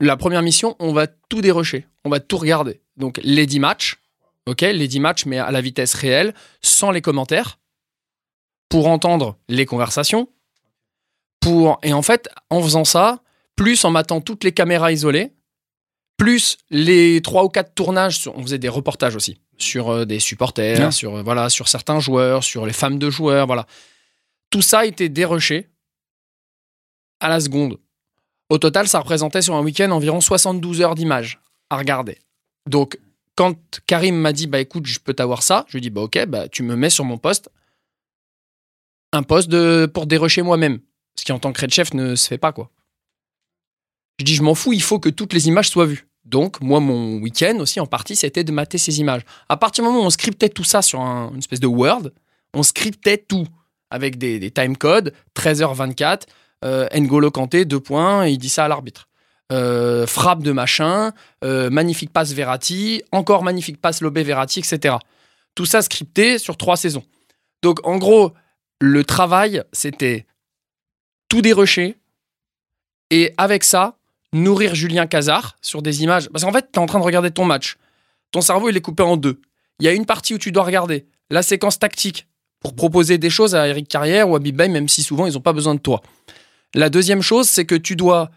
la 0.00 0.16
première 0.16 0.42
mission, 0.42 0.76
on 0.78 0.92
va 0.92 1.06
tout 1.06 1.40
dérocher, 1.40 1.86
on 2.04 2.08
va 2.10 2.20
tout 2.20 2.38
regarder. 2.38 2.80
Donc 2.96 3.20
les 3.22 3.46
10 3.46 3.58
matchs, 3.60 4.00
ok, 4.46 4.60
les 4.62 4.88
10 4.88 5.00
matchs, 5.00 5.26
mais 5.26 5.38
à 5.38 5.50
la 5.50 5.60
vitesse 5.60 5.94
réelle, 5.94 6.34
sans 6.62 6.90
les 6.92 7.00
commentaires, 7.02 7.58
pour 8.68 8.86
entendre 8.88 9.36
les 9.48 9.66
conversations, 9.66 10.28
pour 11.40 11.78
et 11.82 11.92
en 11.92 12.02
fait, 12.02 12.28
en 12.50 12.62
faisant 12.62 12.84
ça, 12.84 13.20
plus 13.56 13.84
en 13.84 13.90
matant 13.90 14.20
toutes 14.20 14.44
les 14.44 14.52
caméras 14.52 14.92
isolées, 14.92 15.32
plus 16.16 16.56
les 16.70 17.20
trois 17.22 17.44
ou 17.44 17.48
quatre 17.48 17.74
tournages, 17.74 18.18
sur- 18.18 18.36
on 18.38 18.42
faisait 18.42 18.58
des 18.58 18.68
reportages 18.68 19.16
aussi 19.16 19.38
sur 19.58 19.90
euh, 19.90 20.04
des 20.04 20.20
supporters, 20.20 20.78
sur 20.92 21.16
euh, 21.16 21.22
voilà, 21.22 21.48
sur 21.50 21.68
certains 21.68 22.00
joueurs, 22.00 22.42
sur 22.44 22.66
les 22.66 22.72
femmes 22.72 22.98
de 22.98 23.10
joueurs, 23.10 23.46
voilà. 23.46 23.66
Tout 24.50 24.62
ça 24.62 24.86
était 24.86 25.08
dérushé 25.08 25.68
à 27.22 27.28
la 27.28 27.40
seconde. 27.40 27.78
Au 28.50 28.58
total, 28.58 28.86
ça 28.88 28.98
représentait 28.98 29.40
sur 29.42 29.54
un 29.54 29.62
week-end 29.62 29.90
environ 29.90 30.20
72 30.20 30.80
heures 30.82 30.94
d'images 30.94 31.40
à 31.70 31.76
regarder. 31.78 32.18
Donc, 32.68 32.98
quand 33.34 33.56
Karim 33.86 34.16
m'a 34.16 34.32
dit, 34.32 34.46
bah 34.46 34.60
écoute, 34.60 34.84
je 34.86 34.98
peux 35.00 35.14
t'avoir 35.14 35.42
ça, 35.42 35.64
je 35.68 35.72
lui 35.72 35.78
ai 35.78 35.80
dit, 35.80 35.90
bah 35.90 36.02
ok, 36.02 36.26
bah 36.26 36.48
tu 36.48 36.62
me 36.62 36.76
mets 36.76 36.90
sur 36.90 37.04
mon 37.04 37.16
poste 37.16 37.50
un 39.14 39.22
poste 39.22 39.48
de, 39.48 39.86
pour 39.92 40.06
dérusher 40.06 40.42
moi-même. 40.42 40.80
Ce 41.18 41.24
qui, 41.24 41.32
en 41.32 41.38
tant 41.38 41.52
que 41.52 41.60
red 41.60 41.70
chef, 41.72 41.92
ne 41.92 42.14
se 42.14 42.26
fait 42.28 42.38
pas, 42.38 42.52
quoi. 42.52 42.70
Je 44.18 44.24
dis, 44.24 44.34
je 44.34 44.42
m'en 44.42 44.54
fous, 44.54 44.72
il 44.72 44.82
faut 44.82 44.98
que 44.98 45.08
toutes 45.10 45.32
les 45.34 45.48
images 45.48 45.68
soient 45.68 45.84
vues. 45.86 46.08
Donc, 46.24 46.60
moi, 46.62 46.80
mon 46.80 47.18
week-end 47.18 47.58
aussi, 47.58 47.80
en 47.80 47.86
partie, 47.86 48.16
c'était 48.16 48.44
de 48.44 48.52
mater 48.52 48.78
ces 48.78 49.00
images. 49.00 49.22
À 49.48 49.56
partir 49.56 49.84
du 49.84 49.90
moment 49.90 50.02
où 50.02 50.06
on 50.06 50.10
scriptait 50.10 50.48
tout 50.48 50.64
ça 50.64 50.80
sur 50.80 51.00
un- 51.00 51.30
une 51.32 51.38
espèce 51.40 51.60
de 51.60 51.66
Word, 51.66 52.08
on 52.54 52.62
scriptait 52.62 53.18
tout 53.18 53.46
avec 53.90 54.16
des, 54.16 54.38
des 54.38 54.50
timecodes, 54.50 55.12
13h24, 55.34 56.22
euh, 56.22 56.26
N'Golo 56.62 57.30
Kanté, 57.30 57.64
deux 57.64 57.80
points, 57.80 58.26
et 58.26 58.30
il 58.32 58.38
dit 58.38 58.48
ça 58.48 58.64
à 58.64 58.68
l'arbitre. 58.68 59.08
Euh, 59.52 60.06
frappe 60.06 60.42
de 60.42 60.50
machin, 60.50 61.12
euh, 61.44 61.68
magnifique 61.68 62.10
passe 62.10 62.32
Verratti, 62.32 63.02
encore 63.12 63.42
magnifique 63.42 63.80
passe 63.80 64.00
Lobé 64.00 64.22
Verratti, 64.22 64.60
etc. 64.60 64.96
Tout 65.54 65.66
ça 65.66 65.82
scripté 65.82 66.38
sur 66.38 66.56
trois 66.56 66.76
saisons. 66.76 67.04
Donc, 67.62 67.86
en 67.86 67.98
gros, 67.98 68.32
le 68.80 69.04
travail, 69.04 69.62
c'était 69.72 70.24
tout 71.28 71.42
dérocher, 71.42 71.98
et 73.10 73.34
avec 73.36 73.62
ça, 73.62 73.98
nourrir 74.32 74.74
Julien 74.74 75.06
Cazard 75.06 75.58
sur 75.60 75.82
des 75.82 76.02
images. 76.02 76.30
Parce 76.30 76.44
qu'en 76.44 76.52
fait, 76.52 76.68
tu 76.72 76.78
es 76.78 76.82
en 76.82 76.86
train 76.86 76.98
de 76.98 77.04
regarder 77.04 77.30
ton 77.30 77.44
match. 77.44 77.76
Ton 78.30 78.40
cerveau, 78.40 78.70
il 78.70 78.76
est 78.76 78.80
coupé 78.80 79.02
en 79.02 79.18
deux. 79.18 79.40
Il 79.80 79.84
y 79.84 79.88
a 79.88 79.92
une 79.92 80.06
partie 80.06 80.32
où 80.32 80.38
tu 80.38 80.50
dois 80.50 80.64
regarder 80.64 81.06
la 81.28 81.42
séquence 81.42 81.78
tactique 81.78 82.26
pour 82.60 82.74
proposer 82.74 83.18
des 83.18 83.28
choses 83.28 83.54
à 83.54 83.68
Eric 83.68 83.86
Carrière 83.86 84.30
ou 84.30 84.36
à 84.36 84.38
Big 84.38 84.54
Bay, 84.54 84.68
même 84.68 84.88
si 84.88 85.02
souvent, 85.02 85.26
ils 85.26 85.34
n'ont 85.34 85.40
pas 85.40 85.52
besoin 85.52 85.74
de 85.74 85.80
toi. 85.80 86.00
La 86.74 86.88
deuxième 86.88 87.22
chose, 87.22 87.48
c'est 87.48 87.66
que 87.66 87.74
tu 87.74 87.96
dois 87.96 88.30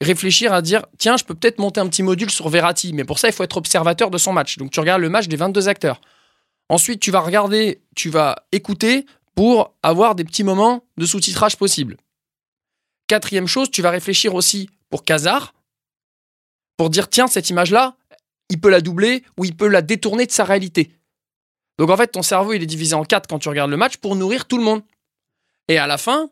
réfléchir 0.00 0.52
à 0.52 0.62
dire 0.62 0.86
tiens, 0.98 1.16
je 1.16 1.24
peux 1.24 1.34
peut-être 1.34 1.58
monter 1.58 1.80
un 1.80 1.88
petit 1.88 2.02
module 2.02 2.30
sur 2.30 2.48
Verratti, 2.48 2.92
mais 2.92 3.04
pour 3.04 3.18
ça, 3.18 3.28
il 3.28 3.34
faut 3.34 3.44
être 3.44 3.56
observateur 3.56 4.10
de 4.10 4.18
son 4.18 4.32
match. 4.32 4.56
Donc, 4.58 4.70
tu 4.70 4.80
regardes 4.80 5.02
le 5.02 5.08
match 5.08 5.28
des 5.28 5.36
22 5.36 5.68
acteurs. 5.68 6.00
Ensuite, 6.68 7.00
tu 7.00 7.10
vas 7.10 7.20
regarder, 7.20 7.82
tu 7.96 8.10
vas 8.10 8.44
écouter 8.52 9.06
pour 9.34 9.74
avoir 9.82 10.14
des 10.14 10.24
petits 10.24 10.44
moments 10.44 10.84
de 10.96 11.06
sous-titrage 11.06 11.56
possible. 11.56 11.96
Quatrième 13.08 13.48
chose, 13.48 13.70
tu 13.70 13.82
vas 13.82 13.90
réfléchir 13.90 14.34
aussi 14.34 14.70
pour 14.88 15.04
Kazar, 15.04 15.54
pour 16.76 16.90
dire 16.90 17.10
tiens, 17.10 17.26
cette 17.26 17.50
image-là, 17.50 17.96
il 18.50 18.60
peut 18.60 18.70
la 18.70 18.80
doubler 18.80 19.24
ou 19.36 19.44
il 19.44 19.56
peut 19.56 19.68
la 19.68 19.82
détourner 19.82 20.26
de 20.26 20.30
sa 20.30 20.44
réalité. 20.44 20.92
Donc 21.78 21.90
en 21.90 21.96
fait, 21.96 22.08
ton 22.08 22.22
cerveau, 22.22 22.52
il 22.52 22.62
est 22.62 22.66
divisé 22.66 22.94
en 22.94 23.04
quatre 23.04 23.26
quand 23.26 23.38
tu 23.38 23.48
regardes 23.48 23.70
le 23.70 23.76
match 23.76 23.96
pour 23.96 24.14
nourrir 24.14 24.46
tout 24.46 24.58
le 24.58 24.64
monde. 24.64 24.82
Et 25.68 25.78
à 25.78 25.86
la 25.86 25.98
fin, 25.98 26.30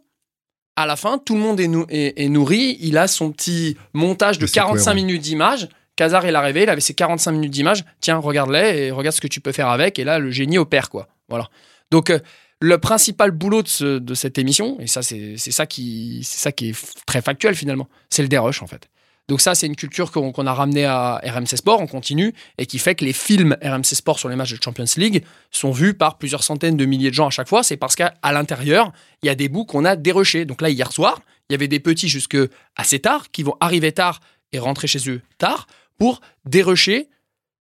à 0.83 0.87
la 0.87 0.97
fin, 0.97 1.19
tout 1.19 1.35
le 1.35 1.41
monde 1.41 1.61
est, 1.61 1.69
nou- 1.69 1.87
est- 1.89 2.19
est 2.21 2.29
nourri. 2.29 2.77
Il 2.81 2.97
a 2.99 3.07
son 3.09 3.31
petit 3.33 3.77
montage 3.95 4.39
de 4.39 4.45
Mais 4.45 4.49
c'est 4.49 4.55
45 4.55 4.93
cohérent. 4.93 5.07
minutes 5.07 5.23
d'images. 5.23 5.69
Kazar, 5.97 6.25
il 6.27 6.37
a 6.37 6.41
rêvé, 6.41 6.63
il 6.63 6.69
avait 6.71 6.81
ses 6.81 6.95
45 6.95 7.33
minutes 7.33 7.51
d'images. 7.51 7.85
Tiens, 8.01 8.19
regarde-les 8.19 8.79
et 8.87 8.91
regarde 8.93 9.15
ce 9.17 9.21
que 9.21 9.27
tu 9.27 9.41
peux 9.41 9.53
faire 9.53 9.69
avec. 9.69 9.99
Et 9.99 10.05
là, 10.05 10.19
le 10.21 10.31
génie 10.31 10.57
opère, 10.59 10.91
quoi. 10.91 11.09
Voilà. 11.29 11.49
Donc, 11.91 12.11
euh, 12.11 12.21
le 12.61 12.79
principal 12.79 13.31
boulot 13.33 13.63
de, 13.63 13.69
ce- 13.69 13.99
de 13.99 14.15
cette 14.15 14.39
émission, 14.39 14.79
et 14.81 14.87
ça, 14.87 15.03
c'est 15.03 15.37
ça, 15.37 15.67
qui- 15.67 16.21
ça 16.25 16.53
qui 16.53 16.71
est 16.71 16.77
très 17.07 17.23
factuel 17.23 17.55
finalement, 17.55 17.89
c'est 18.11 18.23
le 18.23 18.29
dérush 18.29 18.63
en 18.63 18.67
fait. 18.67 18.89
Donc 19.29 19.43
ça, 19.43 19.55
c'est 19.55 19.67
une 19.67 19.77
culture 19.77 20.11
qu'on 20.11 20.47
a 20.47 20.55
ramenée 20.55 20.87
à 20.87 21.21
RMC 21.23 21.57
Sport, 21.57 21.81
on 21.81 21.87
continue, 21.87 22.33
et 22.57 22.65
qui 22.65 22.79
fait 22.79 22.95
que 22.95 23.05
les 23.05 23.13
films 23.13 23.57
RMC 23.63 23.85
Sport 23.85 24.19
sur 24.19 24.31
les 24.31 24.37
matchs 24.37 24.55
de 24.55 24.63
Champions 24.63 24.87
League 24.97 25.23
sont 25.51 25.71
vus 25.71 25.93
par 25.93 26.17
plusieurs 26.17 26.43
centaines 26.43 26.79
de 26.79 26.87
milliers 26.87 27.11
de 27.11 27.15
gens 27.15 27.27
à 27.27 27.31
chaque 27.31 27.49
fois. 27.49 27.63
C'est 27.63 27.77
parce 27.77 27.95
qu'à 27.95 28.15
l'intérieur, 28.25 28.91
il 29.23 29.27
y 29.27 29.29
a 29.29 29.35
des 29.35 29.51
bouts 29.51 29.67
qu'on 29.67 29.85
a 29.85 29.97
dérushés. 29.97 30.47
Donc 30.47 30.63
là, 30.63 30.71
hier 30.71 30.91
soir, 30.93 31.21
il 31.51 31.53
y 31.53 31.55
avait 31.55 31.69
des 31.69 31.79
petits 31.79 32.09
jusque 32.09 32.39
assez 32.75 33.01
tard, 33.01 33.31
qui 33.31 33.43
vont 33.43 33.57
arriver 33.61 33.93
tard 33.93 34.21
et 34.53 34.59
rentrer 34.59 34.87
chez 34.87 35.11
eux 35.11 35.21
tard, 35.37 35.67
pour 35.99 36.23
dérusher 36.47 37.09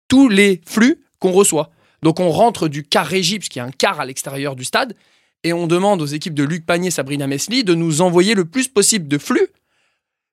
tous 0.08 0.30
les 0.30 0.62
flux 0.66 1.04
qu'on 1.20 1.32
reçoit. 1.32 1.72
Donc 2.04 2.22
on 2.22 2.30
rentre 2.30 2.70
du 2.70 2.84
car 2.84 3.06
régie, 3.06 3.38
puisqu'il 3.38 3.60
y 3.60 3.62
a 3.62 3.66
un 3.66 3.72
car 3.72 4.00
à 4.00 4.06
l'extérieur 4.06 4.56
du 4.56 4.64
stade, 4.64 4.96
et 5.44 5.52
on 5.52 5.68
demande 5.68 6.02
aux 6.02 6.06
équipes 6.06 6.34
de 6.34 6.44
Luc 6.44 6.66
Pagné, 6.66 6.90
Sabrina 6.90 7.28
Mesli 7.28 7.66
de 7.66 7.74
nous 7.74 8.02
envoyer 8.02 8.34
le 8.34 8.46
plus 8.46 8.70
possible 8.70 9.10
de 9.10 9.18
flux, 9.18 9.48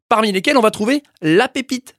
parmi 0.09 0.33
lesquels 0.33 0.57
on 0.57 0.63
va 0.63 0.71
trouver 0.71 1.03
la 1.23 1.49
pépite. 1.49 1.97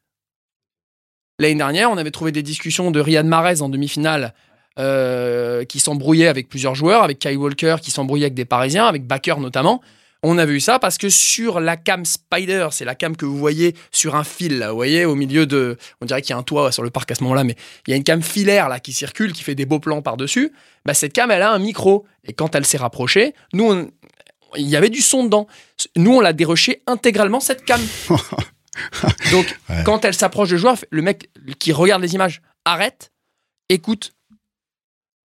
L'année 1.40 1.56
dernière, 1.56 1.92
on 1.92 1.98
avait 1.98 2.12
trouvé 2.12 2.32
des 2.32 2.44
discussions 2.44 2.90
de 2.90 3.00
Riyad 3.00 3.26
Mahrez 3.26 3.62
en 3.62 3.70
demi-finale 3.70 4.34
euh, 4.80 5.66
qui 5.66 5.80
s'embrouillait 5.80 6.28
avec 6.28 6.50
plusieurs 6.50 6.76
joueurs, 6.76 7.04
avec 7.04 7.20
Kyle 7.20 7.38
Walker 7.38 7.78
qui 7.82 7.92
s'embrouillait 7.92 8.26
avec 8.26 8.34
des 8.34 8.46
Parisiens, 8.46 8.86
avec 8.86 9.06
Baker 9.06 9.36
notamment. 9.40 9.82
On 10.24 10.38
a 10.40 10.46
vu 10.46 10.60
ça 10.60 10.80
parce 10.80 10.98
que 10.98 11.10
sur 11.10 11.60
la 11.60 11.78
cam 11.78 12.04
Spider, 12.04 12.70
c'est 12.72 12.86
la 12.86 12.96
cam 12.96 13.16
que 13.16 13.26
vous 13.26 13.38
voyez 13.38 13.76
sur 13.92 14.16
un 14.16 14.24
fil, 14.24 14.58
là, 14.58 14.72
vous 14.72 14.76
voyez, 14.76 15.06
au 15.06 15.14
milieu 15.14 15.46
de. 15.46 15.78
On 16.02 16.06
dirait 16.06 16.22
qu'il 16.24 16.32
y 16.32 16.34
a 16.34 16.38
un 16.38 16.44
toit 16.44 16.72
sur 16.72 16.82
le 16.82 16.90
parc 16.90 17.12
à 17.12 17.16
ce 17.16 17.24
moment-là, 17.24 17.44
mais 17.44 17.56
il 17.86 17.92
y 17.92 17.94
a 17.94 17.98
une 17.98 18.04
cam 18.04 18.22
filaire 18.24 18.68
là 18.68 18.80
qui 18.80 18.94
circule, 18.94 19.32
qui 19.32 19.44
fait 19.44 19.54
des 19.56 19.66
beaux 19.66 19.80
plans 19.80 20.02
par-dessus. 20.02 20.52
Bah, 20.86 20.96
cette 20.96 21.14
cam, 21.14 21.30
elle 21.30 21.44
a 21.44 21.52
un 21.52 21.60
micro. 21.60 22.06
Et 22.26 22.34
quand 22.34 22.56
elle 22.56 22.66
s'est 22.66 22.80
rapprochée, 22.80 23.36
nous, 23.54 23.90
il 24.56 24.68
y 24.68 24.76
avait 24.76 24.90
du 24.90 25.02
son 25.02 25.24
dedans. 25.26 25.48
Nous, 25.96 26.16
on 26.16 26.20
l'a 26.20 26.34
déroché 26.34 26.82
intégralement, 26.88 27.40
cette 27.40 27.66
cam. 27.66 27.82
Donc, 29.32 29.58
Ouais. 29.70 29.84
quand 29.86 30.06
elle 30.06 30.14
s'approche 30.14 30.50
de 30.50 30.58
joueur, 30.58 30.78
le 30.92 31.02
mec 31.02 31.30
qui 31.60 31.72
regarde 31.72 32.02
les 32.02 32.14
images 32.16 32.42
arrête, 32.66 33.12
écoute, 33.70 34.14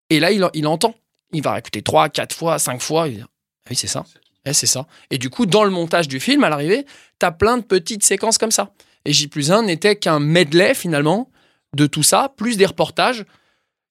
et 0.08 0.20
là, 0.20 0.30
il, 0.30 0.48
il 0.54 0.66
entend. 0.66 0.94
Il 1.32 1.42
va 1.42 1.58
écouter 1.58 1.82
3, 1.82 2.08
4 2.08 2.34
fois, 2.34 2.58
5 2.58 2.80
fois. 2.80 3.08
Il 3.08 3.16
dit, 3.16 3.22
ah 3.24 3.28
oui, 3.70 3.76
c'est 3.76 3.86
ça. 3.86 4.04
Eh, 4.44 4.52
c'est 4.52 4.66
ça. 4.66 4.86
Et 5.10 5.18
du 5.18 5.30
coup, 5.30 5.46
dans 5.46 5.64
le 5.64 5.70
montage 5.70 6.08
du 6.08 6.18
film, 6.18 6.42
à 6.44 6.48
l'arrivée, 6.48 6.86
t'as 7.18 7.30
plein 7.30 7.58
de 7.58 7.62
petites 7.62 8.02
séquences 8.04 8.38
comme 8.38 8.50
ça. 8.50 8.72
Et 9.04 9.12
J 9.12 9.28
plus 9.28 9.50
1 9.52 9.62
n'était 9.64 9.96
qu'un 9.96 10.18
medley, 10.18 10.74
finalement, 10.74 11.30
de 11.76 11.86
tout 11.86 12.02
ça, 12.02 12.32
plus 12.36 12.56
des 12.56 12.66
reportages 12.66 13.24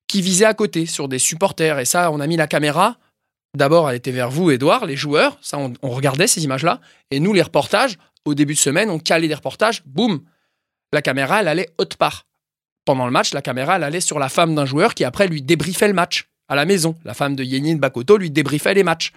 qui 0.07 0.21
visaient 0.21 0.45
à 0.45 0.53
côté, 0.53 0.85
sur 0.85 1.07
des 1.07 1.19
supporters. 1.19 1.79
Et 1.79 1.85
ça, 1.85 2.11
on 2.11 2.19
a 2.19 2.27
mis 2.27 2.35
la 2.37 2.47
caméra. 2.47 2.97
D'abord, 3.55 3.89
elle 3.89 3.95
était 3.95 4.11
vers 4.11 4.29
vous, 4.29 4.51
Edouard, 4.51 4.85
les 4.85 4.95
joueurs. 4.95 5.37
Ça, 5.41 5.57
on, 5.57 5.89
regardait 5.89 6.27
ces 6.27 6.43
images-là. 6.43 6.79
Et 7.11 7.19
nous, 7.19 7.33
les 7.33 7.41
reportages, 7.41 7.97
au 8.25 8.35
début 8.35 8.53
de 8.53 8.59
semaine, 8.59 8.89
on 8.89 8.99
calait 8.99 9.27
des 9.27 9.33
reportages. 9.33 9.83
Boum 9.85 10.21
La 10.93 11.01
caméra, 11.01 11.41
elle 11.41 11.47
allait 11.47 11.69
haute 11.77 11.95
part. 11.95 12.27
Pendant 12.85 13.05
le 13.05 13.11
match, 13.11 13.33
la 13.33 13.41
caméra, 13.41 13.77
elle 13.77 13.83
allait 13.83 14.01
sur 14.01 14.19
la 14.19 14.29
femme 14.29 14.55
d'un 14.55 14.65
joueur 14.65 14.93
qui, 14.93 15.03
après, 15.03 15.27
lui 15.27 15.41
débriefait 15.41 15.87
le 15.87 15.93
match 15.93 16.29
à 16.47 16.55
la 16.55 16.65
maison. 16.65 16.95
La 17.05 17.13
femme 17.13 17.35
de 17.35 17.43
Yenin 17.43 17.77
Bakoto 17.77 18.17
lui 18.17 18.29
débriefait 18.29 18.73
les 18.73 18.83
matchs. 18.83 19.13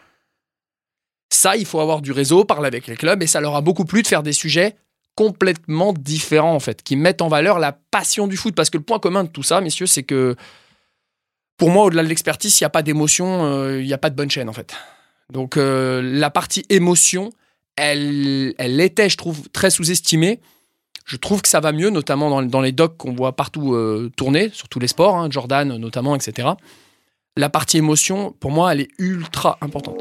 Ça, 1.31 1.57
il 1.57 1.67
faut 1.67 1.81
avoir 1.81 2.03
du 2.03 2.13
réseau, 2.13 2.45
parler 2.45 2.67
avec 2.67 2.87
les 2.87 2.97
clubs, 2.97 3.23
et 3.23 3.27
ça 3.27 3.41
leur 3.41 3.57
a 3.57 3.61
beaucoup 3.61 3.85
plu 3.85 4.03
de 4.03 4.07
faire 4.07 4.23
des 4.23 4.35
sujets 4.35 4.77
complètement 5.15 5.93
différents, 5.93 6.55
en 6.55 6.61
fait, 6.61 6.83
qui 6.83 6.97
mettent 6.97 7.23
en 7.23 7.29
valeur 7.29 7.59
la 7.59 7.73
passion 7.73 8.27
du 8.27 8.37
foot. 8.37 8.55
Parce 8.55 8.71
que 8.71 8.79
le 8.79 8.85
point 8.85 8.99
commun 8.99 9.25
de 9.25 9.29
tout 9.29 9.43
ça, 9.43 9.61
messieurs, 9.61 9.87
c'est 9.87 10.03
que 10.03 10.37
pour 11.63 11.71
moi, 11.71 11.85
au-delà 11.85 12.03
de 12.03 12.09
l'expertise, 12.09 12.59
il 12.59 12.65
n'y 12.65 12.67
a 12.67 12.71
pas 12.71 12.83
d'émotion, 12.83 13.45
euh, 13.45 13.81
il 13.81 13.87
n'y 13.87 13.93
a 13.93 13.99
pas 13.99 14.11
de 14.11 14.17
bonne 14.17 14.29
chaîne, 14.29 14.49
en 14.49 14.53
fait. 14.53 14.75
Donc, 15.31 15.57
euh, 15.57 16.03
la 16.03 16.29
partie 16.29 16.67
émotion, 16.71 17.31
elle, 17.77 18.53
elle 18.59 18.81
était, 18.81 19.09
je 19.09 19.17
trouve, 19.17 19.49
très 19.51 19.71
sous-estimée. 19.71 20.41
Je 21.05 21.17
trouve 21.17 21.41
que 21.41 21.49
ça 21.49 21.61
va 21.61 21.71
mieux, 21.71 21.91
notamment 21.91 22.31
dans, 22.31 22.43
dans 22.43 22.61
les 22.61 22.73
docs 22.73 22.97
qu'on 22.97 23.13
voit 23.13 23.37
partout 23.37 23.75
euh, 23.75 24.11
tourner, 24.17 24.51
sur 24.53 24.69
tous 24.69 24.81
les 24.81 24.89
sports, 24.89 25.15
hein, 25.15 25.29
Jordan 25.31 25.77
notamment, 25.77 26.17
etc. 26.17 26.49
La 27.37 27.49
partie 27.49 27.77
émotion, 27.77 28.35
pour 28.41 28.51
moi, 28.51 28.73
elle 28.73 28.81
est 28.81 28.91
ultra 28.99 29.57
importante. 29.61 30.01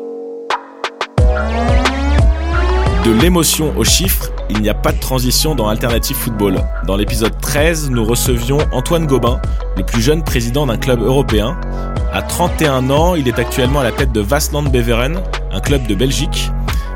De 3.05 3.21
l'émotion 3.21 3.77
aux 3.77 3.83
chiffres, 3.83 4.31
il 4.51 4.61
n'y 4.61 4.69
a 4.69 4.73
pas 4.73 4.91
de 4.91 4.99
transition 4.99 5.55
dans 5.55 5.69
Alternative 5.69 6.15
Football. 6.15 6.61
Dans 6.85 6.97
l'épisode 6.97 7.39
13, 7.39 7.89
nous 7.89 8.03
recevions 8.03 8.57
Antoine 8.71 9.07
Gobin, 9.07 9.41
le 9.77 9.83
plus 9.83 10.01
jeune 10.01 10.23
président 10.23 10.67
d'un 10.67 10.77
club 10.77 11.01
européen. 11.01 11.57
À 12.11 12.21
31 12.21 12.89
ans, 12.89 13.15
il 13.15 13.27
est 13.27 13.39
actuellement 13.39 13.79
à 13.79 13.83
la 13.83 13.93
tête 13.93 14.11
de 14.11 14.19
Vasland 14.19 14.69
Beveren, 14.69 15.21
un 15.51 15.59
club 15.61 15.87
de 15.87 15.95
Belgique. 15.95 16.51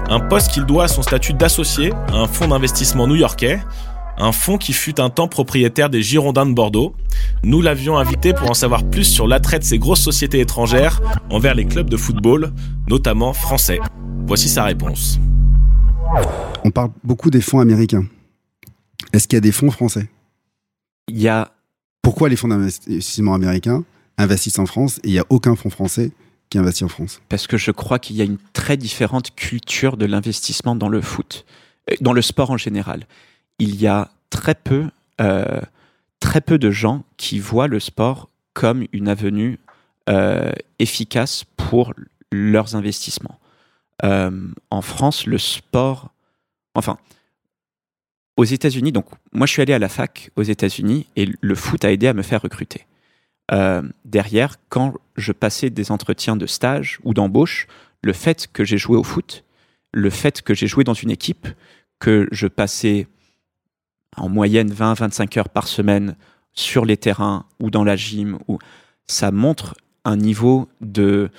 Un 0.09 0.19
poste 0.19 0.51
qu'il 0.51 0.65
doit 0.65 0.83
à 0.83 0.87
son 0.87 1.01
statut 1.01 1.33
d'associé 1.33 1.93
à 2.11 2.17
un 2.17 2.27
fonds 2.27 2.49
d'investissement 2.49 3.07
new-yorkais, 3.07 3.61
un 4.17 4.31
fonds 4.33 4.57
qui 4.57 4.73
fut 4.73 4.99
un 4.99 5.09
temps 5.09 5.27
propriétaire 5.27 5.89
des 5.89 6.01
Girondins 6.01 6.45
de 6.45 6.53
Bordeaux. 6.53 6.93
Nous 7.43 7.61
l'avions 7.61 7.97
invité 7.97 8.33
pour 8.33 8.49
en 8.51 8.53
savoir 8.53 8.83
plus 8.83 9.05
sur 9.05 9.27
l'attrait 9.27 9.59
de 9.59 9.63
ces 9.63 9.79
grosses 9.79 10.01
sociétés 10.01 10.41
étrangères 10.41 11.01
envers 11.29 11.55
les 11.55 11.65
clubs 11.65 11.89
de 11.89 11.97
football, 11.97 12.51
notamment 12.89 13.33
français. 13.33 13.79
Voici 14.27 14.49
sa 14.49 14.63
réponse. 14.65 15.19
On 16.63 16.71
parle 16.71 16.91
beaucoup 17.04 17.30
des 17.30 17.41
fonds 17.41 17.60
américains. 17.60 18.06
Est-ce 19.13 19.28
qu'il 19.28 19.36
y 19.36 19.38
a 19.38 19.41
des 19.41 19.51
fonds 19.51 19.71
français? 19.71 20.10
Il 21.08 21.21
y 21.21 21.28
a. 21.28 21.51
Pourquoi 22.01 22.30
les 22.30 22.36
fonds 22.36 22.47
d'investissement 22.47 23.34
américains 23.34 23.84
investissent 24.17 24.60
en 24.60 24.65
France 24.65 24.99
et 25.04 25.10
il 25.10 25.12
n'y 25.12 25.19
a 25.19 25.25
aucun 25.30 25.56
fonds 25.56 25.69
français 25.69 26.12
qui 26.49 26.58
investit 26.58 26.84
en 26.84 26.88
France? 26.88 27.21
Parce 27.30 27.47
que 27.47 27.58
je 27.58 27.71
crois 27.71 27.99
qu'il 27.99 28.15
y 28.15 28.21
a 28.21 28.25
une 28.25 28.38
très 28.54 28.78
différente 28.78 29.36
culture 29.36 29.97
de 29.97 30.06
l'investissement 30.06 30.75
dans 30.75 30.89
le 30.89 31.01
foot, 31.01 31.45
euh, 31.91 31.95
dans 32.01 32.13
le 32.13 32.21
sport 32.21 32.51
en 32.51 32.58
général. 32.58 33.06
Il 33.60 33.75
y 33.75 33.88
a 33.88 34.10
très 34.30 34.56
peu, 34.56 34.89
euh, 35.21 35.62
très 36.19 36.41
peu 36.41 36.58
de 36.58 36.71
gens 36.71 37.04
qui 37.17 37.39
voient 37.39 37.67
le 37.67 37.80
sport 37.80 38.30
comme 38.54 38.86
une 38.91 39.08
avenue 39.08 39.60
euh, 40.10 40.51
efficace 40.80 41.43
pour 41.58 41.93
leurs 42.32 42.75
investissements. 42.75 43.39
Euh, 44.03 44.47
en 44.69 44.81
France, 44.81 45.25
le 45.25 45.38
sport, 45.38 46.12
enfin, 46.73 46.97
aux 48.38 48.43
États-Unis, 48.43 48.91
donc 48.91 49.05
moi 49.31 49.47
je 49.47 49.53
suis 49.53 49.62
allé 49.62 49.73
à 49.73 49.79
la 49.79 49.88
fac 49.88 50.29
aux 50.36 50.43
États-Unis 50.43 51.08
et 51.15 51.29
le 51.39 51.55
foot 51.55 51.86
a 51.86 51.91
aidé 51.91 52.08
à 52.08 52.13
me 52.13 52.21
faire 52.21 52.41
recruter. 52.41 52.86
Euh, 53.51 53.81
derrière, 54.03 54.55
quand 54.69 54.93
je 55.15 55.31
passais 55.31 55.69
des 55.69 55.91
entretiens 55.91 56.36
de 56.36 56.45
stage 56.45 56.99
ou 57.03 57.13
d'embauche, 57.13 57.67
le 58.03 58.12
fait 58.12 58.47
que 58.51 58.63
j'ai 58.63 58.77
joué 58.77 58.97
au 58.97 59.03
foot, 59.03 59.43
le 59.93 60.10
fait 60.10 60.41
que 60.41 60.53
j'ai 60.53 60.67
joué 60.67 60.84
dans 60.84 60.93
une 60.93 61.12
équipe, 61.12 61.47
que 61.99 62.27
je 62.31 62.47
passais 62.47 63.08
en 64.17 64.29
moyenne 64.29 64.71
20-25 64.71 65.39
heures 65.39 65.49
par 65.49 65.67
semaine 65.67 66.15
sur 66.53 66.86
les 66.86 66.97
terrains 66.97 67.45
ou 67.60 67.69
dans 67.69 67.84
la 67.84 67.95
gym, 67.95 68.39
ou 68.47 68.60
ça 69.08 69.31
montre 69.31 69.75
un 70.03 70.17
niveau 70.17 70.67
de, 70.81 71.29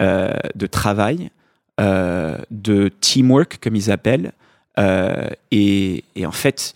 euh, 0.00 0.32
de 0.54 0.66
travail, 0.66 1.30
de 1.78 2.88
teamwork, 3.00 3.58
comme 3.60 3.76
ils 3.76 3.90
appellent. 3.90 4.32
Euh, 4.78 5.28
et, 5.50 6.04
et, 6.14 6.26
en 6.26 6.32
fait, 6.32 6.74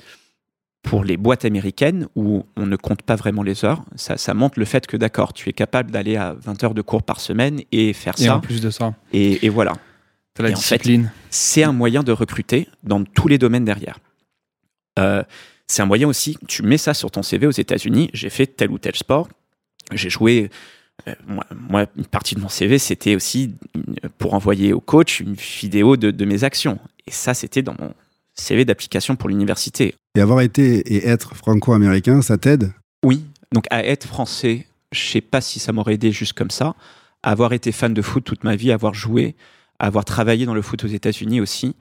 pour 0.82 1.04
les 1.04 1.16
boîtes 1.16 1.44
américaines, 1.44 2.08
où 2.16 2.44
on 2.56 2.66
ne 2.66 2.76
compte 2.76 3.02
pas 3.02 3.16
vraiment 3.16 3.42
les 3.42 3.64
heures, 3.64 3.84
ça, 3.94 4.16
ça 4.16 4.34
montre 4.34 4.58
le 4.58 4.64
fait 4.64 4.86
que, 4.86 4.96
d'accord, 4.96 5.32
tu 5.32 5.48
es 5.48 5.52
capable 5.52 5.90
d'aller 5.90 6.16
à 6.16 6.34
20 6.34 6.64
heures 6.64 6.74
de 6.74 6.82
cours 6.82 7.02
par 7.02 7.20
semaine 7.20 7.60
et 7.70 7.92
faire 7.92 8.14
Et 8.18 8.24
ça. 8.24 8.36
en 8.36 8.40
plus 8.40 8.60
de 8.60 8.70
ça. 8.70 8.94
Et, 9.12 9.44
et 9.46 9.48
voilà. 9.48 9.74
La 10.38 10.50
Et 10.50 10.54
en 10.54 10.58
fait, 10.58 10.82
c'est 11.30 11.62
un 11.62 11.72
moyen 11.72 12.02
de 12.02 12.10
recruter 12.10 12.66
dans 12.82 13.04
tous 13.04 13.28
les 13.28 13.38
domaines 13.38 13.64
derrière. 13.64 13.98
Euh, 14.98 15.22
c'est 15.66 15.82
un 15.82 15.86
moyen 15.86 16.08
aussi, 16.08 16.36
tu 16.48 16.62
mets 16.62 16.78
ça 16.78 16.94
sur 16.94 17.10
ton 17.10 17.22
CV 17.22 17.46
aux 17.46 17.52
États-Unis, 17.52 18.10
j'ai 18.12 18.30
fait 18.30 18.46
tel 18.46 18.70
ou 18.70 18.78
tel 18.78 18.94
sport, 18.94 19.28
j'ai 19.92 20.10
joué. 20.10 20.50
Euh, 21.08 21.14
moi, 21.26 21.44
moi, 21.68 21.86
une 21.96 22.06
partie 22.06 22.34
de 22.34 22.40
mon 22.40 22.48
CV, 22.48 22.78
c'était 22.78 23.14
aussi 23.16 23.54
une- 23.74 23.96
pour 24.18 24.34
envoyer 24.34 24.72
au 24.72 24.80
coach 24.80 25.20
une 25.20 25.34
vidéo 25.34 25.96
de, 25.96 26.10
de 26.10 26.24
mes 26.24 26.44
actions. 26.44 26.78
Et 27.06 27.10
ça, 27.10 27.34
c'était 27.34 27.62
dans 27.62 27.74
mon 27.78 27.92
CV 28.34 28.64
d'application 28.64 29.16
pour 29.16 29.28
l'université. 29.28 29.94
Et 30.16 30.20
avoir 30.20 30.40
été 30.40 30.78
et 30.94 31.06
être 31.08 31.34
franco-américain, 31.34 32.22
ça 32.22 32.38
t'aide? 32.38 32.72
Oui, 33.04 33.24
donc 33.52 33.64
à 33.70 33.84
être 33.84 34.06
français, 34.06 34.66
je 34.92 35.00
sais 35.00 35.20
pas 35.20 35.40
si 35.40 35.58
ça 35.58 35.72
m'aurait 35.72 35.94
aidé 35.94 36.12
juste 36.12 36.32
comme 36.34 36.50
ça. 36.50 36.74
Avoir 37.22 37.52
été 37.52 37.72
fan 37.72 37.92
de 37.94 38.02
foot 38.02 38.24
toute 38.24 38.44
ma 38.44 38.56
vie, 38.56 38.72
avoir 38.72 38.94
joué, 38.94 39.34
avoir 39.78 40.04
travaillé 40.04 40.46
dans 40.46 40.54
le 40.54 40.62
foot 40.62 40.84
aux 40.84 40.88
États-Unis 40.88 41.40
aussi, 41.40 41.74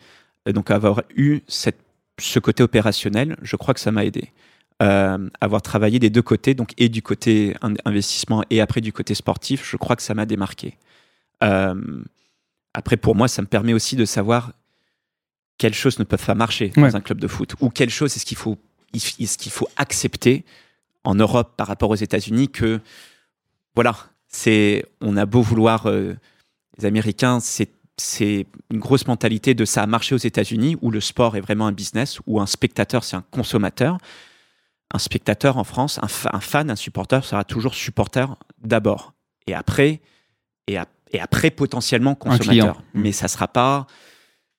euh, 0.47 0.51
donc 0.53 0.71
avoir 0.71 1.03
eu 1.15 1.39
cette, 1.47 1.79
ce 2.19 2.39
côté 2.39 2.63
opérationnel, 2.63 3.37
je 3.41 3.55
crois 3.55 3.73
que 3.73 3.79
ça 3.79 3.91
m'a 3.91 4.05
aidé. 4.05 4.31
Euh, 4.81 5.29
avoir 5.41 5.61
travaillé 5.61 5.99
des 5.99 6.09
deux 6.09 6.23
côtés, 6.23 6.55
donc 6.55 6.71
et 6.77 6.89
du 6.89 7.03
côté 7.03 7.55
in- 7.61 7.75
investissement 7.85 8.43
et 8.49 8.61
après 8.61 8.81
du 8.81 8.91
côté 8.91 9.13
sportif, 9.13 9.63
je 9.69 9.77
crois 9.77 9.95
que 9.95 10.01
ça 10.01 10.15
m'a 10.15 10.25
démarqué. 10.25 10.75
Euh, 11.43 11.75
après, 12.73 12.97
pour 12.97 13.15
moi, 13.15 13.27
ça 13.27 13.43
me 13.43 13.47
permet 13.47 13.73
aussi 13.73 13.95
de 13.95 14.05
savoir 14.05 14.53
quelles 15.59 15.75
choses 15.75 15.99
ne 15.99 16.03
peuvent 16.03 16.25
pas 16.25 16.33
marcher 16.33 16.69
dans 16.75 16.95
un 16.95 17.01
club 17.01 17.19
de 17.19 17.27
foot 17.27 17.53
ou 17.59 17.69
quelles 17.69 17.91
choses 17.91 18.15
est-ce 18.15 18.25
qu'il 18.25 18.37
faut, 18.37 18.57
est-ce 18.95 19.37
qu'il 19.37 19.51
faut 19.51 19.67
accepter 19.77 20.45
en 21.03 21.13
Europe 21.13 21.53
par 21.57 21.67
rapport 21.67 21.91
aux 21.91 21.95
États-Unis 21.95 22.49
que 22.49 22.79
voilà, 23.75 23.95
c'est 24.29 24.83
on 24.99 25.15
a 25.15 25.27
beau 25.27 25.41
vouloir 25.43 25.87
euh, 25.87 26.15
les 26.79 26.85
Américains, 26.85 27.39
c'est 27.39 27.69
c'est 27.97 28.47
une 28.71 28.79
grosse 28.79 29.05
mentalité 29.05 29.53
de 29.53 29.63
ça 29.65 29.83
a 29.83 29.85
marché 29.85 30.15
aux 30.15 30.17
États-Unis 30.17 30.75
où 30.81 30.89
le 30.89 31.01
sport 31.01 31.35
est 31.35 31.41
vraiment 31.41 31.67
un 31.67 31.71
business 31.71 32.19
où 32.25 32.41
un 32.41 32.47
spectateur 32.47 33.03
c'est 33.03 33.15
un 33.17 33.25
consommateur. 33.29 33.99
Un 34.93 34.99
spectateur 34.99 35.57
en 35.57 35.63
France, 35.63 35.99
un, 36.01 36.07
fa- 36.07 36.31
un 36.33 36.39
fan, 36.41 36.69
un 36.69 36.75
supporter 36.75 37.23
sera 37.23 37.43
toujours 37.43 37.73
supporter 37.75 38.35
d'abord 38.61 39.13
et 39.47 39.53
après 39.53 40.01
et, 40.67 40.77
ap- 40.77 40.89
et 41.11 41.19
après 41.19 41.49
potentiellement 41.51 42.15
consommateur. 42.15 42.75
client. 42.75 42.77
Mais 42.93 43.11
ça 43.11 43.27
sera 43.27 43.47
pas 43.47 43.87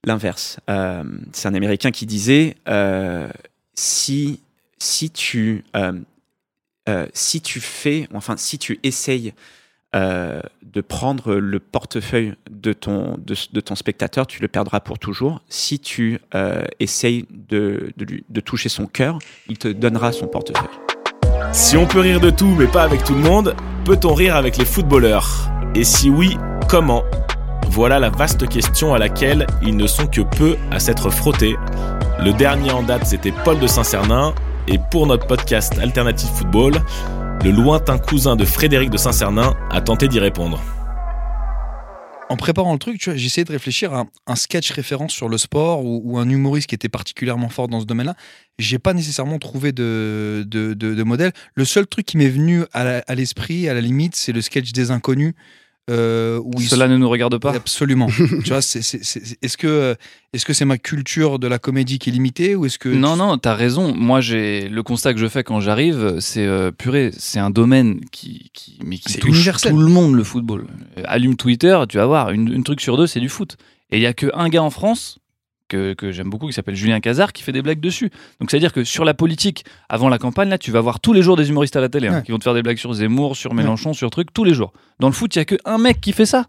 l'inverse. 0.04 0.58
Euh, 0.70 1.04
c'est 1.32 1.48
un 1.48 1.54
Américain 1.54 1.90
qui 1.90 2.06
disait 2.06 2.56
euh, 2.68 3.28
si 3.74 4.40
si 4.78 5.10
tu 5.10 5.64
euh, 5.76 7.06
si 7.14 7.40
tu 7.40 7.60
fais, 7.60 8.08
enfin, 8.12 8.36
si 8.36 8.58
tu 8.58 8.80
essayes 8.82 9.34
euh, 9.94 10.40
de 10.62 10.80
prendre 10.80 11.34
le 11.34 11.60
portefeuille 11.60 12.32
de 12.50 12.72
ton, 12.72 13.18
de, 13.18 13.60
ton 13.60 13.74
spectateur, 13.74 14.26
tu 14.26 14.40
le 14.40 14.48
perdras 14.48 14.80
pour 14.80 14.98
toujours. 14.98 15.42
Si 15.50 15.78
tu 15.78 16.18
euh, 16.34 16.64
essayes 16.80 17.26
de, 17.28 17.92
de, 17.98 18.40
toucher 18.40 18.70
son 18.70 18.86
cœur, 18.86 19.18
il 19.48 19.58
te 19.58 19.68
donnera 19.68 20.12
son 20.12 20.28
portefeuille. 20.28 20.70
Si 21.52 21.76
on 21.76 21.86
peut 21.86 22.00
rire 22.00 22.20
de 22.20 22.30
tout 22.30 22.54
mais 22.58 22.66
pas 22.66 22.84
avec 22.84 23.04
tout 23.04 23.14
le 23.14 23.20
monde, 23.20 23.54
peut-on 23.84 24.14
rire 24.14 24.34
avec 24.34 24.56
les 24.56 24.64
footballeurs? 24.64 25.50
Et 25.74 25.84
si 25.84 26.08
oui, 26.08 26.38
comment? 26.70 27.02
Voilà 27.68 27.98
la 27.98 28.08
vaste 28.08 28.48
question 28.48 28.94
à 28.94 28.98
laquelle 28.98 29.46
ils 29.62 29.76
ne 29.76 29.86
sont 29.86 30.06
que 30.06 30.22
peu 30.22 30.56
à 30.70 30.78
s'être 30.78 31.10
frottés. 31.10 31.56
Le 32.18 32.32
dernier 32.32 32.70
en 32.70 32.82
date, 32.82 33.04
c'était 33.04 33.32
Paul 33.44 33.58
de 33.58 33.66
Saint-Cernin. 33.66 34.34
Et 34.68 34.78
pour 34.90 35.06
notre 35.06 35.26
podcast 35.26 35.78
Alternative 35.78 36.30
Football, 36.30 36.74
le 37.44 37.50
lointain 37.50 37.98
cousin 37.98 38.36
de 38.36 38.44
Frédéric 38.44 38.90
de 38.90 38.96
Saint-Cernin 38.96 39.54
a 39.70 39.80
tenté 39.80 40.06
d'y 40.06 40.20
répondre. 40.20 40.62
En 42.28 42.36
préparant 42.36 42.72
le 42.72 42.78
truc, 42.78 42.98
tu 42.98 43.10
vois, 43.10 43.18
essayé 43.18 43.44
de 43.44 43.50
réfléchir 43.50 43.92
à 43.92 44.06
un 44.26 44.36
sketch 44.36 44.70
référence 44.70 45.12
sur 45.12 45.28
le 45.28 45.36
sport 45.36 45.84
ou, 45.84 46.18
un 46.18 46.28
humoriste 46.28 46.68
qui 46.68 46.74
était 46.74 46.88
particulièrement 46.88 47.48
fort 47.48 47.68
dans 47.68 47.80
ce 47.80 47.84
domaine-là. 47.84 48.14
J'ai 48.58 48.78
pas 48.78 48.94
nécessairement 48.94 49.38
trouvé 49.38 49.72
de, 49.72 51.02
modèle. 51.04 51.32
Le 51.54 51.64
seul 51.64 51.86
truc 51.86 52.06
qui 52.06 52.16
m'est 52.16 52.28
venu 52.28 52.62
à 52.72 53.14
l'esprit, 53.14 53.68
à 53.68 53.74
la 53.74 53.80
limite, 53.80 54.14
c'est 54.14 54.32
le 54.32 54.40
sketch 54.40 54.72
des 54.72 54.92
inconnus. 54.92 55.34
Euh, 55.90 56.40
où 56.44 56.60
Cela 56.60 56.86
ne 56.86 56.96
nous 56.96 57.08
regarde 57.08 57.38
pas. 57.38 57.52
Absolument. 57.54 58.06
tu 58.44 58.48
vois, 58.48 58.58
est-ce 58.58 59.56
que 59.56 59.96
est-ce 60.32 60.46
que 60.46 60.52
c'est 60.52 60.64
ma 60.64 60.78
culture 60.78 61.38
de 61.38 61.48
la 61.48 61.58
comédie 61.58 61.98
qui 61.98 62.10
est 62.10 62.12
limitée 62.12 62.54
ou 62.54 62.66
est-ce 62.66 62.78
que 62.78 62.88
Non, 62.88 63.16
non, 63.16 63.36
t'as 63.36 63.54
raison. 63.54 63.92
Moi, 63.94 64.20
j'ai 64.20 64.68
le 64.68 64.82
constat 64.82 65.12
que 65.12 65.18
je 65.18 65.26
fais 65.26 65.42
quand 65.42 65.60
j'arrive, 65.60 66.18
c'est 66.20 66.46
euh, 66.46 66.70
purée, 66.70 67.10
c'est 67.18 67.40
un 67.40 67.50
domaine 67.50 68.00
qui, 68.12 68.50
qui, 68.54 68.78
mais 68.84 68.98
qui 68.98 69.18
touche 69.18 69.36
universel. 69.36 69.72
tout 69.72 69.78
le 69.78 69.88
monde, 69.88 70.14
le 70.14 70.24
football. 70.24 70.66
Euh, 70.98 71.02
Allume 71.06 71.36
Twitter, 71.36 71.78
tu 71.88 71.96
vas 71.96 72.06
voir, 72.06 72.30
une, 72.30 72.52
une 72.52 72.62
truc 72.62 72.80
sur 72.80 72.96
deux, 72.96 73.08
c'est 73.08 73.20
du 73.20 73.28
foot. 73.28 73.56
Et 73.90 73.96
il 73.96 74.02
y 74.02 74.06
a 74.06 74.14
que 74.14 74.30
un 74.34 74.48
gars 74.48 74.62
en 74.62 74.70
France 74.70 75.18
que, 75.72 75.94
que 75.94 76.12
j'aime 76.12 76.28
beaucoup 76.30 76.46
qui 76.46 76.52
s'appelle 76.52 76.74
Julien 76.76 77.00
Cazard 77.00 77.32
qui 77.32 77.42
fait 77.42 77.52
des 77.52 77.62
blagues 77.62 77.80
dessus. 77.80 78.10
Donc 78.40 78.50
c'est 78.50 78.58
à 78.58 78.60
dire 78.60 78.72
que 78.72 78.84
sur 78.84 79.04
la 79.04 79.14
politique, 79.14 79.64
avant 79.88 80.08
la 80.08 80.18
campagne, 80.18 80.48
là, 80.50 80.58
tu 80.58 80.70
vas 80.70 80.80
voir 80.80 81.00
tous 81.00 81.12
les 81.12 81.22
jours 81.22 81.36
des 81.36 81.48
humoristes 81.48 81.76
à 81.76 81.80
la 81.80 81.88
télé 81.88 82.08
hein, 82.08 82.16
Ouais. 82.16 82.22
qui 82.22 82.30
vont 82.32 82.38
te 82.38 82.44
faire 82.44 82.54
des 82.54 82.62
blagues 82.62 82.76
sur 82.78 82.92
Zemmour, 82.92 83.36
sur 83.36 83.54
Mélenchon, 83.54 83.92
sur 83.94 84.10
trucs 84.10 84.32
tous 84.32 84.44
les 84.44 84.54
jours. 84.54 84.72
Dans 85.00 85.08
le 85.08 85.12
foot, 85.14 85.34
il 85.34 85.38
y 85.38 85.42
a 85.42 85.44
que 85.44 85.56
un 85.64 85.78
mec 85.78 86.00
qui 86.00 86.12
fait 86.12 86.26
ça. 86.26 86.46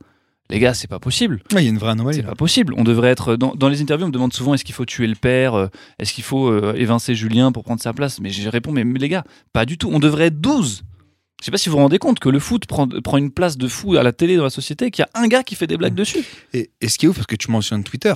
Les 0.50 0.60
gars, 0.60 0.74
c'est 0.74 0.90
pas 0.90 1.00
possible. 1.00 1.42
Ouais, 1.54 1.62
il 1.62 1.64
y 1.64 1.68
a 1.68 1.70
une 1.70 1.78
vraie 1.78 1.92
anomalie. 1.92 2.18
C'est 2.18 2.24
pas 2.24 2.36
possible. 2.36 2.74
On 2.78 2.84
devrait 2.84 3.10
être 3.10 3.38
dans, 3.38 3.56
dans 3.56 3.70
les 3.70 3.82
interviews. 3.82 4.06
On 4.06 4.10
me 4.10 4.14
demande 4.14 4.34
souvent 4.34 4.54
est-ce 4.54 4.66
qu'il 4.66 4.76
faut 4.76 4.86
tuer 4.86 5.08
le 5.08 5.16
père, 5.16 5.54
euh, 5.56 5.68
est-ce 6.00 6.12
qu'il 6.14 6.24
faut 6.24 6.50
euh, 6.50 6.74
évincer 6.76 7.16
Julien 7.16 7.52
pour 7.54 7.64
prendre 7.64 7.82
sa 7.82 7.94
place? 7.94 8.20
Mais 8.20 8.30
je 8.30 8.48
réponds 8.50 8.72
mais, 8.74 8.84
mais 8.84 9.00
les 9.00 9.08
gars, 9.10 9.24
pas 9.54 9.66
du 9.66 9.78
tout. 9.78 9.90
On 9.92 10.00
devrait 10.00 10.26
être 10.26 10.42
12 10.42 10.84
Je 11.40 11.46
sais 11.46 11.50
pas 11.52 11.58
si 11.58 11.70
vous 11.70 11.78
vous 11.78 11.82
rendez 11.82 11.98
compte 11.98 12.20
que 12.20 12.28
le 12.30 12.40
foot 12.40 12.66
prend, 12.66 12.88
prend 12.88 13.18
une 13.18 13.32
place 13.32 13.58
de 13.58 13.68
fou 13.70 13.96
à 13.96 14.04
la 14.04 14.12
télé 14.12 14.36
dans 14.36 14.44
la 14.44 14.50
société, 14.50 14.92
qu'il 14.92 15.04
y 15.04 15.18
a 15.18 15.22
un 15.22 15.28
gars 15.28 15.44
qui 15.44 15.56
fait 15.56 15.66
des 15.68 15.78
blagues 15.78 15.96
dessus. 15.96 16.24
Et, 16.54 16.72
et 16.82 16.90
ce 16.90 16.98
qui 16.98 17.06
est 17.06 17.10
ouf, 17.10 17.16
parce 17.16 17.28
que 17.28 17.38
tu 17.38 17.50
mentionnes 17.50 17.84
Twitter, 17.86 18.14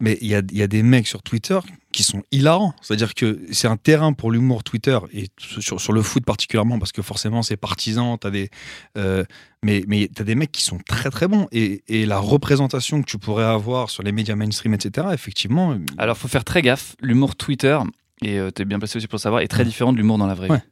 mais 0.00 0.18
il 0.20 0.28
y 0.28 0.34
a, 0.34 0.42
il 0.50 0.58
y 0.58 0.62
a 0.62 0.66
des 0.66 0.82
mecs 0.82 1.06
sur 1.06 1.22
Twitter 1.22 1.58
qui 1.92 2.02
sont 2.02 2.22
hilarants. 2.30 2.74
C'est-à-dire 2.80 3.14
que 3.14 3.40
c'est 3.50 3.68
un 3.68 3.76
terrain 3.76 4.12
pour 4.12 4.30
l'humour 4.30 4.64
Twitter, 4.64 4.98
et 5.12 5.28
sur, 5.38 5.80
sur 5.80 5.92
le 5.92 6.02
foot 6.02 6.24
particulièrement, 6.24 6.78
parce 6.78 6.92
que 6.92 7.02
forcément 7.02 7.42
c'est 7.42 7.56
partisan, 7.56 8.18
as 8.22 8.30
des, 8.30 8.50
euh, 8.96 9.24
mais, 9.62 9.84
mais 9.86 10.08
tu 10.14 10.22
as 10.22 10.24
des 10.24 10.34
mecs 10.34 10.52
qui 10.52 10.62
sont 10.62 10.78
très 10.78 11.10
très 11.10 11.28
bons. 11.28 11.46
Et, 11.52 11.82
et 11.88 12.06
la 12.06 12.18
représentation 12.18 13.02
que 13.02 13.06
tu 13.06 13.18
pourrais 13.18 13.44
avoir 13.44 13.90
sur 13.90 14.02
les 14.02 14.12
médias 14.12 14.36
mainstream, 14.36 14.74
etc., 14.74 15.08
effectivement. 15.12 15.76
Alors, 15.98 16.16
faut 16.16 16.28
faire 16.28 16.44
très 16.44 16.62
gaffe. 16.62 16.96
L'humour 17.00 17.36
Twitter, 17.36 17.78
et 18.22 18.38
euh, 18.38 18.50
t'es 18.50 18.64
bien 18.64 18.78
placé 18.78 18.96
aussi 18.96 19.06
pour 19.06 19.16
le 19.16 19.22
savoir, 19.22 19.42
est 19.42 19.48
très 19.48 19.64
différent 19.64 19.92
de 19.92 19.98
l'humour 19.98 20.18
dans 20.18 20.26
la 20.26 20.34
vraie 20.34 20.48
vie. 20.48 20.62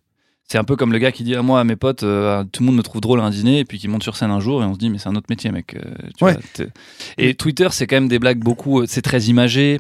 C'est 0.50 0.56
un 0.56 0.64
peu 0.64 0.76
comme 0.76 0.92
le 0.92 0.98
gars 0.98 1.12
qui 1.12 1.24
dit 1.24 1.34
à 1.34 1.42
moi, 1.42 1.60
à 1.60 1.64
mes 1.64 1.76
potes, 1.76 2.04
euh, 2.04 2.42
tout 2.50 2.62
le 2.62 2.68
monde 2.68 2.76
me 2.76 2.82
trouve 2.82 3.02
drôle 3.02 3.20
à 3.20 3.24
un 3.24 3.28
dîner, 3.30 3.58
et 3.58 3.64
puis 3.66 3.78
qui 3.78 3.86
monte 3.86 4.02
sur 4.02 4.16
scène 4.16 4.30
un 4.30 4.40
jour, 4.40 4.62
et 4.62 4.66
on 4.66 4.72
se 4.72 4.78
dit, 4.78 4.88
mais 4.88 4.96
c'est 4.96 5.10
un 5.10 5.14
autre 5.14 5.26
métier, 5.28 5.50
mec. 5.52 5.74
euh, 5.74 5.80
tu 6.16 6.24
Ouais. 6.24 6.32
vois, 6.32 6.66
et 7.18 7.34
Twitter, 7.34 7.68
c'est 7.70 7.86
quand 7.86 7.96
même 7.96 8.08
des 8.08 8.18
blagues 8.18 8.38
beaucoup, 8.38 8.80
euh, 8.80 8.84
c'est 8.88 9.02
très 9.02 9.20
imagé. 9.24 9.78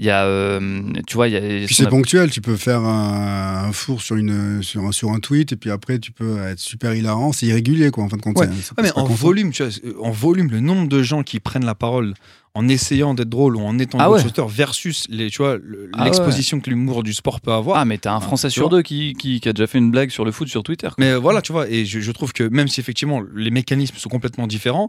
Il 0.00 0.06
y 0.06 0.10
a, 0.10 0.24
euh, 0.24 0.82
tu 1.06 1.14
vois, 1.14 1.28
il 1.28 1.34
y 1.34 1.36
a. 1.36 1.40
Puis 1.40 1.68
ce 1.68 1.82
c'est 1.82 1.86
a- 1.86 1.90
ponctuel, 1.90 2.30
tu 2.30 2.40
peux 2.40 2.56
faire 2.56 2.80
un, 2.80 3.66
un 3.68 3.72
four 3.72 4.00
sur, 4.00 4.16
une, 4.16 4.62
sur, 4.62 4.84
un, 4.86 4.92
sur 4.92 5.10
un 5.10 5.20
tweet 5.20 5.52
et 5.52 5.56
puis 5.56 5.70
après 5.70 5.98
tu 5.98 6.10
peux 6.10 6.38
être 6.42 6.58
super 6.58 6.94
hilarant. 6.94 7.32
C'est 7.32 7.46
irrégulier 7.46 7.90
quoi 7.90 8.04
en 8.04 8.08
fin 8.08 8.16
de 8.16 8.22
compte. 8.22 8.38
Ouais. 8.38 8.48
mais 8.82 8.90
en 8.96 9.04
volume, 9.04 9.52
tu 9.52 9.62
vois, 9.62 9.72
euh, 9.84 9.92
en 10.00 10.10
volume, 10.10 10.50
le 10.50 10.60
nombre 10.60 10.88
de 10.88 11.02
gens 11.02 11.22
qui 11.22 11.38
prennent 11.38 11.66
la 11.66 11.74
parole 11.74 12.14
en 12.54 12.66
essayant 12.66 13.14
d'être 13.14 13.28
drôle 13.28 13.54
ou 13.56 13.60
en 13.60 13.78
étant 13.78 13.98
Ah 14.00 14.10
ouais. 14.10 14.20
Versus 14.48 15.04
les, 15.08 15.30
tu 15.30 15.38
vois, 15.38 15.56
le- 15.62 15.88
Ah 15.96 16.04
l'exposition 16.06 16.58
que 16.60 16.68
l'humour 16.70 17.02
du 17.04 17.12
sport 17.14 17.40
peut 17.40 17.52
avoir. 17.52 17.76
Ah, 17.76 17.84
mais 17.84 17.98
t'as 17.98 18.12
un 18.12 18.20
Français 18.20 18.48
tu 18.48 18.54
sur 18.54 18.68
deux 18.70 18.82
qui, 18.82 19.12
qui, 19.12 19.38
qui 19.40 19.48
a 19.48 19.52
déjà 19.52 19.66
fait 19.68 19.78
une 19.78 19.90
blague 19.92 20.10
sur 20.10 20.24
le 20.24 20.32
foot 20.32 20.48
sur 20.48 20.62
Twitter. 20.64 20.88
quoi. 20.88 20.96
Mais 20.98 21.14
voilà, 21.14 21.42
tu 21.42 21.52
vois, 21.52 21.68
et 21.70 21.84
je, 21.84 22.00
je 22.00 22.10
trouve 22.10 22.32
que 22.32 22.42
même 22.42 22.66
si 22.66 22.80
effectivement 22.80 23.22
les 23.36 23.50
mécanismes 23.52 23.96
sont 23.98 24.08
complètement 24.08 24.46
différents, 24.48 24.88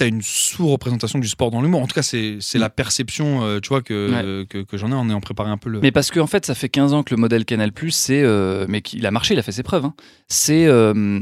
tu 0.00 0.04
as 0.04 0.08
une 0.08 0.22
sous-représentation 0.22 1.18
du 1.18 1.28
sport 1.28 1.50
dans 1.50 1.60
l'humour. 1.60 1.82
En 1.82 1.86
tout 1.86 1.94
cas, 1.94 2.02
c'est 2.02 2.38
c'est 2.40 2.58
la 2.58 2.70
perception, 2.70 3.42
euh, 3.44 3.60
tu 3.60 3.68
vois, 3.68 3.82
que, 3.82 4.44
que, 4.48 4.62
que 4.62 4.76
j'en 4.78 4.90
ai 4.90 4.94
en 4.94 5.08
ayant 5.08 5.20
préparé 5.20 5.50
un 5.50 5.58
peu 5.58 5.68
le. 5.68 5.80
Mais 5.80 5.92
parce 5.92 6.10
qu'en 6.10 6.26
fait, 6.26 6.46
ça 6.46 6.54
fait 6.54 6.68
15 6.70 6.94
ans 6.94 7.02
que 7.02 7.14
le 7.14 7.20
modèle 7.20 7.44
Canal+, 7.44 7.70
c'est, 7.90 8.22
euh, 8.22 8.64
mais 8.68 8.80
qu'il 8.82 9.04
a 9.06 9.10
marché, 9.10 9.34
il 9.34 9.38
a 9.38 9.42
fait 9.42 9.52
ses 9.52 9.62
preuves. 9.62 9.84
hein. 9.84 9.94
C'est, 10.28 10.66
euh, 10.66 11.20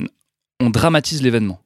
on 0.61 0.70
dramatise 0.70 1.22
l'événement. 1.22 1.61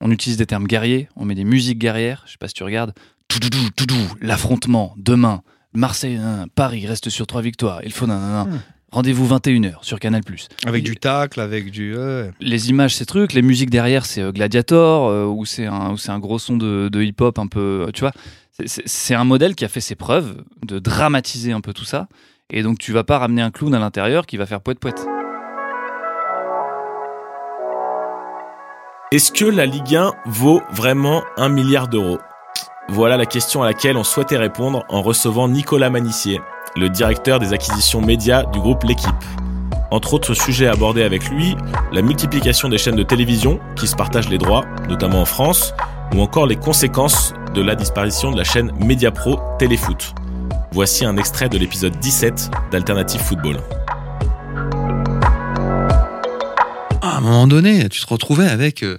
On 0.00 0.10
utilise 0.10 0.36
des 0.36 0.46
termes 0.46 0.66
guerriers, 0.66 1.08
on 1.16 1.24
met 1.24 1.34
des 1.34 1.44
musiques 1.44 1.78
guerrières. 1.78 2.22
Je 2.26 2.32
sais 2.32 2.38
pas 2.38 2.48
si 2.48 2.54
tu 2.54 2.62
regardes. 2.62 2.92
Toudoudou, 3.28 3.70
toudou, 3.76 3.96
l'affrontement 4.20 4.94
demain. 4.96 5.42
Marseille, 5.72 6.18
nan, 6.18 6.46
Paris 6.54 6.86
reste 6.86 7.10
sur 7.10 7.26
trois 7.26 7.42
victoires. 7.42 7.80
Il 7.84 7.92
faut 7.92 8.06
nanana. 8.06 8.46
Rendez-vous 8.94 9.26
21h 9.26 9.78
sur 9.82 9.98
Canal+. 9.98 10.22
Avec 10.64 10.84
du 10.84 10.94
tacle, 10.94 11.40
avec 11.40 11.72
du. 11.72 11.96
les 12.38 12.70
images, 12.70 12.94
ces 12.94 13.04
trucs, 13.04 13.32
les 13.32 13.42
musiques 13.42 13.70
derrière, 13.70 14.06
c'est 14.06 14.22
euh, 14.22 14.30
Gladiator, 14.30 15.08
euh, 15.08 15.26
ou 15.26 15.44
c'est 15.44 15.66
un, 15.66 15.90
ou 15.90 15.96
c'est 15.96 16.12
un 16.12 16.20
gros 16.20 16.38
son 16.38 16.56
de, 16.56 16.88
de 16.88 17.02
hip-hop 17.02 17.40
un 17.40 17.48
peu, 17.48 17.86
euh, 17.88 17.90
tu 17.92 18.02
vois. 18.02 18.12
C'est 18.66 19.16
un 19.16 19.24
modèle 19.24 19.56
qui 19.56 19.64
a 19.64 19.68
fait 19.68 19.80
ses 19.80 19.96
preuves 19.96 20.44
de 20.64 20.78
dramatiser 20.78 21.50
un 21.50 21.60
peu 21.60 21.72
tout 21.72 21.84
ça. 21.84 22.06
Et 22.50 22.62
donc, 22.62 22.78
tu 22.78 22.92
vas 22.92 23.02
pas 23.02 23.18
ramener 23.18 23.42
un 23.42 23.50
clown 23.50 23.74
à 23.74 23.80
l'intérieur 23.80 24.26
qui 24.26 24.36
va 24.36 24.46
faire 24.46 24.60
poète-poète. 24.60 25.04
Est-ce 29.10 29.32
que 29.32 29.44
la 29.44 29.66
Ligue 29.66 29.96
1 29.96 30.12
vaut 30.26 30.62
vraiment 30.70 31.24
un 31.36 31.48
milliard 31.48 31.88
d'euros? 31.88 32.20
Voilà 32.90 33.16
la 33.16 33.26
question 33.26 33.62
à 33.64 33.66
laquelle 33.66 33.96
on 33.96 34.04
souhaitait 34.04 34.36
répondre 34.36 34.84
en 34.88 35.02
recevant 35.02 35.48
Nicolas 35.48 35.90
Manissier, 35.90 36.40
le 36.76 36.88
directeur 36.88 37.38
des 37.38 37.52
acquisitions 37.52 38.00
médias 38.00 38.44
du 38.46 38.58
groupe 38.58 38.82
L'équipe. 38.84 39.10
Entre 39.90 40.14
autres 40.14 40.34
sujets 40.34 40.66
abordés 40.66 41.02
avec 41.04 41.28
lui, 41.30 41.56
la 41.92 42.02
multiplication 42.02 42.68
des 42.68 42.78
chaînes 42.78 42.96
de 42.96 43.02
télévision 43.04 43.60
qui 43.76 43.86
se 43.86 43.94
partagent 43.94 44.28
les 44.28 44.38
droits, 44.38 44.64
notamment 44.88 45.20
en 45.20 45.24
France, 45.24 45.72
ou 46.14 46.20
encore 46.20 46.46
les 46.46 46.56
conséquences 46.56 47.32
de 47.54 47.62
la 47.62 47.76
disparition 47.76 48.32
de 48.32 48.36
la 48.36 48.44
chaîne 48.44 48.72
Mediapro 48.80 49.38
Téléfoot. 49.58 50.14
Voici 50.72 51.04
un 51.04 51.16
extrait 51.16 51.48
de 51.48 51.58
l'épisode 51.58 51.96
17 52.00 52.50
d'Alternative 52.72 53.20
Football. 53.20 53.58
À 57.00 57.18
un 57.18 57.20
moment 57.20 57.46
donné, 57.46 57.88
tu 57.88 58.00
te 58.00 58.06
retrouvais 58.06 58.48
avec 58.48 58.82
euh, 58.82 58.98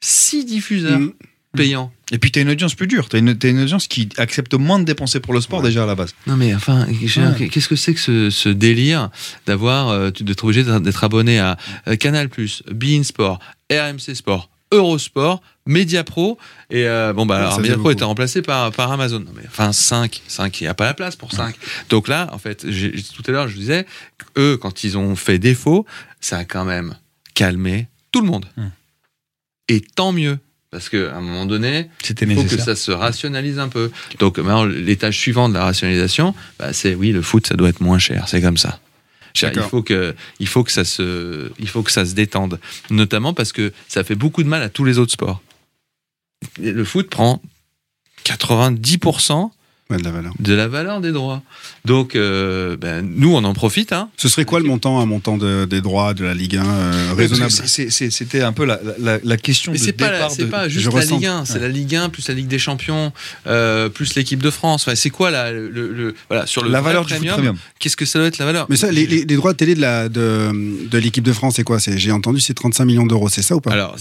six 0.00 0.44
diffuseurs 0.44 0.98
Mm. 1.00 1.12
payants. 1.56 1.90
Et 2.10 2.18
puis, 2.18 2.30
tu 2.30 2.38
as 2.38 2.42
une 2.42 2.48
audience 2.50 2.74
plus 2.74 2.86
dure. 2.86 3.08
Tu 3.08 3.16
as, 3.16 3.18
une 3.18 3.60
audience 3.60 3.86
qui 3.86 4.08
accepte 4.16 4.54
moins 4.54 4.78
de 4.78 4.84
dépenser 4.84 5.20
pour 5.20 5.34
le 5.34 5.40
sport 5.40 5.62
déjà 5.62 5.82
à 5.82 5.86
la 5.86 5.94
base. 5.94 6.14
Non 6.26 6.36
mais 6.36 6.54
enfin, 6.54 6.86
Ouais. 6.86 7.48
qu'est-ce 7.48 7.68
que 7.68 7.76
c'est 7.76 7.94
que 7.94 8.00
ce, 8.00 8.30
ce 8.30 8.48
délire 8.48 9.10
d'avoir, 9.46 9.88
euh, 9.88 10.10
d'être 10.10 10.44
obligé 10.44 10.64
d'être 10.64 11.04
abonné 11.04 11.38
à 11.38 11.56
euh, 11.86 11.96
Canal+, 11.96 12.28
Bein 12.70 13.02
Sport, 13.02 13.38
RMC 13.70 14.14
Sport, 14.14 14.48
Eurosport, 14.72 15.42
Mediapro 15.66 16.38
et 16.70 16.86
euh, 16.86 17.12
bon 17.12 17.26
bah 17.26 17.36
alors 17.38 17.60
Mediapro 17.60 17.90
était 17.90 18.04
remplacé 18.04 18.40
par 18.42 18.70
par 18.72 18.90
Amazon. 18.92 19.20
Non, 19.20 19.32
mais 19.34 19.42
enfin 19.46 19.72
5, 19.72 20.22
5 20.26 20.60
il 20.60 20.64
n'y 20.64 20.68
a 20.68 20.74
pas 20.74 20.86
la 20.86 20.94
place 20.94 21.14
pour 21.16 21.32
5. 21.32 21.54
Donc 21.90 22.08
là 22.08 22.28
en 22.32 22.38
fait, 22.38 22.66
tout 23.14 23.22
à 23.26 23.30
l'heure 23.30 23.48
je 23.48 23.56
disais 23.56 23.86
eux 24.38 24.56
quand 24.56 24.84
ils 24.84 24.96
ont 24.96 25.14
fait 25.16 25.38
défaut, 25.38 25.84
ça 26.20 26.38
a 26.38 26.44
quand 26.44 26.64
même 26.64 26.96
calmé 27.34 27.88
tout 28.12 28.20
le 28.22 28.26
monde. 28.26 28.46
Et 29.68 29.80
tant 29.82 30.12
mieux 30.12 30.38
parce 30.70 30.88
que 30.88 31.08
à 31.08 31.16
un 31.16 31.20
moment 31.20 31.46
donné, 31.46 31.88
C'était 32.02 32.26
il 32.26 32.34
faut 32.34 32.44
que 32.44 32.62
ça 32.62 32.76
se 32.76 32.90
rationalise 32.90 33.58
un 33.58 33.68
peu. 33.68 33.90
Donc 34.18 34.38
maintenant, 34.38 34.64
l'étage 34.64 35.18
suivant 35.18 35.48
de 35.48 35.54
la 35.54 35.64
rationalisation, 35.64 36.34
bah, 36.58 36.72
c'est 36.72 36.94
oui, 36.94 37.12
le 37.12 37.22
foot, 37.22 37.46
ça 37.46 37.54
doit 37.54 37.68
être 37.68 37.80
moins 37.80 37.98
cher. 37.98 38.28
C'est 38.28 38.42
comme 38.42 38.58
ça. 38.58 38.80
Il 39.40 39.62
faut 39.62 39.82
que, 39.82 40.14
il 40.40 40.48
faut 40.48 40.64
que 40.64 40.72
ça 40.72 40.84
se, 40.84 41.50
il 41.58 41.68
faut 41.68 41.82
que 41.82 41.92
ça 41.92 42.04
se 42.04 42.14
détende, 42.14 42.58
notamment 42.90 43.34
parce 43.34 43.52
que 43.52 43.72
ça 43.86 44.02
fait 44.02 44.16
beaucoup 44.16 44.42
de 44.42 44.48
mal 44.48 44.62
à 44.62 44.68
tous 44.68 44.84
les 44.84 44.98
autres 44.98 45.12
sports. 45.12 45.42
Le 46.60 46.84
foot 46.84 47.08
prend 47.08 47.40
90% 48.24 49.50
de 49.96 50.04
la 50.04 50.10
valeur. 50.10 50.34
de 50.38 50.52
la 50.52 50.68
valeur 50.68 51.00
des 51.00 51.12
droits. 51.12 51.40
Donc, 51.86 52.14
euh, 52.14 52.76
ben, 52.76 53.00
nous, 53.10 53.34
on 53.34 53.42
en 53.44 53.54
profite. 53.54 53.92
Hein. 53.94 54.10
Ce 54.18 54.28
serait 54.28 54.44
quoi 54.44 54.60
le 54.60 54.66
montant, 54.66 55.00
un 55.00 55.06
montant 55.06 55.38
de- 55.38 55.64
des 55.64 55.80
droits 55.80 56.12
de 56.12 56.24
la 56.24 56.34
Ligue 56.34 56.56
1 56.56 56.66
euh, 56.66 57.14
raisonnable? 57.16 57.50
C'était 57.50 58.42
un 58.42 58.52
peu 58.52 58.66
la, 58.66 58.78
la, 58.98 59.18
la 59.24 59.36
question 59.38 59.72
Mais 59.72 59.78
de 59.78 59.82
c'est 59.84 59.92
pas, 59.92 60.10
la- 60.10 60.16
départ 60.18 60.30
c'est 60.30 60.44
pas 60.44 60.68
juste 60.68 60.92
la. 60.92 61.00
Ligue 61.06 61.24
1, 61.26 61.44
c'est 61.46 61.54
Ouais. 61.54 61.60
la 61.60 61.68
Ligue 61.68 61.94
1 61.96 62.10
plus 62.10 62.28
la 62.28 62.34
Ligue 62.34 62.48
des 62.48 62.58
Champions, 62.58 63.12
euh, 63.46 63.88
plus 63.88 64.14
l'équipe 64.14 64.42
de 64.42 64.50
France. 64.50 64.82
Enfin, 64.86 64.94
c'est 64.94 65.08
quoi 65.08 65.30
la, 65.30 65.52
le, 65.52 65.70
le- 65.70 66.14
voilà, 66.28 66.44
sur 66.46 66.62
le 66.62 66.68
La 66.70 66.82
valeur 66.82 67.06
du 67.06 67.14
foot 67.14 67.26
premium. 67.26 67.56
Qu'est-ce 67.78 67.96
que 67.96 68.04
ça 68.04 68.18
doit 68.18 68.28
être 68.28 68.36
la 68.36 68.44
valeur? 68.44 68.66
Mais 68.68 68.76
ça, 68.76 68.90
les, 68.92 69.06
les- 69.06 69.24
les 69.24 69.36
droits 69.36 69.52
de 69.52 69.56
télé 69.56 69.74
de 69.74 69.80
la 69.80 70.10
de, 70.10 70.86
de 70.86 70.98
l'équipe 70.98 71.24
de 71.24 71.32
France, 71.32 71.54
c'est 71.56 71.64
quoi? 71.64 71.78
J'ai 71.78 72.12
entendu, 72.12 72.40
c'est 72.40 72.52
35 72.52 72.84
millions 72.84 73.06
d'euros, 73.06 73.30
c'est 73.30 73.40
ça 73.42 73.56
ou 73.56 73.62
pas? 73.62 73.72
Alors, 73.72 73.96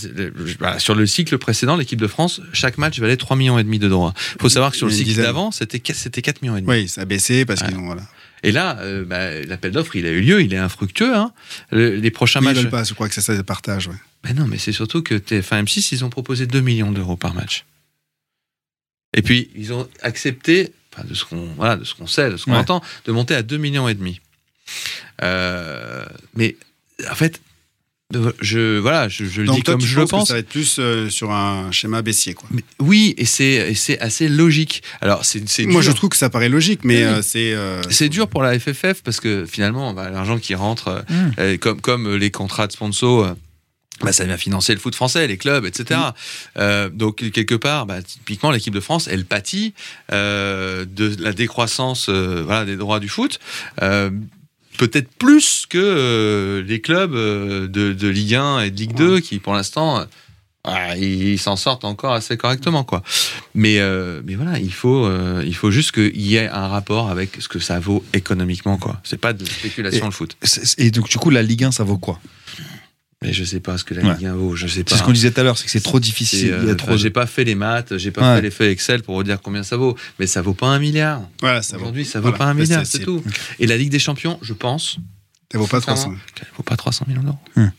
voilà, 0.59 0.79
sur 0.79 0.95
le 0.95 1.05
cycle 1.05 1.37
précédent, 1.37 1.77
l'équipe 1.77 2.01
de 2.01 2.07
France, 2.07 2.41
chaque 2.51 2.77
match 2.77 2.99
valait 2.99 3.15
3 3.15 3.37
millions 3.37 3.57
et 3.57 3.63
demi 3.63 3.79
de 3.79 3.87
droits. 3.87 4.13
Il 4.35 4.41
faut 4.41 4.49
savoir 4.49 4.71
que 4.71 4.77
sur 4.77 4.87
le 4.87 4.91
cycle 4.93 5.13
d'avant, 5.15 5.51
c'était 5.51 5.76
qu- 5.79 5.93
c'était 5.93 6.21
4 6.21 6.41
millions 6.41 6.57
et 6.57 6.61
demi. 6.61 6.69
Oui, 6.71 6.87
ça 6.87 7.01
a 7.01 7.05
baissé 7.05 7.45
parce 7.45 7.61
qu'ils 7.63 7.75
ont 7.77 7.85
voilà. 7.85 8.03
Et 8.43 8.51
là, 8.51 8.77
euh, 8.81 9.03
bah, 9.03 9.41
l'appel 9.41 9.71
d'offres, 9.71 9.95
il 9.95 10.05
a 10.05 10.11
eu 10.11 10.21
lieu, 10.21 10.41
il 10.43 10.53
est 10.53 10.57
infructueux. 10.57 11.15
Hein. 11.15 11.33
Le- 11.71 11.95
les 11.95 12.11
prochains 12.11 12.39
Oui, 12.39 12.45
ils 12.45 12.49
matchs. 12.49 12.57
veulent 12.61 12.69
pas, 12.69 12.83
je 12.83 12.93
crois 12.93 13.07
que 13.09 13.15
c'est 13.15 13.21
ça, 13.21 13.33
le 13.33 13.43
partage. 13.43 13.87
Ouais. 13.87 13.95
Mais 14.23 14.33
non, 14.33 14.45
mais 14.47 14.57
c'est 14.59 14.71
surtout 14.71 15.01
que 15.01 15.15
TF1 15.15 15.63
M6, 15.63 15.89
ils 15.91 16.05
ont 16.05 16.09
proposé 16.09 16.45
2 16.45 16.61
millions 16.61 16.91
d'euros 16.91 17.17
par 17.17 17.33
match. 17.33 17.65
Et 19.15 19.21
puis, 19.23 19.49
ils 19.55 19.73
ont 19.73 19.87
accepté, 20.01 20.71
enfin, 20.93 21.07
de 21.07 21.13
ce 21.15 21.25
qu'on 21.25 21.47
voilà, 21.55 21.77
de 21.77 21.83
ce 21.83 21.95
qu'on 21.95 22.05
sait, 22.07 22.29
de 22.29 22.37
ce 22.37 22.45
qu'on 22.45 22.51
Ouais. 22.51 22.57
entend, 22.57 22.83
de 23.05 23.11
monter 23.11 23.33
à 23.33 23.41
2 23.41 23.57
millions 23.57 23.87
et 23.87 23.95
demi. 23.95 24.19
Euh, 25.23 26.05
mais 26.35 26.55
en 27.09 27.15
fait, 27.15 27.41
je 28.41 28.77
voilà, 28.79 29.09
je, 29.09 29.25
je 29.25 29.41
le 29.41 29.49
dis 29.49 29.63
toi, 29.63 29.73
comme 29.73 29.81
tu 29.81 29.87
je 29.87 29.99
le 29.99 30.05
que 30.05 30.09
pense. 30.11 30.29
ça 30.29 30.35
va 30.35 30.39
être 30.39 30.47
plus 30.47 30.77
euh, 30.79 31.09
sur 31.09 31.31
un 31.31 31.71
schéma 31.71 32.01
baissier, 32.01 32.33
quoi. 32.33 32.47
Mais 32.51 32.63
oui, 32.79 33.13
et 33.17 33.25
c'est 33.25 33.99
assez 33.99 34.29
logique. 34.29 34.81
Alors 35.01 35.25
c'est 35.25 35.39
Moi, 35.65 35.81
dur. 35.81 35.81
je 35.81 35.91
trouve 35.91 36.09
que 36.11 36.17
ça 36.17 36.29
paraît 36.29 36.47
logique, 36.49 36.81
mais 36.83 36.97
Oui. 36.97 37.03
euh, 37.03 37.21
c'est 37.21 37.53
euh, 37.53 37.81
C'est 37.89 38.07
dur 38.09 38.29
pour 38.29 38.43
la 38.43 38.57
FFF 38.57 39.01
parce 39.03 39.19
que 39.19 39.45
finalement, 39.45 39.93
bah, 39.93 40.09
l'argent 40.09 40.37
qui 40.37 40.55
rentre, 40.55 40.87
euh, 40.87 41.01
Mm. 41.09 41.31
euh, 41.39 41.57
comme, 41.57 41.81
comme 41.81 42.15
les 42.15 42.31
contrats 42.31 42.67
de 42.67 42.71
sponsor, 42.71 43.25
euh, 43.25 43.33
bah, 44.01 44.13
ça 44.13 44.23
vient 44.25 44.37
financer 44.37 44.73
le 44.73 44.79
foot 44.79 44.95
français, 44.95 45.27
les 45.27 45.37
clubs, 45.37 45.65
etc. 45.65 45.99
Euh, 46.57 46.87
donc, 46.89 47.29
quelque 47.31 47.55
part, 47.55 47.85
bah, 47.87 48.01
typiquement, 48.01 48.51
l'équipe 48.51 48.73
de 48.73 48.79
France, 48.79 49.07
elle 49.11 49.25
pâtit 49.25 49.73
euh, 50.13 50.85
de 50.85 51.15
la 51.19 51.33
décroissance 51.33 52.07
euh, 52.07 52.41
voilà, 52.45 52.63
des 52.65 52.75
droits 52.77 52.99
du 53.01 53.09
foot. 53.09 53.39
Peut-être 54.77 55.09
plus 55.17 55.65
que 55.67 55.77
euh, 55.77 56.63
les 56.63 56.81
clubs 56.81 57.13
euh, 57.15 57.67
de, 57.67 57.93
de 57.93 58.07
Ligue 58.07 58.35
1 58.35 58.59
et 58.61 58.71
de 58.71 58.77
Ligue 58.77 58.95
2 58.95 59.19
qui, 59.19 59.39
pour 59.39 59.53
l'instant, 59.53 59.99
euh, 59.99 60.05
Ah, 60.63 60.95
ils 60.97 61.39
s'en 61.39 61.55
sortent 61.55 61.85
encore 61.85 62.13
assez 62.13 62.35
correctement, 62.37 62.83
quoi. 62.83 63.01
Mais, 63.55 63.79
mais 64.25 64.35
voilà, 64.35 64.59
il 64.59 64.73
faut, 64.73 65.09
il 65.41 65.55
faut 65.55 65.71
juste 65.71 65.91
qu'il 65.93 66.21
y 66.21 66.35
ait 66.35 66.47
un 66.49 66.67
rapport 66.67 67.09
avec 67.09 67.37
ce 67.39 67.47
que 67.47 67.59
ça 67.59 67.79
vaut 67.79 68.03
économiquement, 68.13 68.77
quoi. 68.77 68.99
C'est 69.03 69.19
pas 69.21 69.33
de 69.33 69.45
spéculation 69.45 70.03
Et- 70.03 70.07
le 70.07 70.11
foot. 70.11 70.37
Et 70.77 70.91
donc, 70.91 71.09
du 71.09 71.17
coup, 71.17 71.29
la 71.29 71.41
Ligue 71.41 71.63
1, 71.63 71.71
ça 71.71 71.83
vaut 71.85 71.97
quoi? 71.97 72.19
Mais 73.23 73.33
je 73.33 73.43
sais 73.43 73.59
pas 73.59 73.77
ce 73.79 73.83
que 73.83 73.95
la. 73.95 74.13
Ligue 74.13 74.27
1 74.27 74.35
vaut, 74.35 74.55
je 74.55 74.67
sais 74.67 74.83
pas. 74.83 74.91
C'est 74.91 74.97
ce 74.99 75.03
qu'on 75.03 75.11
disait 75.11 75.31
tout 75.31 75.39
à 75.39 75.43
l'heure, 75.43 75.57
c'est 75.57 75.65
que 75.65 75.71
c'est 75.71 75.79
trop 75.81 75.99
difficile. 75.99 76.51
Euh, 76.53 76.75
trop 76.75 76.97
J'ai 76.97 77.09
pas 77.09 77.25
fait 77.25 77.43
les 77.43 77.55
maths, 77.55 77.97
j'ai 77.97 78.11
pas 78.11 78.21
Ouais. 78.21 78.35
fait 78.37 78.41
les 78.43 78.51
feuilles 78.51 78.69
Excel 78.71 79.01
pour 79.01 79.15
vous 79.15 79.23
dire 79.23 79.41
combien 79.41 79.63
ça 79.63 79.75
vaut. 79.75 79.97
Mais 80.19 80.27
ça 80.27 80.43
vaut 80.43 80.53
pas 80.53 80.67
un 80.67 80.77
milliard. 80.77 81.21
Voilà, 81.41 81.63
ça 81.63 81.77
vaut. 81.77 81.83
Aujourd'hui, 81.83 82.05
ça 82.05 82.19
vaut 82.19 82.23
Voilà. 82.29 82.37
pas 82.37 82.45
un 82.45 82.53
milliard, 82.53 82.85
c'est- 82.85 82.99
tout. 82.99 83.23
Et 83.59 83.65
la 83.65 83.75
Ligue 83.75 83.89
des 83.89 83.97
Champions, 83.99 84.37
je 84.43 84.53
pense. 84.53 84.97
Ça 85.51 85.57
vaut 85.57 85.65
pas 85.65 85.79
sincèrement, 85.79 86.11
300. 86.13 86.21
qu'elle 86.35 86.47
vaut 86.57 86.63
pas 86.63 86.75
300 86.77 87.05
millions 87.07 87.23
d'euros. 87.23 87.69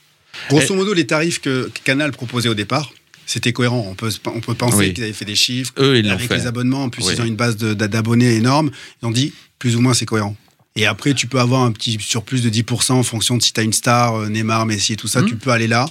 Grosso 0.49 0.75
modo, 0.75 0.93
les 0.93 1.07
tarifs 1.07 1.41
que 1.41 1.71
Canal 1.85 2.11
proposait 2.11 2.49
au 2.49 2.55
départ, 2.55 2.91
c'était 3.27 3.53
cohérent. 3.53 3.87
On 3.89 3.95
peut, 3.95 4.11
on 4.27 4.41
peut 4.41 4.55
penser 4.55 4.77
Oui. 4.79 4.95
qu'ils 4.95 5.05
avaient 5.05 5.13
fait 5.13 5.25
des 5.25 5.35
chiffres. 5.37 5.73
Eux, 5.79 5.99
ils 5.99 6.05
l'ont 6.07 6.15
avec 6.15 6.29
fait. 6.29 6.37
les 6.37 6.47
abonnements, 6.47 6.85
en 6.85 6.89
plus, 6.91 7.05
Oui. 7.07 7.15
ils 7.17 7.21
ont 7.23 7.27
une 7.27 7.37
base 7.37 7.57
de- 7.57 7.75
d'abonnés 7.75 8.35
énorme. 8.35 8.71
Ils 9.03 9.07
ont 9.07 9.11
dit, 9.13 9.33
plus 9.61 9.77
ou 9.77 9.81
moins, 9.81 9.95
c'est 9.95 10.07
cohérent. 10.07 10.37
Et 10.81 10.87
après, 10.87 11.13
tu 11.13 11.27
peux 11.27 11.41
avoir 11.41 11.63
un 11.63 11.73
petit 11.73 11.99
surplus 12.01 12.41
de 12.41 12.49
10% 12.51 12.93
en 12.93 13.03
fonction 13.03 13.37
de 13.37 13.43
si 13.43 13.53
tu 13.53 13.61
as 13.61 13.65
une 13.65 13.73
star, 13.73 14.15
euh, 14.15 14.29
Neymar, 14.29 14.65
Messi 14.65 14.93
et 14.93 14.97
tout 14.97 15.09
ça, 15.09 15.23
Hmm. 15.23 15.27
tu 15.27 15.37
peux 15.37 15.51
aller 15.51 15.67
là. 15.67 15.89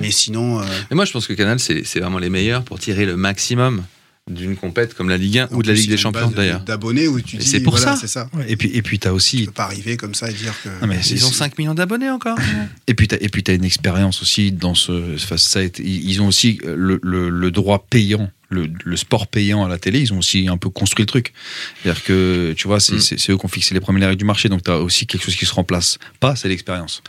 Mais 0.00 0.10
sinon. 0.10 0.60
euh, 0.60 0.64
Mais 0.90 0.96
moi, 0.96 1.04
je 1.04 1.12
pense 1.12 1.26
que 1.28 1.32
Canal, 1.32 1.60
c'est 1.60 1.84
c'est 1.86 2.00
vraiment 2.00 2.18
les 2.18 2.28
meilleurs 2.28 2.64
pour 2.64 2.78
tirer 2.80 3.06
le 3.06 3.16
maximum 3.16 3.84
d'une 4.28 4.56
compète 4.56 4.92
comme 4.94 5.08
la 5.08 5.16
Ligue 5.18 5.38
1 5.38 5.48
ou 5.52 5.62
de 5.62 5.68
la 5.68 5.74
Ligue 5.74 5.88
des 5.88 5.96
Champions 5.96 6.32
d'ailleurs. 6.32 6.60
D'abonnés 6.60 7.06
où 7.06 7.20
tu 7.20 7.36
Et 7.36 7.38
dis. 7.38 7.46
c'est 7.46 7.60
pour 7.60 7.76
voilà, 7.76 7.94
ça. 7.94 8.00
C'est 8.00 8.08
ça. 8.08 8.28
Et 8.48 8.56
puis, 8.56 8.70
et 8.74 8.82
puis 8.82 8.98
tu 8.98 9.06
as 9.06 9.14
aussi. 9.14 9.38
Tu 9.40 9.46
peux 9.46 9.52
pas 9.52 9.64
arriver 9.66 9.96
comme 9.96 10.16
ça 10.16 10.28
et 10.28 10.34
dire 10.34 10.52
que. 10.64 10.68
Non, 10.80 10.88
mais 10.88 10.98
Ils 11.08 11.24
ont 11.24 11.30
5 11.30 11.56
millions 11.58 11.74
d'abonnés 11.74 12.10
encore. 12.10 12.36
Et 12.88 12.94
puis, 12.94 13.06
t'as, 13.06 13.18
et 13.20 13.28
puis, 13.28 13.44
tu 13.44 13.52
as 13.52 13.54
une 13.54 13.64
expérience 13.64 14.22
aussi 14.22 14.50
dans 14.50 14.74
ce. 14.74 15.16
ça 15.36 15.62
été- 15.62 15.84
ils 15.84 16.20
ont 16.20 16.26
aussi 16.26 16.58
le, 16.64 16.98
le- 17.04 17.28
le 17.30 17.50
droit 17.52 17.86
payant, 17.88 18.28
le, 18.48 18.66
le 18.84 18.96
sport 18.96 19.28
payant 19.28 19.64
à 19.64 19.68
la 19.68 19.78
télé, 19.78 20.00
ils 20.00 20.12
ont 20.12 20.18
aussi 20.18 20.48
un 20.48 20.56
peu 20.56 20.70
construit 20.70 21.04
le 21.04 21.06
truc. 21.06 21.32
C'est-à-dire 21.84 22.02
que, 22.02 22.52
tu 22.56 22.66
vois, 22.66 22.80
c'est, 22.80 22.96
Mm. 22.96 23.00
c'est- 23.00 23.18
c'est 23.20 23.30
eux 23.32 23.38
qui 23.38 23.44
ont 23.44 23.48
fixé 23.48 23.74
les 23.74 23.80
premières 23.80 24.08
règles 24.08 24.18
du 24.18 24.24
marché, 24.24 24.48
donc 24.48 24.64
tu 24.64 24.72
as 24.72 24.78
aussi 24.80 25.06
quelque 25.06 25.22
chose 25.24 25.36
qui 25.36 25.46
se 25.46 25.54
remplace 25.54 25.98
pas, 26.18 26.34
c'est 26.34 26.48
l'expérience. 26.48 27.00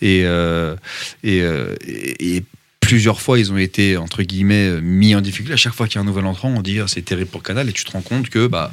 Et, 0.00 0.22
euh, 0.24 0.76
et, 1.22 1.42
euh, 1.42 1.74
et- 1.86 2.36
et 2.38 2.44
plusieurs 2.86 3.20
fois, 3.20 3.38
ils 3.38 3.50
ont 3.52 3.56
été, 3.56 3.96
entre 3.96 4.22
guillemets, 4.22 4.80
mis 4.80 5.14
en 5.14 5.20
difficulté. 5.20 5.52
À 5.54 5.56
chaque 5.56 5.74
fois 5.74 5.86
qu'il 5.88 5.96
y 5.96 5.98
a 5.98 6.02
un 6.02 6.04
nouvel 6.04 6.26
entrant, 6.26 6.48
on 6.48 6.62
dit 6.62 6.80
ah, 6.80 6.84
c'est 6.86 7.02
terrible 7.02 7.30
pour 7.30 7.42
Canal, 7.42 7.68
et 7.68 7.72
tu 7.72 7.84
te 7.84 7.90
rends 7.90 8.02
compte 8.02 8.28
que, 8.28 8.46
bah, 8.46 8.70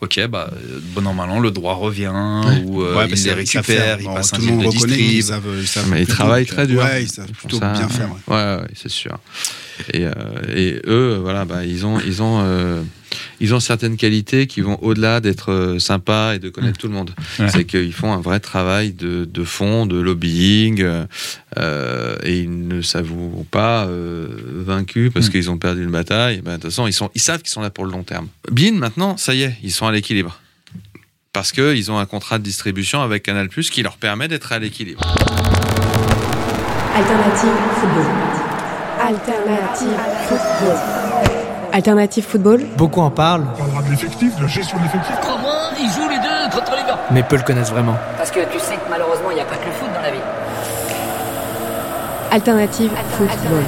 ok, 0.00 0.26
bah, 0.28 0.50
bon 0.94 1.06
an, 1.06 1.14
mal 1.14 1.30
an, 1.30 1.40
le 1.40 1.50
droit 1.50 1.74
revient, 1.74 2.12
ou 2.66 2.82
euh, 2.82 2.96
Ouais, 2.96 3.06
ils 3.06 3.08
parce 3.10 3.24
les 3.24 3.30
ils 4.00 4.04
Bon, 4.04 4.14
passent 4.14 4.34
un 4.34 4.38
deal 4.38 4.58
de 4.58 4.66
reconnaît 4.66 4.96
distrib. 4.96 5.22
savent- 5.22 5.58
ils 5.60 5.66
savent 5.66 5.88
Mais 5.90 6.02
ils 6.02 6.06
travaillent 6.06 6.46
très 6.46 6.66
dur. 6.66 6.82
Ouais, 6.82 7.02
ils 7.02 7.10
savent 7.10 7.30
plutôt 7.32 7.58
ça. 7.58 7.72
bien 7.72 7.88
faire. 7.88 8.08
ouais. 8.10 8.34
Ouais, 8.34 8.56
ouais, 8.62 8.68
c'est 8.74 8.90
sûr. 8.90 9.18
Et, 9.92 10.04
euh, 10.04 10.12
et 10.54 10.80
eux, 10.86 11.18
voilà, 11.22 11.44
bah, 11.44 11.64
ils 11.64 11.84
ont, 11.86 11.98
ils 12.00 12.22
ont, 12.22 12.40
euh, 12.42 12.82
ils 13.40 13.54
ont 13.54 13.60
certaines 13.60 13.96
qualités 13.96 14.46
qui 14.46 14.60
vont 14.60 14.78
au-delà 14.82 15.20
d'être 15.20 15.52
euh, 15.52 15.78
sympas 15.78 16.34
et 16.34 16.38
de 16.38 16.48
connaître 16.48 16.78
tout 16.78 16.88
le 16.88 16.94
monde. 16.94 17.12
Ouais. 17.38 17.48
C'est 17.48 17.64
qu'ils 17.64 17.92
font 17.92 18.12
un 18.12 18.20
vrai 18.20 18.40
travail 18.40 18.92
de, 18.92 19.24
de 19.24 19.44
fond, 19.44 19.86
de 19.86 19.98
lobbying, 19.98 20.82
euh, 20.82 21.04
euh, 21.58 22.16
et 22.22 22.40
ils 22.40 22.68
ne 22.68 22.82
s'avouent 22.82 23.46
pas 23.50 23.86
euh, 23.86 24.28
vaincus 24.66 25.12
parce 25.12 25.28
qu'ils 25.28 25.50
ont 25.50 25.58
perdu 25.58 25.84
une 25.84 25.90
bataille. 25.90 26.40
Ben, 26.40 26.52
de 26.52 26.56
toute 26.56 26.70
façon, 26.70 26.86
ils 26.86 26.92
sont, 26.92 27.10
ils 27.14 27.20
savent 27.20 27.40
qu'ils 27.40 27.50
sont 27.50 27.62
là 27.62 27.70
pour 27.70 27.84
le 27.84 27.92
long 27.92 28.02
terme. 28.02 28.28
Bean, 28.50 28.72
maintenant, 28.72 29.16
ça 29.16 29.34
y 29.34 29.42
est, 29.42 29.56
ils 29.62 29.72
sont 29.72 29.86
à 29.86 29.92
l'équilibre. 29.92 30.40
Parce 31.32 31.50
qu'ils 31.50 31.90
ont 31.90 31.98
un 31.98 32.06
contrat 32.06 32.38
de 32.38 32.44
distribution 32.44 33.02
avec 33.02 33.24
Canal+, 33.24 33.48
qui 33.48 33.82
leur 33.82 33.96
permet 33.96 34.28
d'être 34.28 34.52
à 34.52 34.58
l'équilibre. 34.60 35.00
Alternative 36.94 37.50
football. 37.80 38.06
Alternative 39.00 39.98
football. 40.28 41.03
Alternative 41.74 42.24
football. 42.24 42.64
Beaucoup 42.76 43.00
en 43.00 43.10
parlent. 43.10 43.48
On 43.52 43.58
parlera 43.58 43.82
de 43.82 43.90
l'effectif, 43.90 44.36
de 44.36 44.42
la 44.42 44.46
gestion 44.46 44.78
de 44.78 44.84
l'effectif. 44.84 45.16
Crois-moi, 45.20 45.56
ils 45.80 45.90
jouent 45.90 46.08
les 46.08 46.18
deux 46.18 46.56
contre 46.56 46.70
les 46.70 46.84
gars. 46.86 47.00
Mais 47.10 47.24
peu 47.24 47.34
le 47.34 47.42
connaissent 47.42 47.72
vraiment. 47.72 47.96
Parce 48.16 48.30
que 48.30 48.38
tu 48.52 48.60
sais 48.60 48.76
que 48.76 48.88
malheureusement, 48.88 49.32
il 49.32 49.34
n'y 49.34 49.40
a 49.40 49.44
pas 49.44 49.56
que 49.56 49.66
le 49.66 49.72
foot 49.72 49.88
dans 49.92 50.00
la 50.00 50.12
vie. 50.12 50.20
Alternative 52.30 52.92
football. 53.18 53.64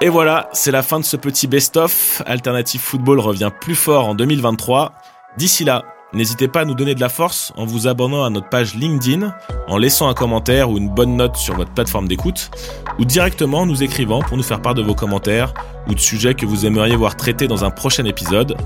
Et 0.00 0.08
voilà, 0.08 0.48
c'est 0.54 0.70
la 0.70 0.82
fin 0.82 0.98
de 0.98 1.04
ce 1.04 1.18
petit 1.18 1.46
best-of. 1.48 2.22
Alternative 2.24 2.80
Football 2.80 3.20
revient 3.20 3.50
plus 3.60 3.74
fort 3.74 4.08
en 4.08 4.14
2023. 4.14 4.94
D'ici 5.36 5.64
là, 5.64 5.82
n'hésitez 6.12 6.48
pas 6.48 6.60
à 6.60 6.64
nous 6.64 6.74
donner 6.74 6.94
de 6.94 7.00
la 7.00 7.08
force 7.08 7.52
en 7.56 7.64
vous 7.64 7.86
abonnant 7.86 8.24
à 8.24 8.30
notre 8.30 8.48
page 8.48 8.74
LinkedIn, 8.74 9.34
en 9.68 9.78
laissant 9.78 10.08
un 10.08 10.14
commentaire 10.14 10.70
ou 10.70 10.78
une 10.78 10.88
bonne 10.88 11.16
note 11.16 11.36
sur 11.36 11.56
votre 11.56 11.72
plateforme 11.72 12.08
d'écoute, 12.08 12.50
ou 12.98 13.04
directement 13.04 13.60
en 13.60 13.66
nous 13.66 13.82
écrivant 13.82 14.20
pour 14.20 14.36
nous 14.36 14.42
faire 14.42 14.62
part 14.62 14.74
de 14.74 14.82
vos 14.82 14.94
commentaires 14.94 15.54
ou 15.88 15.94
de 15.94 16.00
sujets 16.00 16.34
que 16.34 16.46
vous 16.46 16.66
aimeriez 16.66 16.96
voir 16.96 17.16
traités 17.16 17.48
dans 17.48 17.64
un 17.64 17.70
prochain 17.70 18.04
épisode. 18.04 18.56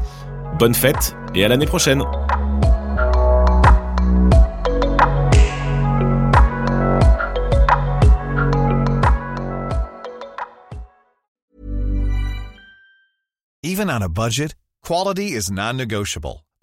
Bonne 0.59 0.75
fête 0.75 1.17
et 1.35 1.45
à 1.45 1.49
l'année 1.49 1.67
prochaine. 1.67 2.05